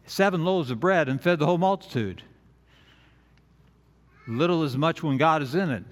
seven 0.07 0.43
loaves 0.43 0.71
of 0.71 0.79
bread 0.79 1.07
and 1.07 1.21
fed 1.21 1.37
the 1.37 1.45
whole 1.45 1.59
multitude. 1.59 2.23
Little 4.27 4.63
is 4.63 4.75
much 4.75 5.03
when 5.03 5.17
God 5.17 5.43
is 5.43 5.53
in 5.53 5.69
it. 5.69 5.83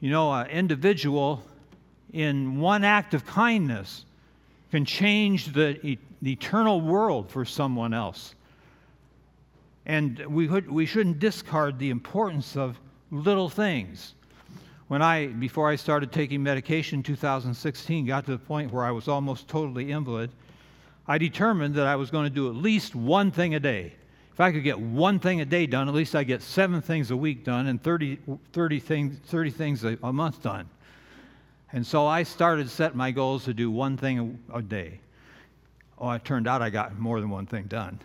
You 0.00 0.10
know, 0.10 0.30
an 0.32 0.48
individual 0.48 1.42
in 2.12 2.60
one 2.60 2.84
act 2.84 3.14
of 3.14 3.24
kindness 3.24 4.04
can 4.70 4.84
change 4.84 5.52
the, 5.54 5.98
the 6.20 6.32
eternal 6.32 6.82
world 6.82 7.30
for 7.30 7.46
someone 7.46 7.94
else. 7.94 8.34
And 9.86 10.18
we, 10.26 10.48
we 10.48 10.84
shouldn't 10.84 11.18
discard 11.18 11.78
the 11.78 11.90
importance 11.90 12.56
of 12.56 12.78
little 13.10 13.48
things 13.48 14.14
when 14.94 15.02
I, 15.02 15.26
before 15.26 15.68
I 15.68 15.74
started 15.74 16.12
taking 16.12 16.40
medication 16.40 17.00
in 17.00 17.02
2016, 17.02 18.06
got 18.06 18.26
to 18.26 18.30
the 18.30 18.38
point 18.38 18.72
where 18.72 18.84
I 18.84 18.92
was 18.92 19.08
almost 19.08 19.48
totally 19.48 19.90
invalid, 19.90 20.30
I 21.08 21.18
determined 21.18 21.74
that 21.74 21.88
I 21.88 21.96
was 21.96 22.12
going 22.12 22.26
to 22.26 22.30
do 22.30 22.48
at 22.48 22.54
least 22.54 22.94
one 22.94 23.32
thing 23.32 23.56
a 23.56 23.58
day. 23.58 23.94
If 24.32 24.38
I 24.38 24.52
could 24.52 24.62
get 24.62 24.78
one 24.78 25.18
thing 25.18 25.40
a 25.40 25.44
day 25.44 25.66
done, 25.66 25.88
at 25.88 25.94
least 25.94 26.14
I 26.14 26.22
get 26.22 26.42
seven 26.42 26.80
things 26.80 27.10
a 27.10 27.16
week 27.16 27.42
done 27.42 27.66
and 27.66 27.82
30, 27.82 28.20
30 28.52 28.78
things, 28.78 29.18
30 29.26 29.50
things 29.50 29.82
a, 29.82 29.98
a 30.00 30.12
month 30.12 30.44
done. 30.44 30.70
And 31.72 31.84
so 31.84 32.06
I 32.06 32.22
started 32.22 32.70
setting 32.70 32.96
my 32.96 33.10
goals 33.10 33.46
to 33.46 33.52
do 33.52 33.72
one 33.72 33.96
thing 33.96 34.40
a, 34.48 34.58
a 34.58 34.62
day. 34.62 35.00
Oh, 35.98 36.12
it 36.12 36.24
turned 36.24 36.46
out 36.46 36.62
I 36.62 36.70
got 36.70 36.96
more 37.00 37.20
than 37.20 37.30
one 37.30 37.46
thing 37.46 37.64
done. 37.64 37.98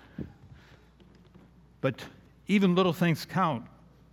But 1.82 2.04
even 2.48 2.74
little 2.74 2.94
things 2.94 3.26
count. 3.26 3.64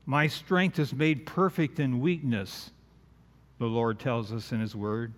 My 0.06 0.28
strength 0.28 0.78
is 0.78 0.92
made 0.92 1.26
perfect 1.26 1.80
in 1.80 2.00
weakness, 2.00 2.70
the 3.58 3.66
Lord 3.66 3.98
tells 3.98 4.32
us 4.32 4.52
in 4.52 4.60
His 4.60 4.76
Word. 4.76 5.12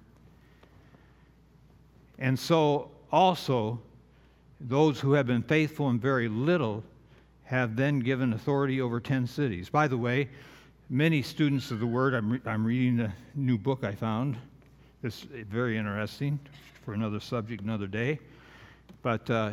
And 2.18 2.38
so, 2.38 2.90
also, 3.12 3.78
those 4.60 4.98
who 4.98 5.12
have 5.12 5.26
been 5.26 5.42
faithful 5.42 5.90
in 5.90 6.00
very 6.00 6.28
little 6.28 6.82
have 7.44 7.76
then 7.76 8.00
given 8.00 8.32
authority 8.32 8.80
over 8.80 8.98
10 8.98 9.26
cities. 9.26 9.68
By 9.68 9.88
the 9.88 9.96
way, 9.96 10.28
many 10.88 11.22
students 11.22 11.70
of 11.70 11.80
the 11.80 11.86
Word, 11.86 12.14
I'm, 12.14 12.32
re- 12.32 12.40
I'm 12.46 12.64
reading 12.64 13.00
a 13.00 13.14
new 13.34 13.58
book 13.58 13.84
I 13.84 13.92
found. 13.92 14.36
It's 15.02 15.20
very 15.20 15.76
interesting 15.76 16.40
for 16.84 16.94
another 16.94 17.20
subject, 17.20 17.62
another 17.62 17.86
day. 17.86 18.18
But 19.02 19.28
uh, 19.30 19.50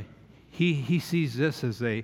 he, 0.50 0.74
he 0.74 1.00
sees 1.00 1.36
this 1.36 1.64
as 1.64 1.84
a 1.84 2.04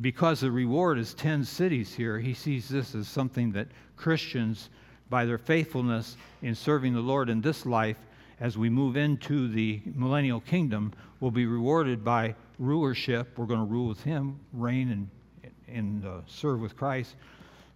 because 0.00 0.40
the 0.40 0.50
reward 0.50 0.98
is 0.98 1.14
10 1.14 1.44
cities 1.44 1.94
here, 1.94 2.18
he 2.18 2.34
sees 2.34 2.68
this 2.68 2.94
as 2.94 3.08
something 3.08 3.52
that 3.52 3.68
Christians, 3.96 4.68
by 5.08 5.24
their 5.24 5.38
faithfulness 5.38 6.16
in 6.42 6.54
serving 6.54 6.92
the 6.92 7.00
Lord 7.00 7.30
in 7.30 7.40
this 7.40 7.64
life, 7.64 7.96
as 8.40 8.58
we 8.58 8.68
move 8.68 8.96
into 8.96 9.48
the 9.48 9.80
millennial 9.94 10.40
kingdom, 10.40 10.92
will 11.20 11.30
be 11.30 11.46
rewarded 11.46 12.04
by 12.04 12.34
rulership. 12.58 13.38
We're 13.38 13.46
going 13.46 13.60
to 13.60 13.72
rule 13.72 13.88
with 13.88 14.02
him, 14.02 14.38
reign, 14.52 14.90
and, 14.90 15.50
and 15.68 16.04
uh, 16.04 16.20
serve 16.26 16.60
with 16.60 16.76
Christ. 16.76 17.14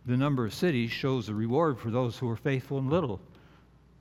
The 0.05 0.17
number 0.17 0.45
of 0.45 0.53
cities 0.53 0.91
shows 0.91 1.27
the 1.27 1.35
reward 1.35 1.79
for 1.79 1.91
those 1.91 2.19
who 2.19 2.29
are 2.29 2.37
faithful 2.37 2.79
in 2.79 2.91
little. 2.91 3.21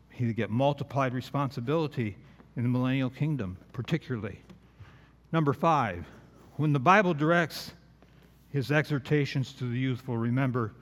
He 0.09 0.33
get 0.33 0.49
multiplied 0.49 1.13
responsibility 1.13 2.17
in 2.57 2.63
the 2.63 2.69
millennial 2.69 3.09
kingdom, 3.09 3.57
particularly. 3.71 4.41
Number 5.31 5.53
five, 5.53 6.05
when 6.57 6.73
the 6.73 6.79
Bible 6.79 7.13
directs 7.13 7.71
his 8.51 8.71
exhortations 8.71 9.53
to 9.53 9.69
the 9.69 9.77
youthful 9.77 10.17
remember, 10.17 10.73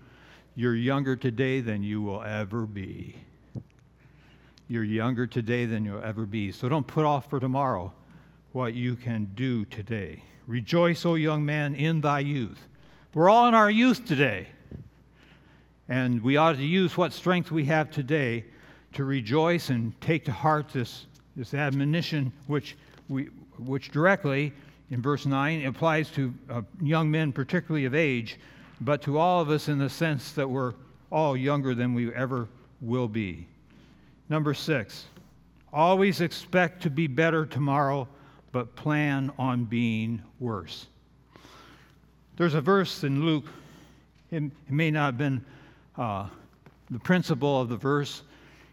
you're 0.56 0.76
younger 0.76 1.16
today 1.16 1.62
than 1.62 1.84
you 1.84 2.02
will 2.02 2.24
ever 2.24 2.66
be. 2.66 3.16
You're 4.68 4.84
younger 4.84 5.28
today 5.28 5.66
than 5.66 5.86
you'll 5.86 6.04
ever 6.04 6.26
be. 6.26 6.52
So 6.52 6.68
don't 6.68 6.88
put 6.88 7.06
off 7.06 7.30
for 7.30 7.40
tomorrow 7.40 7.94
what 8.52 8.74
you 8.74 8.96
can 8.96 9.32
do 9.36 9.66
today. 9.66 10.24
Rejoice, 10.48 11.06
O 11.06 11.16
young 11.16 11.46
man, 11.46 11.76
in 11.76 12.02
thy 12.02 12.20
youth. 12.20 12.68
We're 13.14 13.30
all 13.30 13.48
in 13.48 13.54
our 13.54 13.70
youth 13.70 14.06
today. 14.06 14.48
And 15.90 16.22
we 16.22 16.38
ought 16.38 16.58
to 16.58 16.66
use 16.66 16.98
what 16.98 17.14
strength 17.14 17.52
we 17.52 17.66
have 17.66 17.92
today 17.92 18.46
to 18.94 19.04
rejoice 19.04 19.70
and 19.70 20.00
take 20.02 20.26
to 20.26 20.32
heart 20.32 20.70
this, 20.70 21.06
this 21.36 21.54
admonition 21.54 22.34
which, 22.48 22.76
we, 23.08 23.26
which 23.58 23.92
directly 23.92 24.54
in 24.90 25.02
verse 25.02 25.26
9 25.26 25.66
applies 25.66 26.10
to 26.12 26.34
uh, 26.50 26.62
young 26.82 27.12
men, 27.12 27.32
particularly 27.32 27.86
of 27.86 27.94
age, 27.94 28.40
but 28.82 29.02
to 29.04 29.18
all 29.18 29.42
of 29.42 29.50
us 29.50 29.68
in 29.68 29.78
the 29.78 29.90
sense 29.90 30.32
that 30.34 30.50
we're 30.50 30.74
all 31.12 31.36
younger 31.36 31.74
than 31.74 31.94
we 31.94 32.14
ever 32.14 32.48
will 32.82 33.08
be. 33.08 33.48
Number 34.30 34.54
six, 34.54 35.06
always 35.74 36.22
expect 36.22 36.84
to 36.84 36.90
be 36.90 37.08
better 37.08 37.46
tomorrow, 37.46 38.08
but 38.52 38.76
plan 38.76 39.32
on 39.38 39.66
being 39.66 40.22
worse. 40.40 40.88
There's 42.38 42.54
a 42.54 42.62
verse 42.62 43.04
in 43.04 43.26
Luke, 43.26 43.46
it, 44.32 44.44
it 44.44 44.72
may 44.72 44.92
not 44.92 45.06
have 45.06 45.18
been 45.18 45.44
uh, 45.98 46.28
the 46.92 47.00
principle 47.00 47.60
of 47.62 47.70
the 47.70 47.78
verse, 47.78 48.24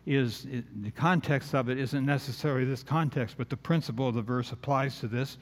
is 0.06 0.46
it, 0.50 0.64
the 0.82 0.90
context 0.90 1.54
of 1.54 1.68
it 1.68 1.78
isn't 1.78 2.04
necessarily 2.04 2.64
this 2.64 2.82
context, 2.82 3.36
but 3.38 3.48
the 3.48 3.56
principle 3.56 4.08
of 4.08 4.14
the 4.14 4.22
verse 4.22 4.52
applies 4.52 4.98
to 5.00 5.08
this. 5.08 5.38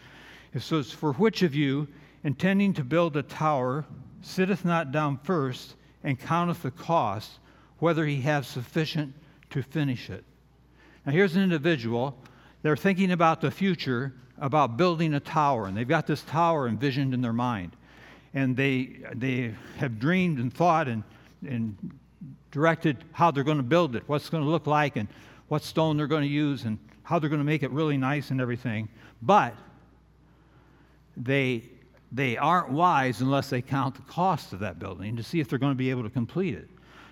It 0.55 0.61
says, 0.61 0.92
For 0.92 1.12
which 1.14 1.42
of 1.42 1.55
you, 1.55 1.88
intending 2.24 2.74
to 2.74 2.84
build 2.84 3.16
a 3.16 3.22
tower, 3.22 3.84
sitteth 4.20 4.64
not 4.64 4.92
down 4.92 5.18
first 5.18 5.74
and 6.05 6.18
counteth 6.18 6.62
the 6.62 6.70
cost, 6.70 7.38
whether 7.78 8.05
he 8.05 8.20
have 8.22 8.46
sufficient 8.46 9.14
to 9.50 9.62
finish 9.62 10.11
it? 10.11 10.24
Now, 11.07 11.12
here's 11.12 11.34
an 11.34 11.42
individual. 11.42 12.16
They're 12.62 12.76
thinking 12.76 13.11
about 13.11 13.40
the 13.40 13.50
future, 13.50 14.12
about 14.38 14.76
building 14.76 15.14
a 15.14 15.20
tower, 15.20 15.66
and 15.66 15.76
they've 15.76 15.88
got 15.88 16.07
this 16.07 16.22
tower 16.22 16.68
envisioned 16.68 17.14
in 17.14 17.20
their 17.20 17.32
mind. 17.32 17.76
And 18.34 18.57
they, 18.57 18.98
they 19.14 19.55
have 19.78 19.98
dreamed 19.98 20.38
and 20.38 20.53
thought 20.53 20.88
and, 20.88 21.03
and 21.46 21.76
directed 22.50 23.05
how 23.12 23.30
they're 23.30 23.44
going 23.44 23.57
to 23.57 23.62
build 23.62 23.96
it, 23.96 24.05
what's 24.07 24.28
going 24.30 24.44
to 24.44 24.48
look 24.48 24.66
like, 24.66 24.96
and 24.96 25.09
what 25.48 25.62
stone 25.62 25.96
they're 25.96 26.07
going 26.07 26.22
to 26.22 26.28
use, 26.28 26.64
and 26.64 26.78
how 27.03 27.18
they're 27.18 27.28
going 27.28 27.40
to 27.40 27.44
make 27.44 27.62
it 27.62 27.70
really 27.72 27.96
nice 27.96 28.30
and 28.30 28.40
everything. 28.40 28.88
But 29.20 29.55
they, 31.16 31.64
they 32.10 32.36
aren't 32.36 32.70
wise 32.70 33.20
unless 33.20 33.50
they 33.50 33.62
count 33.62 33.94
the 33.94 34.02
cost 34.02 34.52
of 34.52 34.60
that 34.60 34.78
building 34.78 35.16
to 35.16 35.22
see 35.22 35.40
if 35.40 35.48
they're 35.48 35.58
going 35.58 35.72
to 35.72 35.78
be 35.78 35.90
able 35.90 36.02
to 36.02 36.10
complete 36.10 36.54
it. 36.54 36.68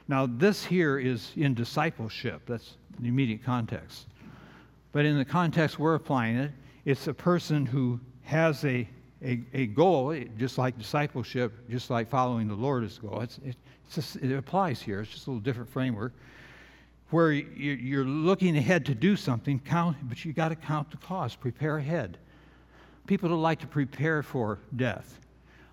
Now, 0.08 0.26
this 0.26 0.64
here 0.64 0.98
is 0.98 1.32
in 1.36 1.54
discipleship, 1.54 2.42
that's 2.46 2.76
the 2.98 3.08
immediate 3.08 3.44
context. 3.44 4.06
But 4.92 5.04
in 5.04 5.16
the 5.16 5.24
context 5.24 5.78
we're 5.78 5.94
applying 5.94 6.36
it, 6.36 6.50
it's 6.84 7.06
a 7.06 7.14
person 7.14 7.64
who 7.64 8.00
has 8.22 8.64
a, 8.64 8.88
a, 9.22 9.40
a 9.52 9.66
goal, 9.66 10.12
eh, 10.12 10.24
just 10.38 10.58
like 10.58 10.76
discipleship, 10.78 11.52
just 11.70 11.90
like 11.90 12.08
following 12.08 12.48
the 12.48 12.54
Lord 12.54 12.84
is 12.84 12.98
a 12.98 13.00
goal. 13.00 13.20
It's, 13.20 13.38
it, 13.38 13.56
it's 13.86 13.94
just, 13.94 14.16
it 14.16 14.34
applies 14.34 14.82
here, 14.82 15.00
it's 15.00 15.10
just 15.10 15.26
a 15.26 15.30
little 15.30 15.40
different 15.40 15.70
framework. 15.70 16.12
Where 17.10 17.32
you're 17.32 18.04
looking 18.04 18.56
ahead 18.56 18.86
to 18.86 18.94
do 18.94 19.16
something, 19.16 19.58
count, 19.58 19.96
but 20.04 20.24
you 20.24 20.32
got 20.32 20.50
to 20.50 20.56
count 20.56 20.92
the 20.92 20.96
cost, 20.96 21.40
prepare 21.40 21.78
ahead 21.78 22.18
people 23.06 23.28
who 23.28 23.36
like 23.36 23.60
to 23.60 23.66
prepare 23.66 24.22
for 24.22 24.60
death. 24.76 25.18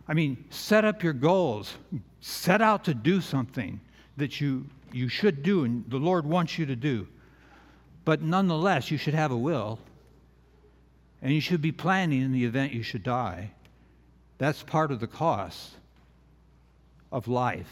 I 0.08 0.14
mean, 0.14 0.46
set 0.50 0.86
up 0.86 1.04
your 1.04 1.14
goals. 1.14 1.76
Set 2.22 2.62
out 2.62 2.86
to 2.86 2.94
do 2.94 3.22
something 3.22 3.80
that 4.18 4.42
you, 4.42 4.66
you 4.92 5.10
should 5.10 5.44
do 5.44 5.64
and 5.64 5.90
the 5.90 5.98
Lord 5.98 6.26
wants 6.26 6.58
you 6.58 6.66
to 6.66 6.76
do. 6.76 7.08
But 8.06 8.22
nonetheless, 8.22 8.90
you 8.90 8.98
should 8.98 9.14
have 9.14 9.32
a 9.32 9.38
will. 9.38 9.80
And 11.22 11.34
you 11.34 11.42
should 11.42 11.62
be 11.62 11.72
planning 11.72 12.22
in 12.22 12.32
the 12.32 12.46
event 12.46 12.74
you 12.74 12.84
should 12.84 13.04
die. 13.04 13.52
That's 14.38 14.64
part 14.64 14.92
of 14.92 15.00
the 15.00 15.08
cost 15.08 15.72
of 17.12 17.28
life. 17.28 17.72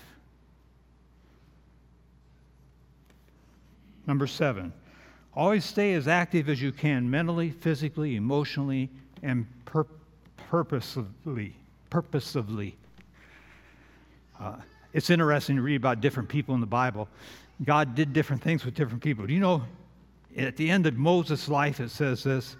Number 4.07 4.27
seven, 4.27 4.73
always 5.33 5.65
stay 5.65 5.93
as 5.93 6.07
active 6.07 6.49
as 6.49 6.61
you 6.61 6.71
can 6.71 7.09
mentally, 7.09 7.49
physically, 7.49 8.15
emotionally, 8.15 8.89
and 9.24 9.45
pur- 9.66 9.88
purposefully. 10.38 11.55
Purposefully. 11.89 12.78
Uh, 14.39 14.55
it's 14.93 15.09
interesting 15.09 15.55
to 15.57 15.61
read 15.61 15.76
about 15.76 16.01
different 16.01 16.30
people 16.30 16.55
in 16.55 16.61
the 16.61 16.68
Bible. 16.68 17.07
God 17.63 17.95
did 17.95 18.13
different 18.13 18.41
things 18.41 18.66
with 18.66 18.74
different 18.74 19.03
people. 19.03 19.26
Do 19.26 19.34
you 19.34 19.39
know, 19.39 19.63
at 20.38 20.57
the 20.57 20.70
end 20.70 20.86
of 20.86 20.95
Moses' 20.95 21.47
life, 21.47 21.80
it 21.80 21.89
says 21.89 22.24
this 22.24 22.57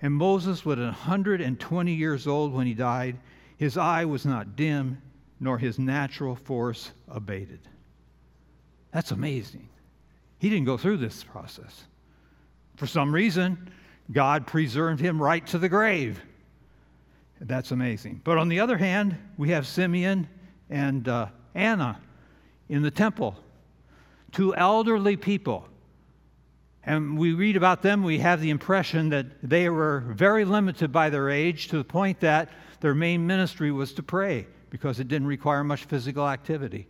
And 0.00 0.12
Moses 0.12 0.64
was 0.64 0.78
120 0.78 1.92
years 1.92 2.26
old 2.26 2.52
when 2.52 2.66
he 2.66 2.74
died. 2.74 3.18
His 3.56 3.76
eye 3.76 4.04
was 4.04 4.26
not 4.26 4.56
dim, 4.56 5.00
nor 5.38 5.58
his 5.58 5.78
natural 5.78 6.34
force 6.34 6.90
abated. 7.08 7.60
That's 8.92 9.10
amazing. 9.10 9.68
He 10.38 10.50
didn't 10.50 10.66
go 10.66 10.76
through 10.76 10.98
this 10.98 11.22
process. 11.22 11.84
For 12.76 12.86
some 12.86 13.14
reason, 13.14 13.70
God 14.10 14.46
preserved 14.46 15.00
him 15.00 15.22
right 15.22 15.46
to 15.48 15.58
the 15.58 15.68
grave. 15.68 16.20
That's 17.40 17.70
amazing. 17.70 18.20
But 18.24 18.38
on 18.38 18.48
the 18.48 18.60
other 18.60 18.78
hand, 18.78 19.16
we 19.36 19.50
have 19.50 19.66
Simeon 19.66 20.28
and 20.70 21.08
uh, 21.08 21.26
Anna 21.54 22.00
in 22.68 22.82
the 22.82 22.90
temple, 22.90 23.36
two 24.30 24.54
elderly 24.54 25.16
people. 25.16 25.68
And 26.84 27.16
we 27.16 27.32
read 27.32 27.56
about 27.56 27.82
them, 27.82 28.02
we 28.02 28.18
have 28.18 28.40
the 28.40 28.50
impression 28.50 29.10
that 29.10 29.26
they 29.42 29.68
were 29.68 30.00
very 30.08 30.44
limited 30.44 30.90
by 30.90 31.10
their 31.10 31.30
age 31.30 31.68
to 31.68 31.78
the 31.78 31.84
point 31.84 32.20
that 32.20 32.48
their 32.80 32.94
main 32.94 33.26
ministry 33.26 33.70
was 33.70 33.92
to 33.94 34.02
pray 34.02 34.46
because 34.70 34.98
it 34.98 35.06
didn't 35.06 35.28
require 35.28 35.62
much 35.62 35.84
physical 35.84 36.28
activity. 36.28 36.88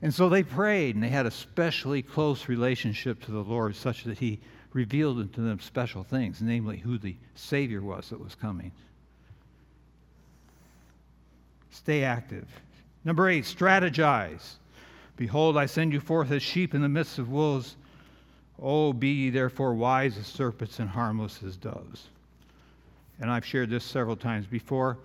And 0.00 0.12
so 0.12 0.28
they 0.28 0.42
prayed, 0.42 0.94
and 0.96 1.04
they 1.04 1.08
had 1.08 1.26
a 1.26 1.30
specially 1.30 2.02
close 2.02 2.48
relationship 2.48 3.22
to 3.24 3.30
the 3.30 3.42
Lord, 3.42 3.76
such 3.76 4.04
that 4.04 4.18
He 4.18 4.40
revealed 4.72 5.18
unto 5.18 5.44
them 5.44 5.60
special 5.60 6.02
things, 6.02 6.40
namely 6.40 6.78
who 6.78 6.98
the 6.98 7.16
Savior 7.34 7.82
was 7.82 8.10
that 8.10 8.20
was 8.20 8.34
coming. 8.34 8.72
Stay 11.70 12.04
active. 12.04 12.46
Number 13.04 13.28
eight, 13.28 13.44
strategize. 13.44 14.54
Behold, 15.16 15.56
I 15.56 15.66
send 15.66 15.92
you 15.92 16.00
forth 16.00 16.30
as 16.30 16.42
sheep 16.42 16.74
in 16.74 16.82
the 16.82 16.88
midst 16.88 17.18
of 17.18 17.30
wolves. 17.30 17.76
Oh, 18.60 18.92
be 18.92 19.08
ye 19.08 19.30
therefore 19.30 19.74
wise 19.74 20.16
as 20.18 20.26
serpents 20.26 20.78
and 20.78 20.88
harmless 20.88 21.40
as 21.42 21.56
doves. 21.56 22.08
And 23.20 23.30
I've 23.30 23.44
shared 23.44 23.70
this 23.70 23.84
several 23.84 24.16
times 24.16 24.46
before 24.46 24.98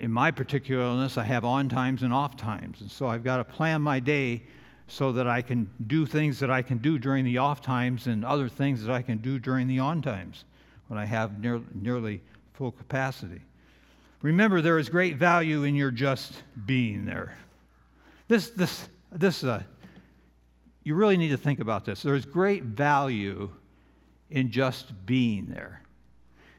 in 0.00 0.10
my 0.10 0.30
particular 0.30 0.82
illness, 0.82 1.18
I 1.18 1.24
have 1.24 1.44
on 1.44 1.68
times 1.68 2.02
and 2.02 2.12
off 2.12 2.36
times. 2.36 2.80
And 2.80 2.90
so 2.90 3.06
I've 3.06 3.24
got 3.24 3.38
to 3.38 3.44
plan 3.44 3.82
my 3.82 4.00
day 4.00 4.42
so 4.88 5.12
that 5.12 5.26
I 5.26 5.42
can 5.42 5.70
do 5.86 6.06
things 6.06 6.38
that 6.40 6.50
I 6.50 6.62
can 6.62 6.78
do 6.78 6.98
during 6.98 7.24
the 7.24 7.38
off 7.38 7.62
times 7.62 8.06
and 8.06 8.24
other 8.24 8.48
things 8.48 8.84
that 8.84 8.92
I 8.92 9.02
can 9.02 9.18
do 9.18 9.38
during 9.38 9.68
the 9.68 9.78
on 9.78 10.02
times 10.02 10.44
when 10.88 10.98
I 10.98 11.04
have 11.04 11.38
near, 11.38 11.60
nearly 11.74 12.20
full 12.54 12.72
capacity. 12.72 13.40
Remember, 14.20 14.60
there 14.60 14.78
is 14.78 14.88
great 14.88 15.16
value 15.16 15.64
in 15.64 15.74
your 15.74 15.90
just 15.90 16.42
being 16.66 17.04
there. 17.04 17.36
This, 18.28 18.50
this, 18.50 18.88
this, 19.10 19.42
uh, 19.42 19.62
you 20.84 20.94
really 20.94 21.16
need 21.16 21.30
to 21.30 21.36
think 21.36 21.60
about 21.60 21.84
this. 21.84 22.02
There's 22.02 22.24
great 22.24 22.62
value 22.62 23.50
in 24.30 24.50
just 24.50 25.06
being 25.06 25.46
there. 25.46 25.82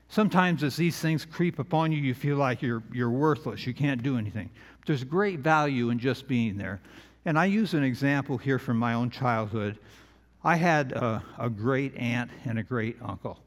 Sometimes 0.10 0.64
as 0.64 0.76
these 0.76 1.00
things 1.00 1.26
creep 1.26 1.58
upon 1.58 1.92
you, 1.92 1.98
you 2.00 2.14
feel 2.14 2.38
like 2.38 2.62
you're, 2.62 2.84
you're 2.92 3.10
worthless. 3.10 3.66
You 3.66 3.74
can't 3.74 4.04
do 4.04 4.18
anything. 4.18 4.50
But 4.80 4.88
there's 4.88 5.04
great 5.04 5.40
value 5.40 5.90
in 5.90 6.00
just 6.00 6.28
being 6.28 6.58
there. 6.58 6.82
And 7.26 7.40
I 7.40 7.46
use 7.46 7.74
an 7.74 7.84
example 7.84 8.38
here 8.38 8.60
from 8.60 8.78
my 8.78 8.94
own 8.94 9.10
childhood. 9.10 9.78
I 10.44 10.58
had 10.58 10.92
a, 10.92 11.24
a 11.40 11.50
great 11.50 11.96
aunt 11.96 12.30
and 12.46 12.60
a 12.60 12.64
great 12.64 12.98
uncle, 13.02 13.40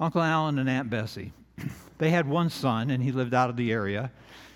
Uncle 0.00 0.22
Alan 0.22 0.58
and 0.58 0.68
Aunt 0.68 0.90
Bessie. 0.90 1.32
they 1.98 2.10
had 2.10 2.28
one 2.28 2.50
son, 2.50 2.90
and 2.90 3.02
he 3.02 3.12
lived 3.12 3.32
out 3.32 3.48
of 3.48 3.56
the 3.56 3.70
area. 3.70 4.10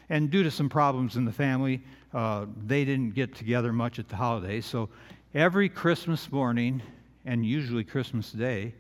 And 0.09 0.30
due 0.30 0.42
to 0.42 0.51
some 0.51 0.68
problems 0.68 1.16
in 1.16 1.24
the 1.24 1.32
family, 1.32 1.80
uh, 2.12 2.46
they 2.66 2.84
didn't 2.84 3.14
get 3.14 3.36
together 3.36 3.72
much 3.72 4.01
at 4.01 4.09
the 4.09 4.16
holidays. 4.16 4.66
So 4.66 4.88
every 5.32 5.68
Christmas 5.68 6.32
morning, 6.32 6.82
and 7.24 7.46
usually 7.46 7.84
Christmas 7.84 8.32
Day, 8.32 8.74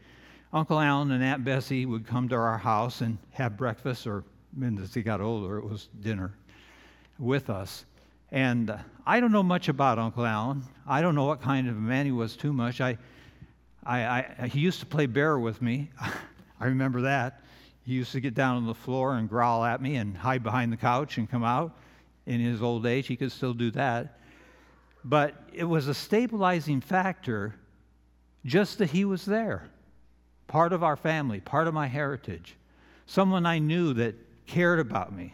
Uncle 0.52 0.80
Alan 0.80 1.12
and 1.12 1.22
Aunt 1.22 1.44
Bessie 1.44 1.86
would 1.86 2.04
come 2.04 2.28
to 2.28 2.34
our 2.34 2.58
house 2.58 3.02
and 3.02 3.18
have 3.30 3.56
breakfast, 3.56 4.04
or 4.08 4.24
as 4.82 4.92
he 4.92 5.02
got 5.02 5.20
older, 5.20 5.58
it 5.58 5.64
was 5.64 5.88
dinner 6.00 6.32
with 7.20 7.48
us. 7.50 7.84
And 8.32 8.76
I 9.06 9.20
don't 9.20 9.32
know 9.32 9.42
much 9.42 9.68
about 9.68 9.98
Uncle 9.98 10.24
Alan. 10.24 10.62
I 10.86 11.02
don't 11.02 11.14
know 11.14 11.24
what 11.24 11.40
kind 11.40 11.68
of 11.68 11.76
a 11.76 11.80
man 11.80 12.06
he 12.06 12.12
was 12.12 12.36
too 12.36 12.52
much. 12.52 12.80
I, 12.80 12.98
I, 13.84 14.26
I 14.38 14.46
he 14.46 14.60
used 14.60 14.80
to 14.80 14.86
play 14.86 15.06
bear 15.06 15.38
with 15.38 15.60
me. 15.60 15.90
I 16.60 16.66
remember 16.66 17.02
that. 17.02 17.42
He 17.84 17.94
used 17.94 18.12
to 18.12 18.20
get 18.20 18.34
down 18.34 18.56
on 18.56 18.66
the 18.66 18.74
floor 18.74 19.14
and 19.14 19.28
growl 19.28 19.64
at 19.64 19.80
me 19.82 19.96
and 19.96 20.16
hide 20.16 20.42
behind 20.42 20.72
the 20.72 20.76
couch 20.76 21.18
and 21.18 21.28
come 21.28 21.42
out. 21.44 21.76
In 22.26 22.40
his 22.40 22.62
old 22.62 22.86
age, 22.86 23.06
he 23.06 23.16
could 23.16 23.32
still 23.32 23.54
do 23.54 23.70
that. 23.72 24.18
But 25.04 25.34
it 25.52 25.64
was 25.64 25.88
a 25.88 25.94
stabilizing 25.94 26.80
factor 26.80 27.54
just 28.44 28.78
that 28.78 28.90
he 28.90 29.04
was 29.04 29.24
there 29.24 29.70
part 30.46 30.72
of 30.72 30.82
our 30.82 30.96
family, 30.96 31.38
part 31.38 31.68
of 31.68 31.74
my 31.74 31.86
heritage, 31.86 32.56
someone 33.06 33.46
I 33.46 33.60
knew 33.60 33.94
that 33.94 34.16
cared 34.46 34.80
about 34.80 35.14
me, 35.14 35.32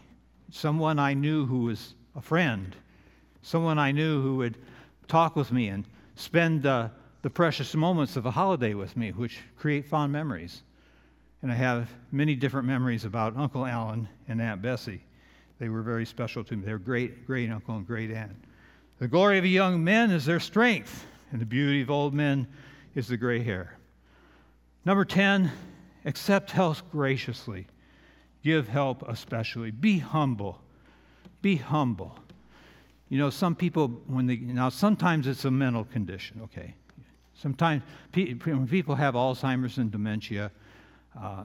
someone 0.51 0.99
I 0.99 1.15
knew 1.15 1.47
who 1.47 1.61
was 1.61 1.95
a 2.15 2.21
friend, 2.21 2.75
someone 3.41 3.79
I 3.79 3.91
knew 3.91 4.21
who 4.21 4.35
would 4.37 4.57
talk 5.07 5.35
with 5.35 5.51
me 5.51 5.69
and 5.69 5.85
spend 6.15 6.65
uh, 6.65 6.89
the 7.21 7.29
precious 7.29 7.73
moments 7.75 8.15
of 8.15 8.25
a 8.25 8.31
holiday 8.31 8.73
with 8.73 8.95
me, 8.97 9.11
which 9.11 9.39
create 9.57 9.85
fond 9.85 10.11
memories. 10.11 10.63
And 11.41 11.51
I 11.51 11.55
have 11.55 11.89
many 12.11 12.35
different 12.35 12.67
memories 12.67 13.05
about 13.05 13.37
Uncle 13.37 13.65
Alan 13.65 14.07
and 14.27 14.41
Aunt 14.41 14.61
Bessie. 14.61 15.01
They 15.59 15.69
were 15.69 15.81
very 15.81 16.05
special 16.05 16.43
to 16.43 16.55
me. 16.55 16.65
They 16.65 16.71
were 16.71 16.79
great, 16.79 17.25
great 17.25 17.49
uncle 17.49 17.75
and 17.75 17.85
great 17.85 18.11
aunt. 18.11 18.35
The 18.99 19.07
glory 19.07 19.37
of 19.37 19.45
young 19.45 19.83
men 19.83 20.11
is 20.11 20.25
their 20.25 20.39
strength, 20.39 21.05
and 21.31 21.39
the 21.39 21.45
beauty 21.45 21.81
of 21.81 21.91
old 21.91 22.13
men 22.13 22.47
is 22.95 23.07
the 23.07 23.17
gray 23.17 23.43
hair. 23.43 23.77
Number 24.85 25.05
10, 25.05 25.51
accept 26.05 26.51
help 26.51 26.77
graciously. 26.91 27.67
Give 28.43 28.67
help 28.67 29.07
especially. 29.07 29.71
Be 29.71 29.99
humble. 29.99 30.61
Be 31.41 31.57
humble. 31.57 32.17
You 33.09 33.17
know, 33.17 33.29
some 33.29 33.55
people, 33.55 33.87
when 34.07 34.27
they, 34.27 34.37
now 34.37 34.69
sometimes 34.69 35.27
it's 35.27 35.45
a 35.45 35.51
mental 35.51 35.85
condition, 35.85 36.41
okay? 36.43 36.73
Sometimes 37.35 37.83
when 38.13 38.67
people 38.67 38.95
have 38.95 39.13
Alzheimer's 39.13 39.77
and 39.77 39.91
dementia, 39.91 40.51
uh, 41.19 41.43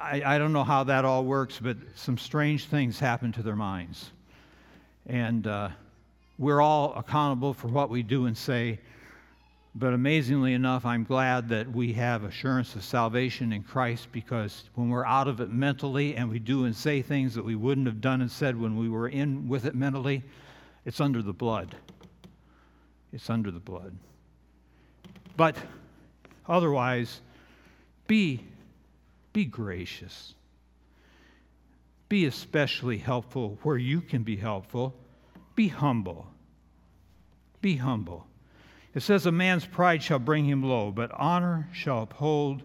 I, 0.00 0.22
I 0.34 0.38
don't 0.38 0.52
know 0.52 0.64
how 0.64 0.84
that 0.84 1.04
all 1.04 1.24
works, 1.24 1.58
but 1.62 1.76
some 1.94 2.18
strange 2.18 2.66
things 2.66 2.98
happen 2.98 3.32
to 3.32 3.42
their 3.42 3.56
minds. 3.56 4.10
And 5.06 5.46
uh, 5.46 5.70
we're 6.38 6.60
all 6.60 6.94
accountable 6.94 7.54
for 7.54 7.68
what 7.68 7.88
we 7.88 8.02
do 8.02 8.26
and 8.26 8.36
say. 8.36 8.80
But 9.74 9.92
amazingly 9.92 10.54
enough, 10.54 10.86
I'm 10.86 11.04
glad 11.04 11.48
that 11.50 11.70
we 11.70 11.92
have 11.94 12.24
assurance 12.24 12.74
of 12.74 12.84
salvation 12.84 13.52
in 13.52 13.62
Christ 13.62 14.08
because 14.10 14.64
when 14.74 14.88
we're 14.88 15.04
out 15.04 15.28
of 15.28 15.40
it 15.40 15.50
mentally 15.50 16.16
and 16.16 16.30
we 16.30 16.38
do 16.38 16.64
and 16.64 16.74
say 16.74 17.02
things 17.02 17.34
that 17.34 17.44
we 17.44 17.56
wouldn't 17.56 17.86
have 17.86 18.00
done 18.00 18.22
and 18.22 18.30
said 18.30 18.58
when 18.58 18.76
we 18.76 18.88
were 18.88 19.08
in 19.08 19.48
with 19.48 19.66
it 19.66 19.74
mentally, 19.74 20.22
it's 20.86 21.00
under 21.00 21.20
the 21.20 21.32
blood. 21.32 21.74
It's 23.12 23.28
under 23.28 23.50
the 23.50 23.58
blood. 23.58 23.94
But 25.36 25.56
otherwise, 26.48 27.20
be, 28.06 28.44
be 29.32 29.44
gracious. 29.44 30.34
Be 32.08 32.26
especially 32.26 32.98
helpful 32.98 33.58
where 33.64 33.76
you 33.76 34.00
can 34.00 34.22
be 34.22 34.36
helpful. 34.36 34.94
Be 35.56 35.66
humble. 35.68 36.28
Be 37.60 37.76
humble. 37.76 38.26
It 38.94 39.00
says, 39.02 39.26
A 39.26 39.32
man's 39.32 39.66
pride 39.66 40.04
shall 40.04 40.20
bring 40.20 40.44
him 40.44 40.62
low, 40.62 40.92
but 40.92 41.10
honor 41.12 41.68
shall 41.72 42.02
uphold 42.02 42.62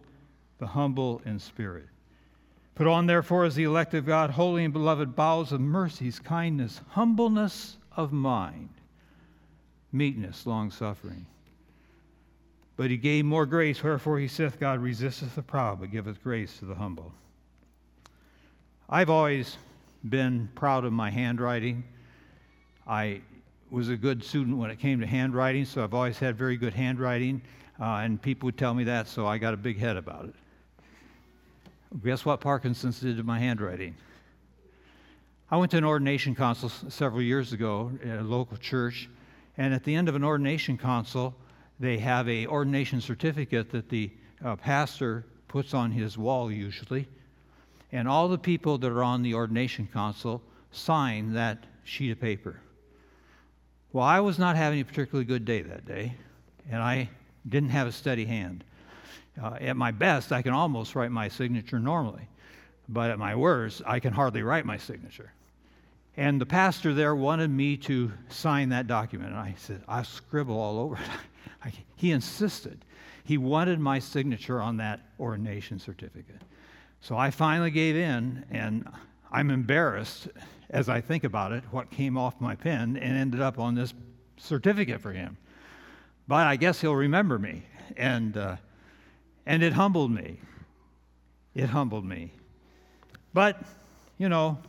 the 0.60 0.68
humble 0.68 1.24
in 1.26 1.40
spirit. 1.40 1.88
Put 2.76 2.86
on, 2.86 3.08
therefore, 3.08 3.46
as 3.46 3.56
the 3.56 3.64
elect 3.64 3.96
of 3.96 4.06
God, 4.06 4.30
holy 4.30 4.64
and 4.64 4.72
beloved, 4.72 5.16
bowels 5.16 5.52
of 5.52 5.60
mercies, 5.60 6.20
kindness, 6.20 6.82
humbleness 6.90 7.78
of 7.96 8.12
mind, 8.12 8.70
meekness, 9.92 10.46
long 10.46 10.72
suffering. 10.72 11.26
But 12.78 12.90
he 12.90 12.98
gave 12.98 13.26
more 13.26 13.46
grace, 13.46 13.84
wherefore 13.84 14.20
he 14.20 14.28
saith, 14.28 14.60
God 14.60 14.80
resisteth 14.80 15.36
the 15.36 15.42
proud, 15.42 15.82
but 15.82 15.92
giveth 15.92 16.24
grace 16.24 16.58
to 16.60 16.66
the 16.66 16.76
humble. 16.76 17.12
I've 18.90 19.10
always 19.10 19.58
been 20.10 20.50
proud 20.56 20.86
of 20.86 20.94
my 20.94 21.10
handwriting. 21.10 21.84
I 22.88 23.22
was 23.70 23.90
a 23.90 23.96
good 23.96 24.24
student 24.24 24.58
when 24.58 24.72
it 24.72 24.80
came 24.80 25.00
to 25.00 25.08
handwriting, 25.08 25.66
so 25.66 25.84
I've 25.84 25.94
always 25.94 26.18
had 26.18 26.38
very 26.38 26.58
good 26.58 26.74
handwriting, 26.74 27.42
uh, 27.80 28.02
and 28.04 28.22
people 28.22 28.48
would 28.48 28.58
tell 28.58 28.74
me 28.74 28.84
that, 28.86 29.08
so 29.08 29.28
I 29.28 29.38
got 29.38 29.54
a 29.54 29.58
big 29.58 29.78
head 29.78 29.96
about 29.96 30.26
it. 30.26 30.36
Guess 32.04 32.26
what 32.26 32.40
Parkinson's 32.40 33.00
did 33.00 33.18
to 33.18 33.24
my 33.24 33.40
handwriting? 33.40 33.96
I 35.52 35.58
went 35.58 35.72
to 35.72 35.78
an 35.78 35.84
ordination 35.84 36.34
council 36.34 36.70
several 36.70 37.22
years 37.22 37.52
ago 37.52 37.92
at 38.06 38.20
a 38.20 38.24
local 38.24 38.56
church, 38.56 39.10
and 39.58 39.74
at 39.74 39.84
the 39.84 39.94
end 39.94 40.08
of 40.08 40.16
an 40.16 40.24
ordination 40.24 40.78
council, 40.78 41.36
they 41.78 41.98
have 41.98 42.30
a 42.30 42.48
ordination 42.48 43.02
certificate 43.02 43.70
that 43.72 43.90
the 43.90 44.12
uh, 44.46 44.56
pastor 44.56 45.26
puts 45.50 45.74
on 45.74 45.92
his 45.92 46.18
wall 46.18 46.50
usually, 46.50 47.06
and 47.92 48.08
all 48.08 48.30
the 48.30 48.38
people 48.38 48.78
that 48.78 48.90
are 48.90 49.04
on 49.04 49.24
the 49.24 49.34
ordination 49.34 49.90
council 49.92 50.42
sign 50.72 51.34
that 51.34 51.66
sheet 51.84 52.12
of 52.12 52.22
paper. 52.22 52.62
Well, 53.92 54.06
I 54.06 54.22
was 54.22 54.40
not 54.40 54.56
having 54.56 54.80
a 54.80 54.86
particularly 54.86 55.26
good 55.26 55.44
day 55.44 55.64
that 55.64 55.86
day, 55.86 56.14
and 56.70 56.82
I 56.82 57.10
didn't 57.50 57.72
have 57.72 57.88
a 57.88 57.92
steady 57.92 58.24
hand. 58.24 58.64
Uh, 59.42 59.58
at 59.60 59.76
my 59.76 59.92
best, 59.92 60.32
I 60.32 60.44
can 60.44 60.54
almost 60.54 60.96
write 60.96 61.12
my 61.12 61.28
signature 61.28 61.78
normally, 61.78 62.30
but 62.88 63.12
at 63.12 63.20
my 63.20 63.36
worst, 63.36 63.82
I 63.86 64.00
can 64.00 64.14
hardly 64.14 64.44
write 64.44 64.66
my 64.66 64.78
signature. 64.78 65.34
And 66.18 66.42
the 66.42 66.46
pastor 66.46 66.94
there 66.94 67.16
wanted 67.16 67.50
me 67.50 67.78
to 67.78 68.12
sign 68.30 68.70
that 68.70 68.88
document, 68.88 69.32
and 69.32 69.40
I 69.40 69.56
said, 69.58 69.82
I'll 69.88 70.04
scribble 70.04 70.60
all 70.60 70.80
over 70.80 70.96
it. 70.96 71.02
I, 71.66 71.72
he 71.96 72.12
insisted. 72.12 72.84
He 73.24 73.38
wanted 73.38 73.80
my 73.80 74.00
signature 74.00 74.62
on 74.62 74.78
that 74.78 75.00
ordination 75.20 75.80
certificate. 75.80 76.42
So 77.00 77.18
I 77.18 77.32
finally 77.32 77.72
gave 77.72 77.96
in, 77.96 78.46
and 78.52 78.90
I'm 79.32 79.50
embarrassed 79.50 80.28
as 80.70 80.90
I 80.90 81.02
think 81.02 81.24
about 81.24 81.52
it 81.52 81.64
what 81.72 81.90
came 81.92 82.18
off 82.18 82.40
my 82.42 82.56
pen 82.56 82.98
and 82.98 83.18
ended 83.18 83.42
up 83.42 83.60
on 83.60 83.76
this 83.76 83.94
certificate 84.38 85.02
for 85.02 85.14
him. 85.14 85.38
But 86.28 86.48
I 86.48 86.56
guess 86.56 86.82
he'll 86.82 86.96
remember 86.96 87.40
me. 87.40 87.64
And, 87.98 88.38
uh, 88.38 88.58
and 89.46 89.64
it 89.64 89.74
humbled 89.74 90.12
me. 90.12 90.40
It 91.54 91.70
humbled 91.70 92.06
me. 92.06 92.32
But, 93.34 93.62
you 94.18 94.30
know, 94.30 94.60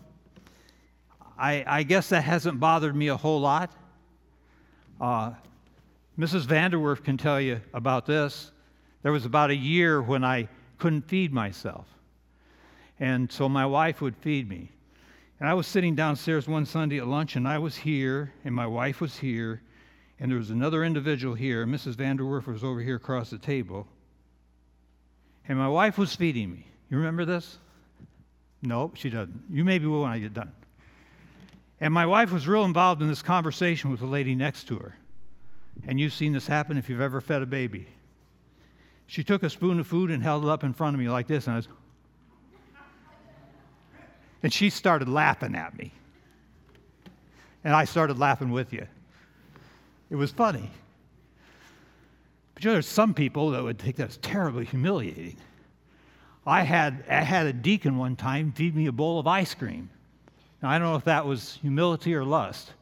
I, 1.39 1.65
I 1.67 1.83
guess 1.83 2.09
that 2.11 2.23
hasn't 2.23 2.61
bothered 2.61 2.95
me 2.95 3.09
a 3.09 3.17
whole 3.17 3.41
lot. 3.41 3.73
Uh, 5.01 5.33
Mrs. 6.19 6.45
Vanderwerf 6.47 7.03
can 7.03 7.17
tell 7.17 7.41
you 7.41 7.61
about 7.73 8.07
this. 8.07 8.53
There 9.03 9.13
was 9.13 9.25
about 9.25 9.51
a 9.51 9.57
year 9.57 10.01
when 10.01 10.25
I 10.25 10.49
couldn't 10.79 11.09
feed 11.09 11.33
myself. 11.33 11.87
And 13.01 13.31
so 13.33 13.49
my 13.49 13.67
wife 13.67 14.01
would 14.01 14.17
feed 14.17 14.49
me. 14.49 14.71
And 15.41 15.49
I 15.49 15.55
was 15.55 15.67
sitting 15.67 15.97
downstairs 15.97 16.47
one 16.47 16.67
Sunday 16.67 16.99
at 16.99 17.09
lunch, 17.09 17.35
and 17.35 17.49
I 17.49 17.59
was 17.59 17.75
here, 17.75 18.33
and 18.45 18.55
my 18.55 18.67
wife 18.67 19.01
was 19.01 19.19
here, 19.19 19.61
and 20.21 20.31
there 20.31 20.39
was 20.39 20.51
another 20.51 20.85
individual 20.85 21.35
here. 21.35 21.67
Mrs. 21.67 21.95
Vanderwerf 21.95 22.47
was 22.47 22.63
over 22.63 22.81
here 22.81 22.95
across 22.95 23.31
the 23.31 23.39
table. 23.39 23.89
And 25.49 25.59
my 25.59 25.69
wife 25.69 25.99
was 25.99 26.15
feeding 26.15 26.53
me. 26.53 26.67
You 26.91 26.99
remember 26.99 27.25
this? 27.25 27.59
No, 28.63 28.93
she 28.95 29.11
doesn't. 29.11 29.43
You 29.51 29.65
maybe 29.65 29.87
will 29.87 30.03
when 30.03 30.13
I 30.13 30.21
get 30.21 30.35
done. 30.35 30.53
And 31.83 31.93
my 31.93 32.07
wife 32.07 32.31
was 32.31 32.47
real 32.47 32.65
involved 32.65 33.03
in 33.03 33.09
this 33.09 33.23
conversation 33.23 33.91
with 33.91 33.99
the 33.99 34.07
lady 34.07 34.37
next 34.37 34.69
to 34.69 34.79
her. 34.79 34.95
And 35.85 35.99
you've 35.99 36.13
seen 36.13 36.33
this 36.33 36.47
happen 36.47 36.77
if 36.77 36.89
you've 36.89 37.01
ever 37.01 37.21
fed 37.21 37.43
a 37.43 37.47
baby. 37.47 37.89
She 39.09 39.25
took 39.25 39.43
a 39.43 39.51
spoon 39.51 39.81
of 39.81 39.87
food 39.89 40.13
and 40.13 40.23
held 40.23 40.45
it 40.45 40.49
up 40.49 40.63
in 40.63 40.75
front 40.75 40.95
of 40.95 41.01
me 41.01 41.09
like 41.09 41.27
this, 41.27 41.49
and 41.49 41.55
I 41.55 41.57
was. 41.57 41.69
And 44.45 44.53
she 44.53 44.71
started 44.71 45.09
laughing 45.09 45.57
at 45.57 45.77
me. 45.77 45.91
And 47.65 47.75
I 47.75 47.85
started 47.85 48.17
laughing 48.17 48.53
with 48.53 48.73
you. 48.73 48.87
It 50.09 50.15
was 50.15 50.31
funny. 50.31 50.71
But 52.55 52.63
you 52.63 52.69
know, 52.69 52.75
there's 52.75 52.87
some 52.87 53.13
people 53.13 53.51
that 53.51 53.63
would 53.65 53.81
think 53.81 53.97
that's 53.97 54.19
terribly 54.23 54.67
humiliating. 54.67 55.37
I 56.47 56.63
had, 56.63 57.05
I 57.11 57.23
had 57.23 57.47
a 57.47 57.53
deacon 57.53 57.99
one 57.99 58.15
time 58.15 58.53
feed 58.53 58.77
me 58.77 58.87
a 58.87 58.93
bowl 58.93 59.19
of 59.19 59.27
ice 59.27 59.53
cream. 59.53 59.91
Now, 60.63 60.71
I 60.71 60.79
don't 60.79 60.89
know 60.89 60.97
if 60.97 61.05
that 61.05 61.27
was 61.27 61.59
humility 61.61 62.15
or 62.15 62.25
lust 62.25 62.73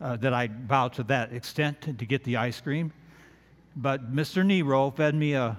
uh, 0.00 0.16
that 0.16 0.32
I 0.32 0.48
bowed 0.48 0.94
to 0.94 1.02
that 1.04 1.32
extent 1.32 1.82
to, 1.82 1.92
to 1.92 2.06
get 2.06 2.24
the 2.24 2.38
ice 2.38 2.60
cream. 2.60 2.92
But 3.76 4.14
Mr. 4.14 4.44
Nero 4.44 4.90
fed 4.90 5.14
me 5.14 5.34
a 5.34 5.58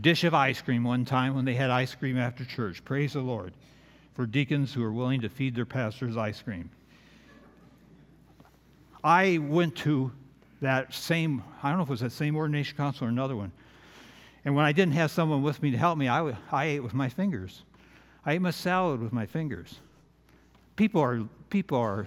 dish 0.00 0.24
of 0.24 0.34
ice 0.34 0.60
cream 0.60 0.82
one 0.82 1.04
time 1.04 1.34
when 1.34 1.44
they 1.44 1.54
had 1.54 1.70
ice 1.70 1.94
cream 1.94 2.18
after 2.18 2.44
church. 2.44 2.84
Praise 2.84 3.12
the 3.12 3.20
Lord 3.20 3.52
for 4.14 4.26
deacons 4.26 4.74
who 4.74 4.82
are 4.82 4.92
willing 4.92 5.20
to 5.20 5.28
feed 5.28 5.54
their 5.54 5.64
pastors 5.64 6.16
ice 6.16 6.42
cream. 6.42 6.70
I 9.02 9.38
went 9.38 9.76
to 9.76 10.10
that 10.60 10.92
same, 10.92 11.42
I 11.62 11.68
don't 11.68 11.78
know 11.78 11.84
if 11.84 11.88
it 11.88 11.92
was 11.92 12.00
that 12.00 12.12
same 12.12 12.36
ordination 12.36 12.76
council 12.76 13.06
or 13.06 13.10
another 13.10 13.36
one. 13.36 13.52
And 14.44 14.54
when 14.54 14.64
I 14.64 14.72
didn't 14.72 14.94
have 14.94 15.10
someone 15.10 15.42
with 15.42 15.62
me 15.62 15.70
to 15.70 15.78
help 15.78 15.96
me, 15.96 16.08
I, 16.08 16.36
I 16.50 16.64
ate 16.64 16.80
with 16.80 16.94
my 16.94 17.08
fingers. 17.08 17.62
I 18.26 18.32
ate 18.34 18.42
my 18.42 18.50
salad 18.50 19.00
with 19.00 19.12
my 19.12 19.26
fingers. 19.26 19.78
People 20.80 21.02
are, 21.02 21.20
people 21.50 21.76
are 21.76 22.06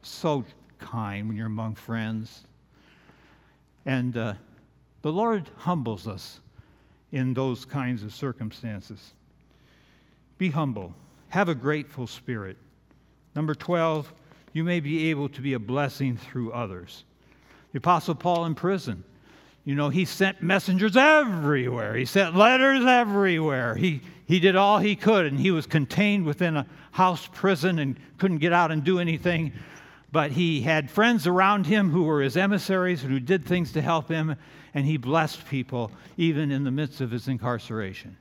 so 0.00 0.46
kind 0.78 1.28
when 1.28 1.36
you're 1.36 1.46
among 1.46 1.74
friends. 1.74 2.44
And 3.84 4.16
uh, 4.16 4.32
the 5.02 5.12
Lord 5.12 5.50
humbles 5.58 6.08
us 6.08 6.40
in 7.12 7.34
those 7.34 7.66
kinds 7.66 8.02
of 8.02 8.14
circumstances. 8.14 9.12
Be 10.38 10.48
humble, 10.48 10.94
have 11.28 11.50
a 11.50 11.54
grateful 11.54 12.06
spirit. 12.06 12.56
Number 13.36 13.54
12, 13.54 14.10
you 14.54 14.64
may 14.64 14.80
be 14.80 15.10
able 15.10 15.28
to 15.28 15.42
be 15.42 15.52
a 15.52 15.58
blessing 15.58 16.16
through 16.16 16.50
others. 16.52 17.04
The 17.72 17.76
Apostle 17.76 18.14
Paul 18.14 18.46
in 18.46 18.54
prison, 18.54 19.04
you 19.66 19.74
know, 19.74 19.90
he 19.90 20.06
sent 20.06 20.42
messengers 20.42 20.96
everywhere. 20.96 21.94
He 21.94 22.06
sent 22.06 22.34
letters 22.34 22.86
everywhere. 22.86 23.74
He, 23.74 24.00
he 24.26 24.40
did 24.40 24.56
all 24.56 24.78
he 24.78 24.96
could, 24.96 25.26
and 25.26 25.38
he 25.38 25.50
was 25.50 25.66
contained 25.66 26.24
within 26.24 26.56
a 26.56 26.66
house 26.92 27.28
prison 27.32 27.78
and 27.78 27.96
couldn't 28.18 28.38
get 28.38 28.52
out 28.52 28.70
and 28.70 28.84
do 28.84 28.98
anything 28.98 29.52
but 30.14 30.30
he 30.30 30.60
had 30.60 30.88
friends 30.88 31.26
around 31.26 31.66
him 31.66 31.90
who 31.90 32.04
were 32.04 32.22
his 32.22 32.36
emissaries 32.36 33.02
and 33.02 33.10
who 33.10 33.18
did 33.18 33.44
things 33.44 33.72
to 33.72 33.82
help 33.82 34.08
him, 34.08 34.36
and 34.72 34.86
he 34.86 34.96
blessed 34.96 35.44
people 35.48 35.90
even 36.16 36.52
in 36.52 36.62
the 36.62 36.70
midst 36.70 37.00
of 37.00 37.10
his 37.10 37.26
incarceration. 37.26 38.16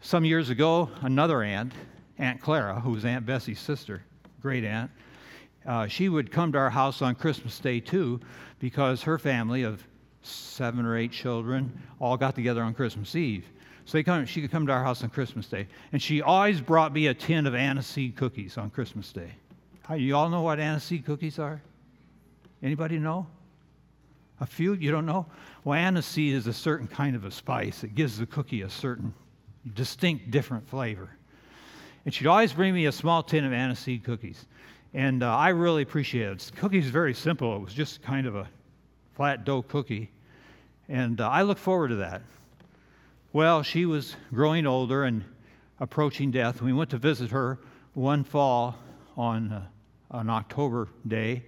Some 0.00 0.24
years 0.24 0.48
ago, 0.48 0.88
another 1.02 1.42
aunt, 1.42 1.74
Aunt 2.16 2.40
Clara, 2.40 2.80
who 2.80 2.92
was 2.92 3.04
Aunt 3.04 3.26
Bessie's 3.26 3.60
sister, 3.60 4.02
great 4.40 4.64
aunt, 4.64 4.90
uh, 5.66 5.86
she 5.86 6.08
would 6.08 6.32
come 6.32 6.50
to 6.52 6.58
our 6.58 6.70
house 6.70 7.02
on 7.02 7.14
Christmas 7.14 7.58
Day 7.58 7.78
too, 7.78 8.20
because 8.58 9.02
her 9.02 9.18
family 9.18 9.64
of 9.64 9.86
seven 10.22 10.86
or 10.86 10.96
eight 10.96 11.12
children 11.12 11.78
all 12.00 12.16
got 12.16 12.34
together 12.34 12.62
on 12.62 12.72
Christmas 12.72 13.14
Eve. 13.14 13.44
So 13.84 14.02
come, 14.02 14.26
she 14.26 14.40
could 14.40 14.50
come 14.50 14.66
to 14.66 14.72
our 14.72 14.84
house 14.84 15.02
on 15.02 15.10
Christmas 15.10 15.46
Day. 15.46 15.66
And 15.92 16.00
she 16.00 16.22
always 16.22 16.60
brought 16.60 16.92
me 16.92 17.08
a 17.08 17.14
tin 17.14 17.46
of 17.46 17.54
aniseed 17.54 18.16
cookies 18.16 18.56
on 18.56 18.70
Christmas 18.70 19.12
Day. 19.12 19.32
You 19.96 20.16
all 20.16 20.28
know 20.28 20.42
what 20.42 20.58
aniseed 20.58 21.04
cookies 21.04 21.38
are? 21.38 21.60
Anybody 22.62 22.98
know? 22.98 23.26
A 24.40 24.46
few? 24.46 24.74
You 24.74 24.90
don't 24.90 25.06
know? 25.06 25.26
Well, 25.64 25.78
aniseed 25.78 26.32
is 26.32 26.46
a 26.46 26.52
certain 26.52 26.86
kind 26.86 27.16
of 27.16 27.24
a 27.24 27.30
spice. 27.30 27.82
It 27.84 27.94
gives 27.94 28.18
the 28.18 28.26
cookie 28.26 28.62
a 28.62 28.70
certain 28.70 29.12
distinct, 29.74 30.30
different 30.30 30.68
flavor. 30.68 31.10
And 32.04 32.14
she'd 32.14 32.26
always 32.26 32.52
bring 32.52 32.72
me 32.72 32.86
a 32.86 32.92
small 32.92 33.22
tin 33.22 33.44
of 33.44 33.52
aniseed 33.52 34.04
cookies. 34.04 34.46
And 34.94 35.22
uh, 35.22 35.36
I 35.36 35.50
really 35.50 35.82
appreciate 35.82 36.28
it. 36.28 36.38
The 36.38 36.52
cookie 36.60 36.78
is 36.78 36.86
very 36.86 37.14
simple. 37.14 37.54
It 37.56 37.60
was 37.60 37.74
just 37.74 38.02
kind 38.02 38.26
of 38.26 38.36
a 38.36 38.48
flat 39.14 39.44
dough 39.44 39.62
cookie. 39.62 40.10
And 40.88 41.20
uh, 41.20 41.28
I 41.28 41.42
look 41.42 41.58
forward 41.58 41.88
to 41.88 41.96
that. 41.96 42.22
Well, 43.32 43.62
she 43.62 43.86
was 43.86 44.16
growing 44.34 44.66
older 44.66 45.04
and 45.04 45.24
approaching 45.78 46.32
death. 46.32 46.60
We 46.60 46.72
went 46.72 46.90
to 46.90 46.98
visit 46.98 47.30
her 47.30 47.60
one 47.94 48.24
fall 48.24 48.76
on 49.16 49.52
uh, 49.52 49.66
an 50.10 50.28
October 50.28 50.88
day, 51.06 51.44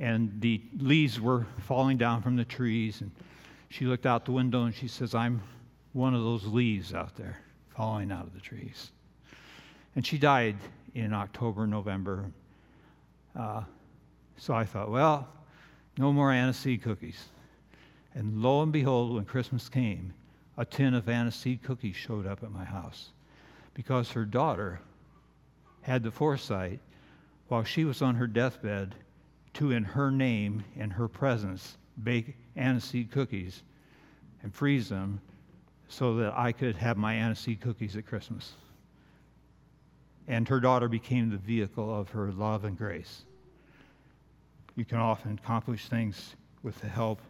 and 0.00 0.40
the 0.40 0.60
leaves 0.76 1.20
were 1.20 1.46
falling 1.60 1.98
down 1.98 2.20
from 2.20 2.34
the 2.34 2.44
trees. 2.44 3.00
And 3.00 3.12
she 3.68 3.84
looked 3.84 4.06
out 4.06 4.24
the 4.24 4.32
window 4.32 4.64
and 4.64 4.74
she 4.74 4.88
says, 4.88 5.14
I'm 5.14 5.40
one 5.92 6.14
of 6.14 6.24
those 6.24 6.44
leaves 6.44 6.92
out 6.92 7.14
there 7.16 7.38
falling 7.76 8.10
out 8.10 8.26
of 8.26 8.34
the 8.34 8.40
trees. 8.40 8.90
And 9.94 10.04
she 10.04 10.18
died 10.18 10.56
in 10.96 11.12
October, 11.12 11.68
November. 11.68 12.24
Uh, 13.38 13.62
so 14.36 14.52
I 14.52 14.64
thought, 14.64 14.90
well, 14.90 15.28
no 15.96 16.12
more 16.12 16.30
aniseed 16.30 16.82
cookies. 16.82 17.26
And 18.14 18.42
lo 18.42 18.62
and 18.62 18.72
behold, 18.72 19.14
when 19.14 19.24
Christmas 19.24 19.68
came, 19.68 20.12
a 20.58 20.64
tin 20.64 20.92
of 20.92 21.04
aniseed 21.08 21.62
cookies 21.62 21.94
showed 21.94 22.26
up 22.26 22.42
at 22.42 22.50
my 22.50 22.64
house 22.64 23.12
because 23.74 24.10
her 24.10 24.24
daughter 24.24 24.80
had 25.82 26.02
the 26.02 26.10
foresight 26.10 26.80
while 27.46 27.62
she 27.62 27.84
was 27.84 28.02
on 28.02 28.16
her 28.16 28.26
deathbed 28.26 28.94
to, 29.54 29.70
in 29.70 29.84
her 29.84 30.10
name, 30.10 30.64
in 30.74 30.90
her 30.90 31.06
presence, 31.06 31.78
bake 32.02 32.36
aniseed 32.56 33.10
cookies 33.10 33.62
and 34.42 34.52
freeze 34.52 34.88
them 34.88 35.20
so 35.88 36.16
that 36.16 36.36
I 36.36 36.50
could 36.50 36.76
have 36.76 36.96
my 36.96 37.14
aniseed 37.14 37.60
cookies 37.60 37.96
at 37.96 38.04
Christmas. 38.04 38.52
And 40.26 40.46
her 40.48 40.60
daughter 40.60 40.88
became 40.88 41.30
the 41.30 41.38
vehicle 41.38 41.98
of 41.98 42.10
her 42.10 42.32
love 42.32 42.64
and 42.64 42.76
grace. 42.76 43.22
You 44.74 44.84
can 44.84 44.98
often 44.98 45.38
accomplish 45.42 45.88
things 45.88 46.34
with 46.64 46.78
the 46.80 46.88
help 46.88 47.20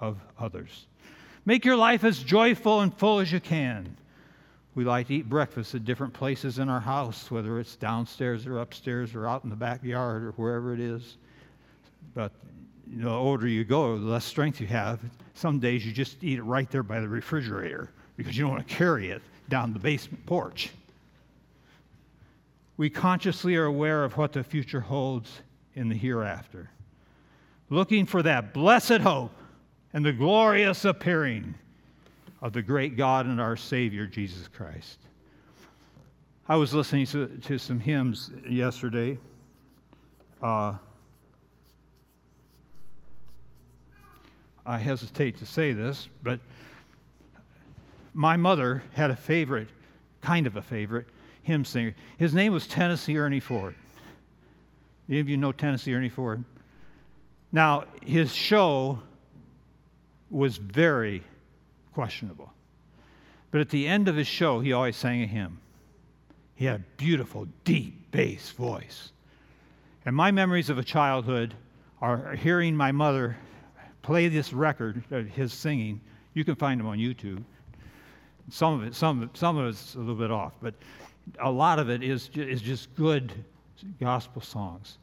of 0.00 0.18
others. 0.38 0.86
Make 1.46 1.64
your 1.64 1.76
life 1.76 2.04
as 2.04 2.22
joyful 2.22 2.80
and 2.80 2.94
full 2.94 3.20
as 3.20 3.30
you 3.30 3.40
can. 3.40 3.96
We 4.74 4.84
like 4.84 5.08
to 5.08 5.14
eat 5.14 5.28
breakfast 5.28 5.74
at 5.74 5.84
different 5.84 6.14
places 6.14 6.58
in 6.58 6.68
our 6.68 6.80
house, 6.80 7.30
whether 7.30 7.60
it's 7.60 7.76
downstairs 7.76 8.46
or 8.46 8.58
upstairs 8.58 9.14
or 9.14 9.28
out 9.28 9.44
in 9.44 9.50
the 9.50 9.56
backyard 9.56 10.24
or 10.24 10.32
wherever 10.32 10.72
it 10.72 10.80
is. 10.80 11.16
But 12.14 12.32
you 12.90 13.02
know, 13.02 13.10
the 13.10 13.14
older 13.14 13.46
you 13.46 13.64
go, 13.64 13.96
the 13.98 14.04
less 14.04 14.24
strength 14.24 14.60
you 14.60 14.66
have. 14.68 15.00
Some 15.34 15.58
days 15.58 15.86
you 15.86 15.92
just 15.92 16.22
eat 16.24 16.38
it 16.38 16.42
right 16.42 16.70
there 16.70 16.82
by 16.82 17.00
the 17.00 17.08
refrigerator 17.08 17.90
because 18.16 18.36
you 18.36 18.44
don't 18.44 18.52
want 18.52 18.66
to 18.66 18.74
carry 18.74 19.10
it 19.10 19.22
down 19.48 19.72
the 19.72 19.78
basement 19.78 20.24
porch. 20.26 20.70
We 22.76 22.90
consciously 22.90 23.54
are 23.56 23.66
aware 23.66 24.02
of 24.04 24.16
what 24.16 24.32
the 24.32 24.42
future 24.42 24.80
holds 24.80 25.30
in 25.74 25.88
the 25.88 25.94
hereafter, 25.94 26.70
looking 27.70 28.06
for 28.06 28.22
that 28.22 28.52
blessed 28.52 29.00
hope 29.00 29.32
and 29.94 30.04
the 30.04 30.12
glorious 30.12 30.84
appearing 30.84 31.54
of 32.42 32.52
the 32.52 32.60
great 32.60 32.96
God 32.96 33.26
and 33.26 33.40
our 33.40 33.56
Savior, 33.56 34.06
Jesus 34.06 34.48
Christ. 34.48 34.98
I 36.48 36.56
was 36.56 36.74
listening 36.74 37.06
to, 37.06 37.28
to 37.28 37.58
some 37.58 37.78
hymns 37.78 38.30
yesterday. 38.46 39.16
Uh, 40.42 40.74
I 44.66 44.78
hesitate 44.78 45.38
to 45.38 45.46
say 45.46 45.72
this, 45.72 46.08
but 46.22 46.40
my 48.12 48.36
mother 48.36 48.82
had 48.94 49.10
a 49.10 49.16
favorite, 49.16 49.68
kind 50.20 50.46
of 50.48 50.56
a 50.56 50.62
favorite, 50.62 51.06
hymn 51.44 51.64
singer. 51.64 51.94
His 52.18 52.34
name 52.34 52.52
was 52.52 52.66
Tennessee 52.66 53.16
Ernie 53.16 53.40
Ford. 53.40 53.76
Any 55.08 55.20
of 55.20 55.28
you 55.28 55.36
know 55.36 55.52
Tennessee 55.52 55.94
Ernie 55.94 56.08
Ford? 56.08 56.42
Now, 57.52 57.84
his 58.02 58.34
show 58.34 58.98
was 60.34 60.56
very 60.56 61.22
questionable. 61.94 62.52
But 63.50 63.60
at 63.60 63.68
the 63.70 63.86
end 63.86 64.08
of 64.08 64.16
his 64.16 64.26
show, 64.26 64.58
he 64.58 64.72
always 64.72 64.96
sang 64.96 65.22
a 65.22 65.26
hymn. 65.26 65.60
He 66.56 66.64
had 66.64 66.80
a 66.80 66.84
beautiful, 66.96 67.46
deep 67.64 68.10
bass 68.10 68.50
voice. 68.50 69.12
And 70.04 70.14
my 70.14 70.32
memories 70.32 70.70
of 70.70 70.78
a 70.78 70.82
childhood 70.82 71.54
are 72.00 72.34
hearing 72.34 72.76
my 72.76 72.90
mother 72.90 73.36
play 74.02 74.28
this 74.28 74.52
record 74.52 75.04
of 75.12 75.26
his 75.28 75.52
singing. 75.52 76.00
You 76.34 76.44
can 76.44 76.56
find 76.56 76.80
him 76.80 76.86
on 76.86 76.98
YouTube. 76.98 77.42
Some 78.50 78.80
of 78.80 78.86
it, 78.86 78.94
some, 78.94 79.30
some 79.34 79.56
of 79.56 79.68
it's 79.68 79.94
a 79.94 79.98
little 79.98 80.16
bit 80.16 80.30
off, 80.32 80.52
but 80.60 80.74
a 81.40 81.50
lot 81.50 81.78
of 81.78 81.88
it 81.88 82.02
is, 82.02 82.28
is 82.34 82.60
just 82.60 82.94
good 82.96 83.32
gospel 84.00 84.42
songs. 84.42 84.98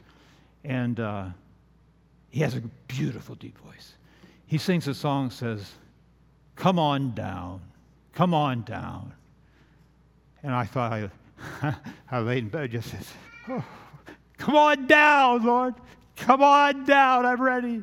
And 0.65 0.99
uh, 0.99 1.29
he 2.29 2.41
has 2.41 2.55
a 2.55 2.61
beautiful, 2.87 3.35
deep 3.35 3.57
voice. 3.59 3.93
He 4.51 4.57
sings 4.57 4.85
a 4.89 4.93
song 4.93 5.29
says, 5.29 5.71
Come 6.57 6.77
on 6.77 7.13
down, 7.15 7.61
come 8.13 8.33
on 8.33 8.63
down. 8.63 9.13
And 10.43 10.53
I 10.53 10.65
thought, 10.65 10.91
I, 10.91 11.73
I 12.11 12.19
laid 12.19 12.39
in 12.39 12.49
bed 12.49 12.71
just 12.71 12.89
said, 12.89 12.99
oh, 13.47 13.63
Come 14.37 14.57
on 14.57 14.87
down, 14.87 15.45
Lord. 15.45 15.75
Come 16.17 16.43
on 16.43 16.83
down. 16.83 17.25
I'm 17.25 17.41
ready. 17.41 17.81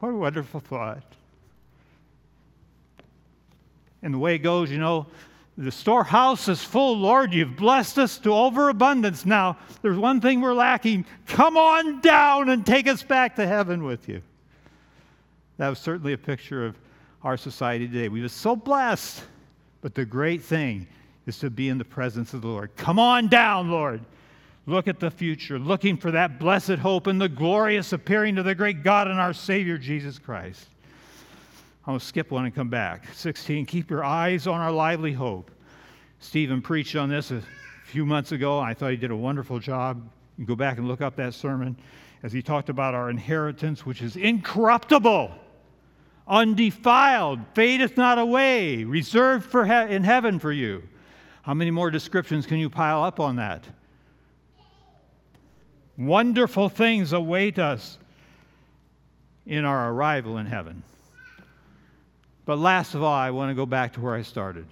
What 0.00 0.08
a 0.08 0.16
wonderful 0.16 0.58
thought. 0.58 1.04
And 4.02 4.12
the 4.12 4.18
way 4.18 4.34
it 4.34 4.38
goes, 4.40 4.68
you 4.68 4.78
know, 4.78 5.06
the 5.56 5.70
storehouse 5.70 6.48
is 6.48 6.64
full, 6.64 6.98
Lord. 6.98 7.32
You've 7.32 7.54
blessed 7.54 7.98
us 7.98 8.18
to 8.18 8.34
overabundance. 8.34 9.24
Now, 9.24 9.58
there's 9.80 9.96
one 9.96 10.20
thing 10.20 10.40
we're 10.40 10.54
lacking. 10.54 11.06
Come 11.28 11.56
on 11.56 12.00
down 12.00 12.48
and 12.48 12.66
take 12.66 12.88
us 12.88 13.04
back 13.04 13.36
to 13.36 13.46
heaven 13.46 13.84
with 13.84 14.08
you. 14.08 14.22
That 15.58 15.68
was 15.68 15.78
certainly 15.78 16.12
a 16.12 16.18
picture 16.18 16.64
of 16.64 16.78
our 17.22 17.36
society 17.36 17.86
today. 17.86 18.08
We 18.08 18.22
were 18.22 18.28
so 18.28 18.56
blessed, 18.56 19.22
but 19.80 19.94
the 19.94 20.04
great 20.04 20.42
thing 20.42 20.86
is 21.26 21.38
to 21.40 21.50
be 21.50 21.68
in 21.68 21.78
the 21.78 21.84
presence 21.84 22.32
of 22.32 22.42
the 22.42 22.48
Lord. 22.48 22.74
Come 22.76 22.98
on 22.98 23.28
down, 23.28 23.70
Lord. 23.70 24.00
Look 24.66 24.86
at 24.86 25.00
the 25.00 25.10
future, 25.10 25.58
looking 25.58 25.96
for 25.96 26.10
that 26.10 26.38
blessed 26.38 26.76
hope 26.76 27.06
and 27.06 27.20
the 27.20 27.28
glorious 27.28 27.92
appearing 27.92 28.38
of 28.38 28.44
the 28.44 28.54
great 28.54 28.82
God 28.82 29.08
and 29.08 29.18
our 29.18 29.32
Savior, 29.32 29.78
Jesus 29.78 30.18
Christ. 30.18 30.68
I'm 31.86 31.92
going 31.92 32.00
to 32.00 32.04
skip 32.04 32.30
one 32.30 32.44
and 32.44 32.54
come 32.54 32.68
back. 32.68 33.06
16, 33.14 33.66
keep 33.66 33.90
your 33.90 34.04
eyes 34.04 34.46
on 34.46 34.60
our 34.60 34.70
lively 34.70 35.12
hope. 35.12 35.50
Stephen 36.20 36.60
preached 36.60 36.96
on 36.96 37.08
this 37.08 37.30
a 37.30 37.42
few 37.84 38.04
months 38.04 38.32
ago. 38.32 38.58
I 38.58 38.74
thought 38.74 38.90
he 38.90 38.96
did 38.96 39.10
a 39.10 39.16
wonderful 39.16 39.58
job. 39.58 40.06
Go 40.44 40.54
back 40.54 40.78
and 40.78 40.86
look 40.86 41.00
up 41.00 41.16
that 41.16 41.34
sermon 41.34 41.76
as 42.22 42.32
he 42.32 42.42
talked 42.42 42.68
about 42.68 42.94
our 42.94 43.08
inheritance, 43.10 43.86
which 43.86 44.02
is 44.02 44.16
incorruptible, 44.16 45.32
undefiled, 46.28 47.40
fadeth 47.54 47.96
not 47.96 48.18
away, 48.18 48.84
reserved 48.84 49.44
for 49.44 49.64
he- 49.64 49.94
in 49.94 50.04
heaven 50.04 50.38
for 50.38 50.52
you. 50.52 50.82
How 51.42 51.54
many 51.54 51.70
more 51.70 51.90
descriptions 51.90 52.46
can 52.46 52.58
you 52.58 52.68
pile 52.68 53.02
up 53.02 53.18
on 53.18 53.36
that? 53.36 53.64
Wonderful 55.96 56.68
things 56.68 57.12
await 57.12 57.58
us 57.58 57.98
in 59.46 59.64
our 59.64 59.90
arrival 59.90 60.36
in 60.38 60.46
heaven. 60.46 60.82
But 62.44 62.58
last 62.58 62.94
of 62.94 63.02
all, 63.02 63.14
I 63.14 63.30
want 63.30 63.50
to 63.50 63.54
go 63.54 63.66
back 63.66 63.94
to 63.94 64.00
where 64.00 64.14
I 64.14 64.22
started. 64.22 64.66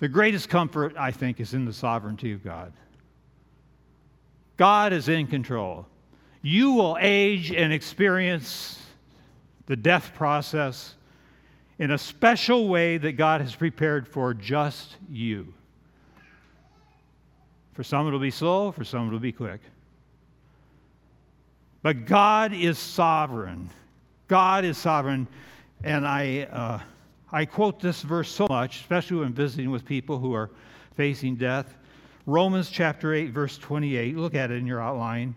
The 0.00 0.08
greatest 0.08 0.48
comfort, 0.48 0.94
I 0.98 1.10
think, 1.12 1.40
is 1.40 1.54
in 1.54 1.66
the 1.66 1.72
sovereignty 1.72 2.32
of 2.32 2.42
God. 2.42 2.72
God 4.56 4.92
is 4.92 5.08
in 5.08 5.26
control. 5.26 5.86
You 6.42 6.72
will 6.72 6.96
age 7.00 7.52
and 7.52 7.72
experience 7.72 8.79
the 9.66 9.76
death 9.76 10.12
process 10.14 10.94
in 11.78 11.90
a 11.92 11.98
special 11.98 12.68
way 12.68 12.98
that 12.98 13.12
God 13.12 13.40
has 13.40 13.54
prepared 13.54 14.06
for 14.06 14.34
just 14.34 14.96
you. 15.10 15.52
For 17.72 17.82
some, 17.82 18.06
it'll 18.06 18.18
be 18.18 18.30
slow, 18.30 18.72
for 18.72 18.84
some, 18.84 19.06
it'll 19.06 19.18
be 19.18 19.32
quick. 19.32 19.60
But 21.82 22.04
God 22.04 22.52
is 22.52 22.78
sovereign. 22.78 23.70
God 24.28 24.64
is 24.64 24.76
sovereign. 24.76 25.26
And 25.82 26.06
I, 26.06 26.42
uh, 26.52 26.80
I 27.32 27.46
quote 27.46 27.80
this 27.80 28.02
verse 28.02 28.30
so 28.30 28.46
much, 28.50 28.80
especially 28.80 29.18
when 29.18 29.32
visiting 29.32 29.70
with 29.70 29.86
people 29.86 30.18
who 30.18 30.34
are 30.34 30.50
facing 30.96 31.36
death. 31.36 31.74
Romans 32.26 32.68
chapter 32.68 33.14
8, 33.14 33.30
verse 33.30 33.56
28. 33.56 34.16
Look 34.16 34.34
at 34.34 34.50
it 34.50 34.58
in 34.58 34.66
your 34.66 34.82
outline. 34.82 35.34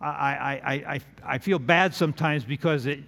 I, 0.00 0.60
I, 0.64 0.72
I, 0.94 1.00
I 1.24 1.38
feel 1.38 1.58
bad 1.58 1.94
sometimes 1.94 2.44
because 2.44 2.86
it, 2.86 3.00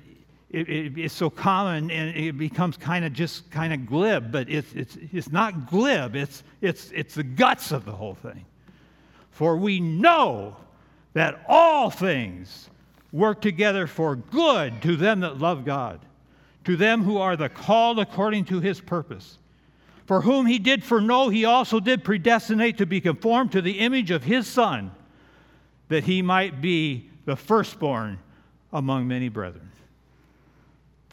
it, 0.55 0.69
it, 0.69 0.99
it's 0.99 1.15
so 1.15 1.29
common 1.29 1.91
and 1.91 2.17
it 2.17 2.39
becomes 2.39 2.77
kind 2.77 3.05
of 3.05 3.13
just 3.13 3.51
kind 3.51 3.73
of 3.73 3.87
glib, 3.87 4.31
but 4.31 4.49
it's, 4.49 4.73
it's, 4.75 4.97
it's 5.13 5.31
not 5.31 5.69
glib, 5.69 6.15
it's, 6.15 6.43
it's, 6.61 6.91
it's 6.93 7.15
the 7.15 7.23
guts 7.23 7.73
of 7.73 7.85
the 7.85 7.93
whole 7.93 8.15
thing. 8.15 8.45
For 9.31 9.57
we 9.57 9.81
know 9.81 10.57
that 11.13 11.45
all 11.49 11.91
things 11.91 12.71
work 13.13 13.41
together 13.41 13.87
for 13.87 14.17
good 14.17 14.81
to 14.83 14.97
them 14.97 15.21
that 15.21 15.39
love 15.39 15.65
God 15.65 16.01
to 16.65 16.77
them 16.77 17.03
who 17.03 17.19
are 17.19 17.37
the 17.37 17.49
called 17.49 17.99
according 17.99 18.47
to 18.47 18.61
his 18.61 18.81
purpose. 18.81 19.39
For 20.07 20.21
whom 20.21 20.47
he 20.47 20.59
did 20.59 20.85
foreknow, 20.85 21.29
he 21.29 21.45
also 21.45 21.81
did 21.81 22.05
predestinate 22.05 22.79
to 22.79 22.87
be 22.87 23.01
conformed 23.01 23.53
to 23.53 23.63
the 23.63 23.81
image 23.81 24.11
of 24.11 24.25
his 24.25 24.47
Son, 24.47 24.91
that 25.89 26.05
he 26.05 26.23
might 26.23 26.61
be 26.61 27.11
the 27.25 27.37
firstborn 27.37 28.19
among 28.73 29.09
many 29.09 29.29
brethren. 29.29 29.71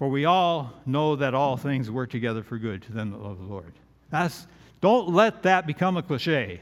For 0.02 0.10
we 0.10 0.26
all 0.26 0.74
know 0.88 1.16
that 1.18 1.36
all 1.36 1.58
things 1.58 1.92
work 1.92 2.10
together 2.10 2.42
for 2.42 2.58
good 2.58 2.82
to 2.82 2.92
them 2.92 3.12
that 3.12 3.22
love 3.22 3.38
the 3.38 3.46
Lord. 3.46 3.72
That's, 4.10 4.48
don't 4.82 5.10
let 5.10 5.44
that 5.44 5.68
become 5.68 5.96
a 5.96 6.02
cliche. 6.02 6.60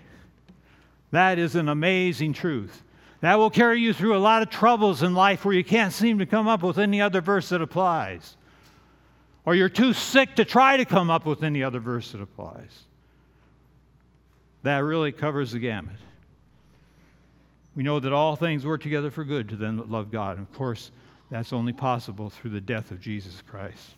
That 1.12 1.40
is 1.40 1.56
an 1.56 1.70
amazing 1.70 2.34
truth. 2.34 2.84
That 3.22 3.36
will 3.36 3.50
carry 3.50 3.80
you 3.80 3.94
through 3.94 4.18
a 4.18 4.20
lot 4.20 4.42
of 4.42 4.50
troubles 4.50 5.04
in 5.04 5.14
life 5.14 5.46
where 5.46 5.56
you 5.56 5.64
can't 5.64 5.94
seem 5.94 6.20
to 6.20 6.26
come 6.26 6.50
up 6.50 6.62
with 6.62 6.78
any 6.78 7.00
other 7.00 7.22
verse 7.22 7.48
that 7.48 7.62
applies 7.62 8.36
or 9.46 9.56
you're 9.56 9.70
too 9.70 9.94
sick 9.94 10.36
to 10.36 10.44
try 10.44 10.76
to 10.76 10.84
come 10.84 11.10
up 11.10 11.26
with 11.26 11.42
any 11.42 11.64
other 11.64 11.80
verse 11.80 12.12
that 12.12 12.20
applies. 12.20 12.84
That 14.64 14.80
really 14.80 15.14
covers 15.14 15.54
the 15.54 15.60
gamut. 15.60 15.96
We 17.74 17.84
know 17.84 18.02
that 18.02 18.12
all 18.12 18.36
things 18.36 18.66
work 18.66 18.82
together 18.82 19.10
for 19.10 19.24
good 19.24 19.48
to 19.48 19.56
them 19.56 19.78
that 19.78 19.90
love 19.90 20.12
God. 20.12 20.38
And 20.38 20.46
of 20.46 20.54
course, 20.54 20.92
that's 21.30 21.54
only 21.54 21.74
possible 21.74 22.30
through 22.30 22.52
the 22.52 22.62
death 22.62 22.92
of 22.92 23.00
Jesus 23.00 23.42
Christ. 23.46 23.96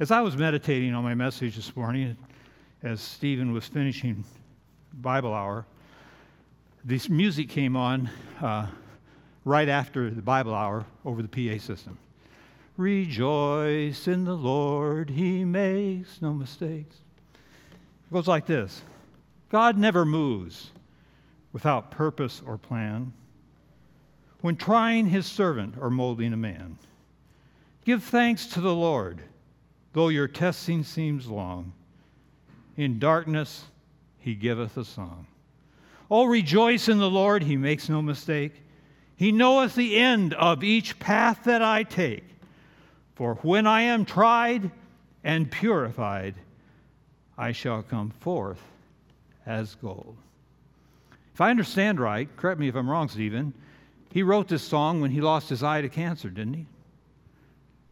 As 0.00 0.10
I 0.10 0.20
was 0.20 0.36
meditating 0.36 0.94
on 0.94 1.02
my 1.02 1.14
message 1.14 1.56
this 1.56 1.74
morning, 1.76 2.16
as 2.82 3.00
Stephen 3.00 3.52
was 3.52 3.66
finishing 3.66 4.24
Bible 4.92 5.32
hour, 5.32 5.64
this 6.84 7.08
music 7.08 7.48
came 7.48 7.76
on 7.76 8.10
uh, 8.42 8.66
right 9.44 9.68
after 9.68 10.10
the 10.10 10.20
Bible 10.20 10.54
hour 10.54 10.84
over 11.04 11.22
the 11.22 11.28
PA 11.28 11.58
system. 11.58 11.96
Rejoice 12.76 14.08
in 14.08 14.24
the 14.24 14.34
Lord, 14.34 15.08
He 15.08 15.44
makes 15.44 16.20
no 16.20 16.32
mistakes. 16.34 16.96
It 17.34 18.12
goes 18.12 18.28
like 18.28 18.46
this 18.46 18.82
God 19.48 19.78
never 19.78 20.04
moves 20.04 20.70
without 21.52 21.90
purpose 21.90 22.42
or 22.44 22.58
plan. 22.58 23.12
When 24.44 24.56
trying 24.56 25.06
His 25.06 25.24
servant 25.24 25.76
or 25.80 25.88
molding 25.88 26.34
a 26.34 26.36
man, 26.36 26.76
give 27.86 28.04
thanks 28.04 28.44
to 28.48 28.60
the 28.60 28.74
Lord, 28.74 29.22
though 29.94 30.08
your 30.08 30.28
testing 30.28 30.84
seems 30.84 31.28
long. 31.28 31.72
In 32.76 32.98
darkness, 32.98 33.64
he 34.18 34.34
giveth 34.34 34.76
a 34.76 34.84
song. 34.84 35.26
Oh, 36.10 36.26
rejoice 36.26 36.90
in 36.90 36.98
the 36.98 37.08
Lord, 37.08 37.42
he 37.42 37.56
makes 37.56 37.88
no 37.88 38.02
mistake. 38.02 38.52
He 39.16 39.32
knoweth 39.32 39.74
the 39.74 39.96
end 39.96 40.34
of 40.34 40.62
each 40.62 40.98
path 40.98 41.44
that 41.44 41.62
I 41.62 41.82
take. 41.82 42.24
For 43.14 43.36
when 43.36 43.66
I 43.66 43.80
am 43.80 44.04
tried 44.04 44.70
and 45.24 45.50
purified, 45.50 46.34
I 47.38 47.52
shall 47.52 47.82
come 47.82 48.10
forth 48.10 48.60
as 49.46 49.74
gold. 49.76 50.16
If 51.32 51.40
I 51.40 51.48
understand 51.48 51.98
right, 51.98 52.28
correct 52.36 52.60
me 52.60 52.68
if 52.68 52.74
I'm 52.74 52.90
wrong, 52.90 53.08
Stephen, 53.08 53.54
he 54.14 54.22
wrote 54.22 54.46
this 54.46 54.62
song 54.62 55.00
when 55.00 55.10
he 55.10 55.20
lost 55.20 55.48
his 55.48 55.64
eye 55.64 55.80
to 55.80 55.88
cancer, 55.88 56.30
didn't 56.30 56.54
he? 56.54 56.66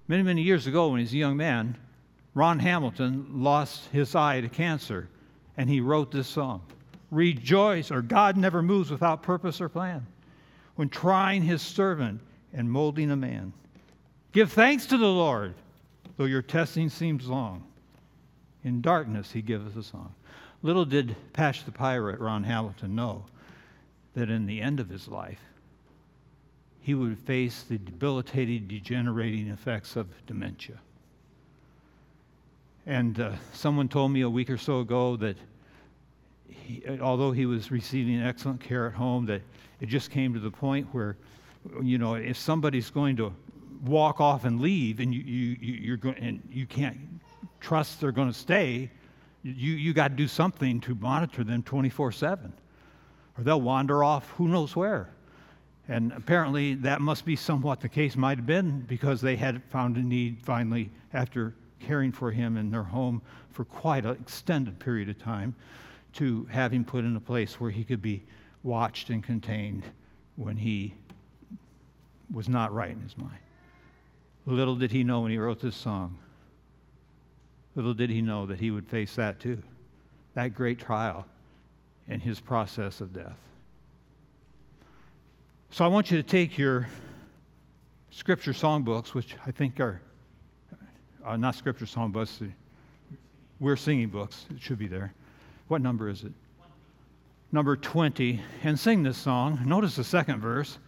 Many, 0.06 0.22
many 0.22 0.42
years 0.42 0.68
ago, 0.68 0.86
when 0.88 0.98
he 0.98 1.02
was 1.02 1.12
a 1.12 1.16
young 1.16 1.36
man, 1.36 1.76
Ron 2.32 2.60
Hamilton 2.60 3.26
lost 3.42 3.88
his 3.90 4.14
eye 4.14 4.40
to 4.40 4.48
cancer, 4.48 5.08
and 5.56 5.68
he 5.68 5.80
wrote 5.80 6.12
this 6.12 6.28
song 6.28 6.62
Rejoice, 7.10 7.90
or 7.90 8.02
God 8.02 8.36
never 8.36 8.62
moves 8.62 8.88
without 8.88 9.24
purpose 9.24 9.60
or 9.60 9.68
plan. 9.68 10.06
When 10.76 10.88
trying 10.88 11.42
his 11.42 11.60
servant 11.60 12.20
and 12.52 12.70
molding 12.70 13.10
a 13.10 13.16
man, 13.16 13.52
give 14.30 14.52
thanks 14.52 14.86
to 14.86 14.98
the 14.98 15.04
Lord, 15.04 15.54
though 16.18 16.26
your 16.26 16.40
testing 16.40 16.88
seems 16.88 17.26
long. 17.26 17.64
In 18.62 18.80
darkness, 18.80 19.32
he 19.32 19.42
giveth 19.42 19.76
a 19.76 19.82
song. 19.82 20.14
Little 20.62 20.84
did 20.84 21.16
Patch 21.32 21.64
the 21.64 21.72
pirate, 21.72 22.20
Ron 22.20 22.44
Hamilton, 22.44 22.94
know 22.94 23.24
that 24.14 24.30
in 24.30 24.46
the 24.46 24.60
end 24.60 24.78
of 24.78 24.88
his 24.88 25.08
life, 25.08 25.40
he 26.82 26.94
would 26.94 27.16
face 27.16 27.62
the 27.62 27.78
debilitating, 27.78 28.66
degenerating 28.66 29.48
effects 29.48 29.94
of 29.94 30.08
dementia. 30.26 30.78
And 32.86 33.20
uh, 33.20 33.32
someone 33.52 33.88
told 33.88 34.10
me 34.10 34.22
a 34.22 34.28
week 34.28 34.50
or 34.50 34.58
so 34.58 34.80
ago 34.80 35.16
that 35.16 35.36
he, 36.48 36.82
although 37.00 37.30
he 37.30 37.46
was 37.46 37.70
receiving 37.70 38.20
excellent 38.20 38.60
care 38.60 38.88
at 38.88 38.94
home, 38.94 39.26
that 39.26 39.42
it 39.80 39.88
just 39.88 40.10
came 40.10 40.34
to 40.34 40.40
the 40.40 40.50
point 40.50 40.88
where, 40.90 41.16
you 41.80 41.98
know, 41.98 42.14
if 42.14 42.36
somebody's 42.36 42.90
going 42.90 43.16
to 43.16 43.32
walk 43.84 44.20
off 44.20 44.44
and 44.44 44.60
leave, 44.60 44.98
and 44.98 45.14
you, 45.14 45.22
you, 45.22 45.56
you're 45.60 45.96
going, 45.96 46.16
and 46.16 46.42
you 46.50 46.66
can't 46.66 46.98
trust 47.60 48.00
they're 48.00 48.10
going 48.10 48.30
to 48.30 48.38
stay, 48.38 48.90
you, 49.44 49.72
you 49.74 49.92
got 49.92 50.08
to 50.08 50.14
do 50.14 50.26
something 50.26 50.80
to 50.80 50.96
monitor 50.96 51.44
them 51.44 51.62
24 51.62 52.10
7. 52.10 52.52
Or 53.38 53.44
they'll 53.44 53.60
wander 53.60 54.02
off 54.02 54.28
who 54.30 54.48
knows 54.48 54.74
where. 54.74 55.11
And 55.92 56.10
apparently, 56.12 56.72
that 56.76 57.02
must 57.02 57.26
be 57.26 57.36
somewhat 57.36 57.80
the 57.80 57.88
case, 57.88 58.16
might 58.16 58.38
have 58.38 58.46
been, 58.46 58.80
because 58.80 59.20
they 59.20 59.36
had 59.36 59.62
found 59.64 59.98
a 59.98 60.02
need 60.02 60.38
finally 60.42 60.90
after 61.12 61.54
caring 61.80 62.12
for 62.12 62.30
him 62.30 62.56
in 62.56 62.70
their 62.70 62.82
home 62.82 63.20
for 63.50 63.66
quite 63.66 64.06
an 64.06 64.12
extended 64.12 64.78
period 64.78 65.10
of 65.10 65.18
time 65.18 65.54
to 66.14 66.46
have 66.50 66.72
him 66.72 66.82
put 66.82 67.04
in 67.04 67.14
a 67.14 67.20
place 67.20 67.60
where 67.60 67.70
he 67.70 67.84
could 67.84 68.00
be 68.00 68.22
watched 68.62 69.10
and 69.10 69.22
contained 69.22 69.84
when 70.36 70.56
he 70.56 70.94
was 72.32 72.48
not 72.48 72.72
right 72.72 72.92
in 72.92 73.00
his 73.02 73.18
mind. 73.18 73.38
Little 74.46 74.76
did 74.76 74.92
he 74.92 75.04
know 75.04 75.20
when 75.20 75.30
he 75.30 75.36
wrote 75.36 75.60
this 75.60 75.76
song, 75.76 76.16
little 77.74 77.92
did 77.92 78.08
he 78.08 78.22
know 78.22 78.46
that 78.46 78.58
he 78.58 78.70
would 78.70 78.88
face 78.88 79.14
that 79.16 79.40
too, 79.40 79.62
that 80.32 80.54
great 80.54 80.78
trial 80.78 81.26
in 82.08 82.18
his 82.18 82.40
process 82.40 83.02
of 83.02 83.12
death. 83.12 83.36
So 85.72 85.86
I 85.86 85.88
want 85.88 86.10
you 86.10 86.18
to 86.18 86.22
take 86.22 86.58
your 86.58 86.86
scripture 88.10 88.52
songbooks, 88.52 89.14
which 89.14 89.36
I 89.46 89.50
think 89.50 89.80
are 89.80 90.02
uh, 91.24 91.38
not 91.38 91.54
scripture 91.54 91.86
songbooks, 91.86 92.52
we're 93.58 93.76
singing 93.76 94.08
books. 94.10 94.44
It 94.54 94.60
should 94.60 94.78
be 94.78 94.86
there. 94.86 95.14
What 95.68 95.80
number 95.80 96.10
is 96.10 96.24
it? 96.24 96.32
Number 97.52 97.74
20. 97.74 98.38
And 98.64 98.78
sing 98.78 99.02
this 99.02 99.16
song. 99.16 99.60
Notice 99.64 99.96
the 99.96 100.04
second 100.04 100.42
verse. 100.42 100.78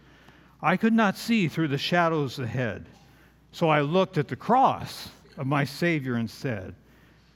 I 0.61 0.77
could 0.77 0.93
not 0.93 1.17
see 1.17 1.47
through 1.47 1.69
the 1.69 1.79
shadows 1.79 2.37
ahead, 2.37 2.85
so 3.51 3.69
I 3.69 3.81
looked 3.81 4.19
at 4.19 4.27
the 4.27 4.35
cross 4.35 5.09
of 5.35 5.47
my 5.47 5.63
Savior 5.63 6.13
and 6.13 6.29
said, 6.29 6.75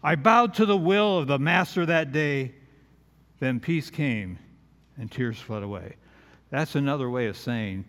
I 0.04 0.14
bowed 0.14 0.54
to 0.56 0.68
the 0.68 0.78
will 0.78 1.18
of 1.18 1.26
the 1.26 1.40
Master 1.40 1.84
that 1.88 2.12
day. 2.12 2.54
Then 3.40 3.60
peace 3.60 3.90
came 3.90 4.38
and 5.00 5.12
tears 5.12 5.40
fled 5.40 5.64
away. 5.64 5.96
That's 6.50 6.76
another 6.76 7.10
way 7.10 7.28
of 7.28 7.38
saying 7.38 7.86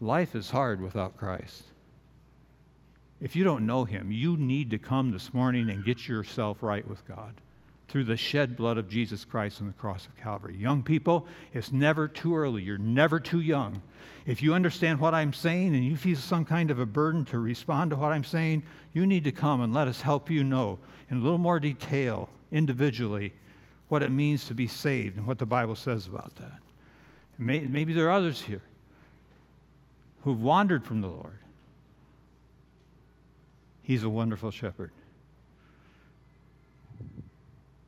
life 0.00 0.34
is 0.34 0.50
hard 0.50 0.80
without 0.80 1.16
Christ. 1.16 1.62
If 3.20 3.34
you 3.34 3.44
don't 3.44 3.66
know 3.66 3.84
him, 3.84 4.12
you 4.12 4.36
need 4.36 4.70
to 4.70 4.78
come 4.78 5.10
this 5.10 5.32
morning 5.32 5.70
and 5.70 5.84
get 5.84 6.06
yourself 6.06 6.62
right 6.62 6.86
with 6.86 7.06
God 7.08 7.34
through 7.88 8.04
the 8.04 8.16
shed 8.16 8.56
blood 8.56 8.78
of 8.78 8.88
Jesus 8.88 9.24
Christ 9.24 9.60
on 9.60 9.68
the 9.68 9.72
cross 9.74 10.06
of 10.06 10.16
Calvary. 10.16 10.56
Young 10.56 10.82
people, 10.82 11.26
it's 11.54 11.72
never 11.72 12.08
too 12.08 12.36
early. 12.36 12.62
You're 12.62 12.78
never 12.78 13.18
too 13.18 13.40
young. 13.40 13.80
If 14.26 14.42
you 14.42 14.54
understand 14.54 15.00
what 15.00 15.14
I'm 15.14 15.32
saying 15.32 15.74
and 15.74 15.84
you 15.84 15.96
feel 15.96 16.16
some 16.16 16.44
kind 16.44 16.70
of 16.70 16.78
a 16.78 16.86
burden 16.86 17.24
to 17.26 17.38
respond 17.38 17.90
to 17.90 17.96
what 17.96 18.12
I'm 18.12 18.24
saying, 18.24 18.64
you 18.92 19.06
need 19.06 19.24
to 19.24 19.32
come 19.32 19.60
and 19.60 19.72
let 19.72 19.88
us 19.88 20.00
help 20.00 20.30
you 20.30 20.42
know 20.42 20.78
in 21.10 21.18
a 21.18 21.20
little 21.20 21.38
more 21.38 21.60
detail, 21.60 22.28
individually, 22.50 23.32
what 23.88 24.02
it 24.02 24.10
means 24.10 24.46
to 24.46 24.54
be 24.54 24.66
saved 24.66 25.16
and 25.16 25.26
what 25.26 25.38
the 25.38 25.46
Bible 25.46 25.76
says 25.76 26.06
about 26.06 26.34
that. 26.36 26.58
Maybe 27.38 27.92
there 27.92 28.06
are 28.06 28.12
others 28.12 28.40
here 28.40 28.62
who've 30.22 30.40
wandered 30.40 30.84
from 30.84 31.00
the 31.00 31.08
Lord. 31.08 31.38
He's 33.82 34.02
a 34.02 34.08
wonderful 34.08 34.50
shepherd. 34.50 34.90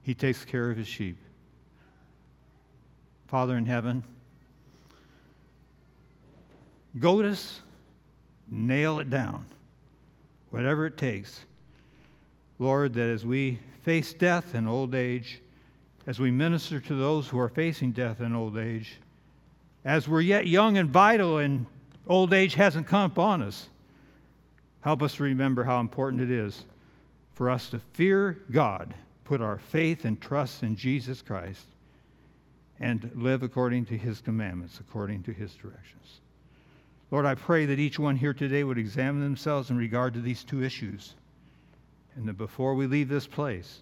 He 0.02 0.14
takes 0.14 0.44
care 0.44 0.70
of 0.70 0.76
his 0.76 0.86
sheep. 0.86 1.16
Father 3.26 3.56
in 3.56 3.66
heaven, 3.66 4.04
goad 6.98 7.24
us, 7.24 7.60
nail 8.50 9.00
it 9.00 9.10
down, 9.10 9.44
whatever 10.50 10.86
it 10.86 10.96
takes. 10.96 11.44
Lord, 12.58 12.94
that 12.94 13.08
as 13.08 13.26
we 13.26 13.58
face 13.82 14.12
death 14.14 14.54
and 14.54 14.68
old 14.68 14.94
age, 14.94 15.40
as 16.06 16.18
we 16.18 16.30
minister 16.30 16.80
to 16.80 16.94
those 16.94 17.28
who 17.28 17.38
are 17.38 17.48
facing 17.48 17.92
death 17.92 18.20
and 18.20 18.34
old 18.34 18.56
age, 18.56 18.98
as 19.84 20.08
we're 20.08 20.20
yet 20.20 20.46
young 20.46 20.76
and 20.76 20.90
vital 20.90 21.38
and 21.38 21.66
old 22.06 22.32
age 22.32 22.54
hasn't 22.54 22.86
come 22.86 23.10
upon 23.10 23.42
us, 23.42 23.68
help 24.80 25.02
us 25.02 25.20
remember 25.20 25.64
how 25.64 25.80
important 25.80 26.22
it 26.22 26.30
is 26.30 26.64
for 27.34 27.50
us 27.50 27.70
to 27.70 27.78
fear 27.92 28.38
God, 28.50 28.92
put 29.24 29.40
our 29.40 29.58
faith 29.58 30.04
and 30.04 30.20
trust 30.20 30.62
in 30.62 30.76
Jesus 30.76 31.22
Christ, 31.22 31.66
and 32.80 33.10
live 33.14 33.42
according 33.42 33.86
to 33.86 33.98
his 33.98 34.20
commandments, 34.20 34.80
according 34.80 35.22
to 35.24 35.32
his 35.32 35.54
directions. 35.54 36.20
Lord, 37.10 37.24
I 37.24 37.34
pray 37.34 37.64
that 37.66 37.78
each 37.78 37.98
one 37.98 38.16
here 38.16 38.34
today 38.34 38.64
would 38.64 38.78
examine 38.78 39.22
themselves 39.22 39.70
in 39.70 39.76
regard 39.76 40.14
to 40.14 40.20
these 40.20 40.44
two 40.44 40.62
issues. 40.62 41.14
And 42.16 42.28
that 42.28 42.36
before 42.36 42.74
we 42.74 42.86
leave 42.86 43.08
this 43.08 43.26
place, 43.26 43.80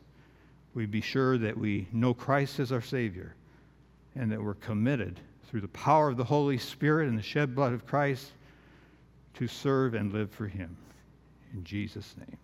we 0.74 0.86
be 0.86 1.00
sure 1.00 1.38
that 1.38 1.56
we 1.56 1.88
know 1.92 2.14
Christ 2.14 2.60
as 2.60 2.70
our 2.70 2.82
Savior 2.82 3.34
and 4.14 4.30
that 4.30 4.42
we're 4.42 4.54
committed 4.54 5.18
through 5.48 5.60
the 5.60 5.68
power 5.68 6.08
of 6.08 6.16
the 6.16 6.24
Holy 6.24 6.58
Spirit 6.58 7.08
and 7.08 7.18
the 7.18 7.22
shed 7.22 7.54
blood 7.54 7.72
of 7.72 7.86
Christ 7.86 8.32
to 9.34 9.46
serve 9.46 9.94
and 9.94 10.12
live 10.12 10.30
for 10.30 10.46
Him. 10.46 10.76
In 11.52 11.64
Jesus' 11.64 12.14
name. 12.18 12.38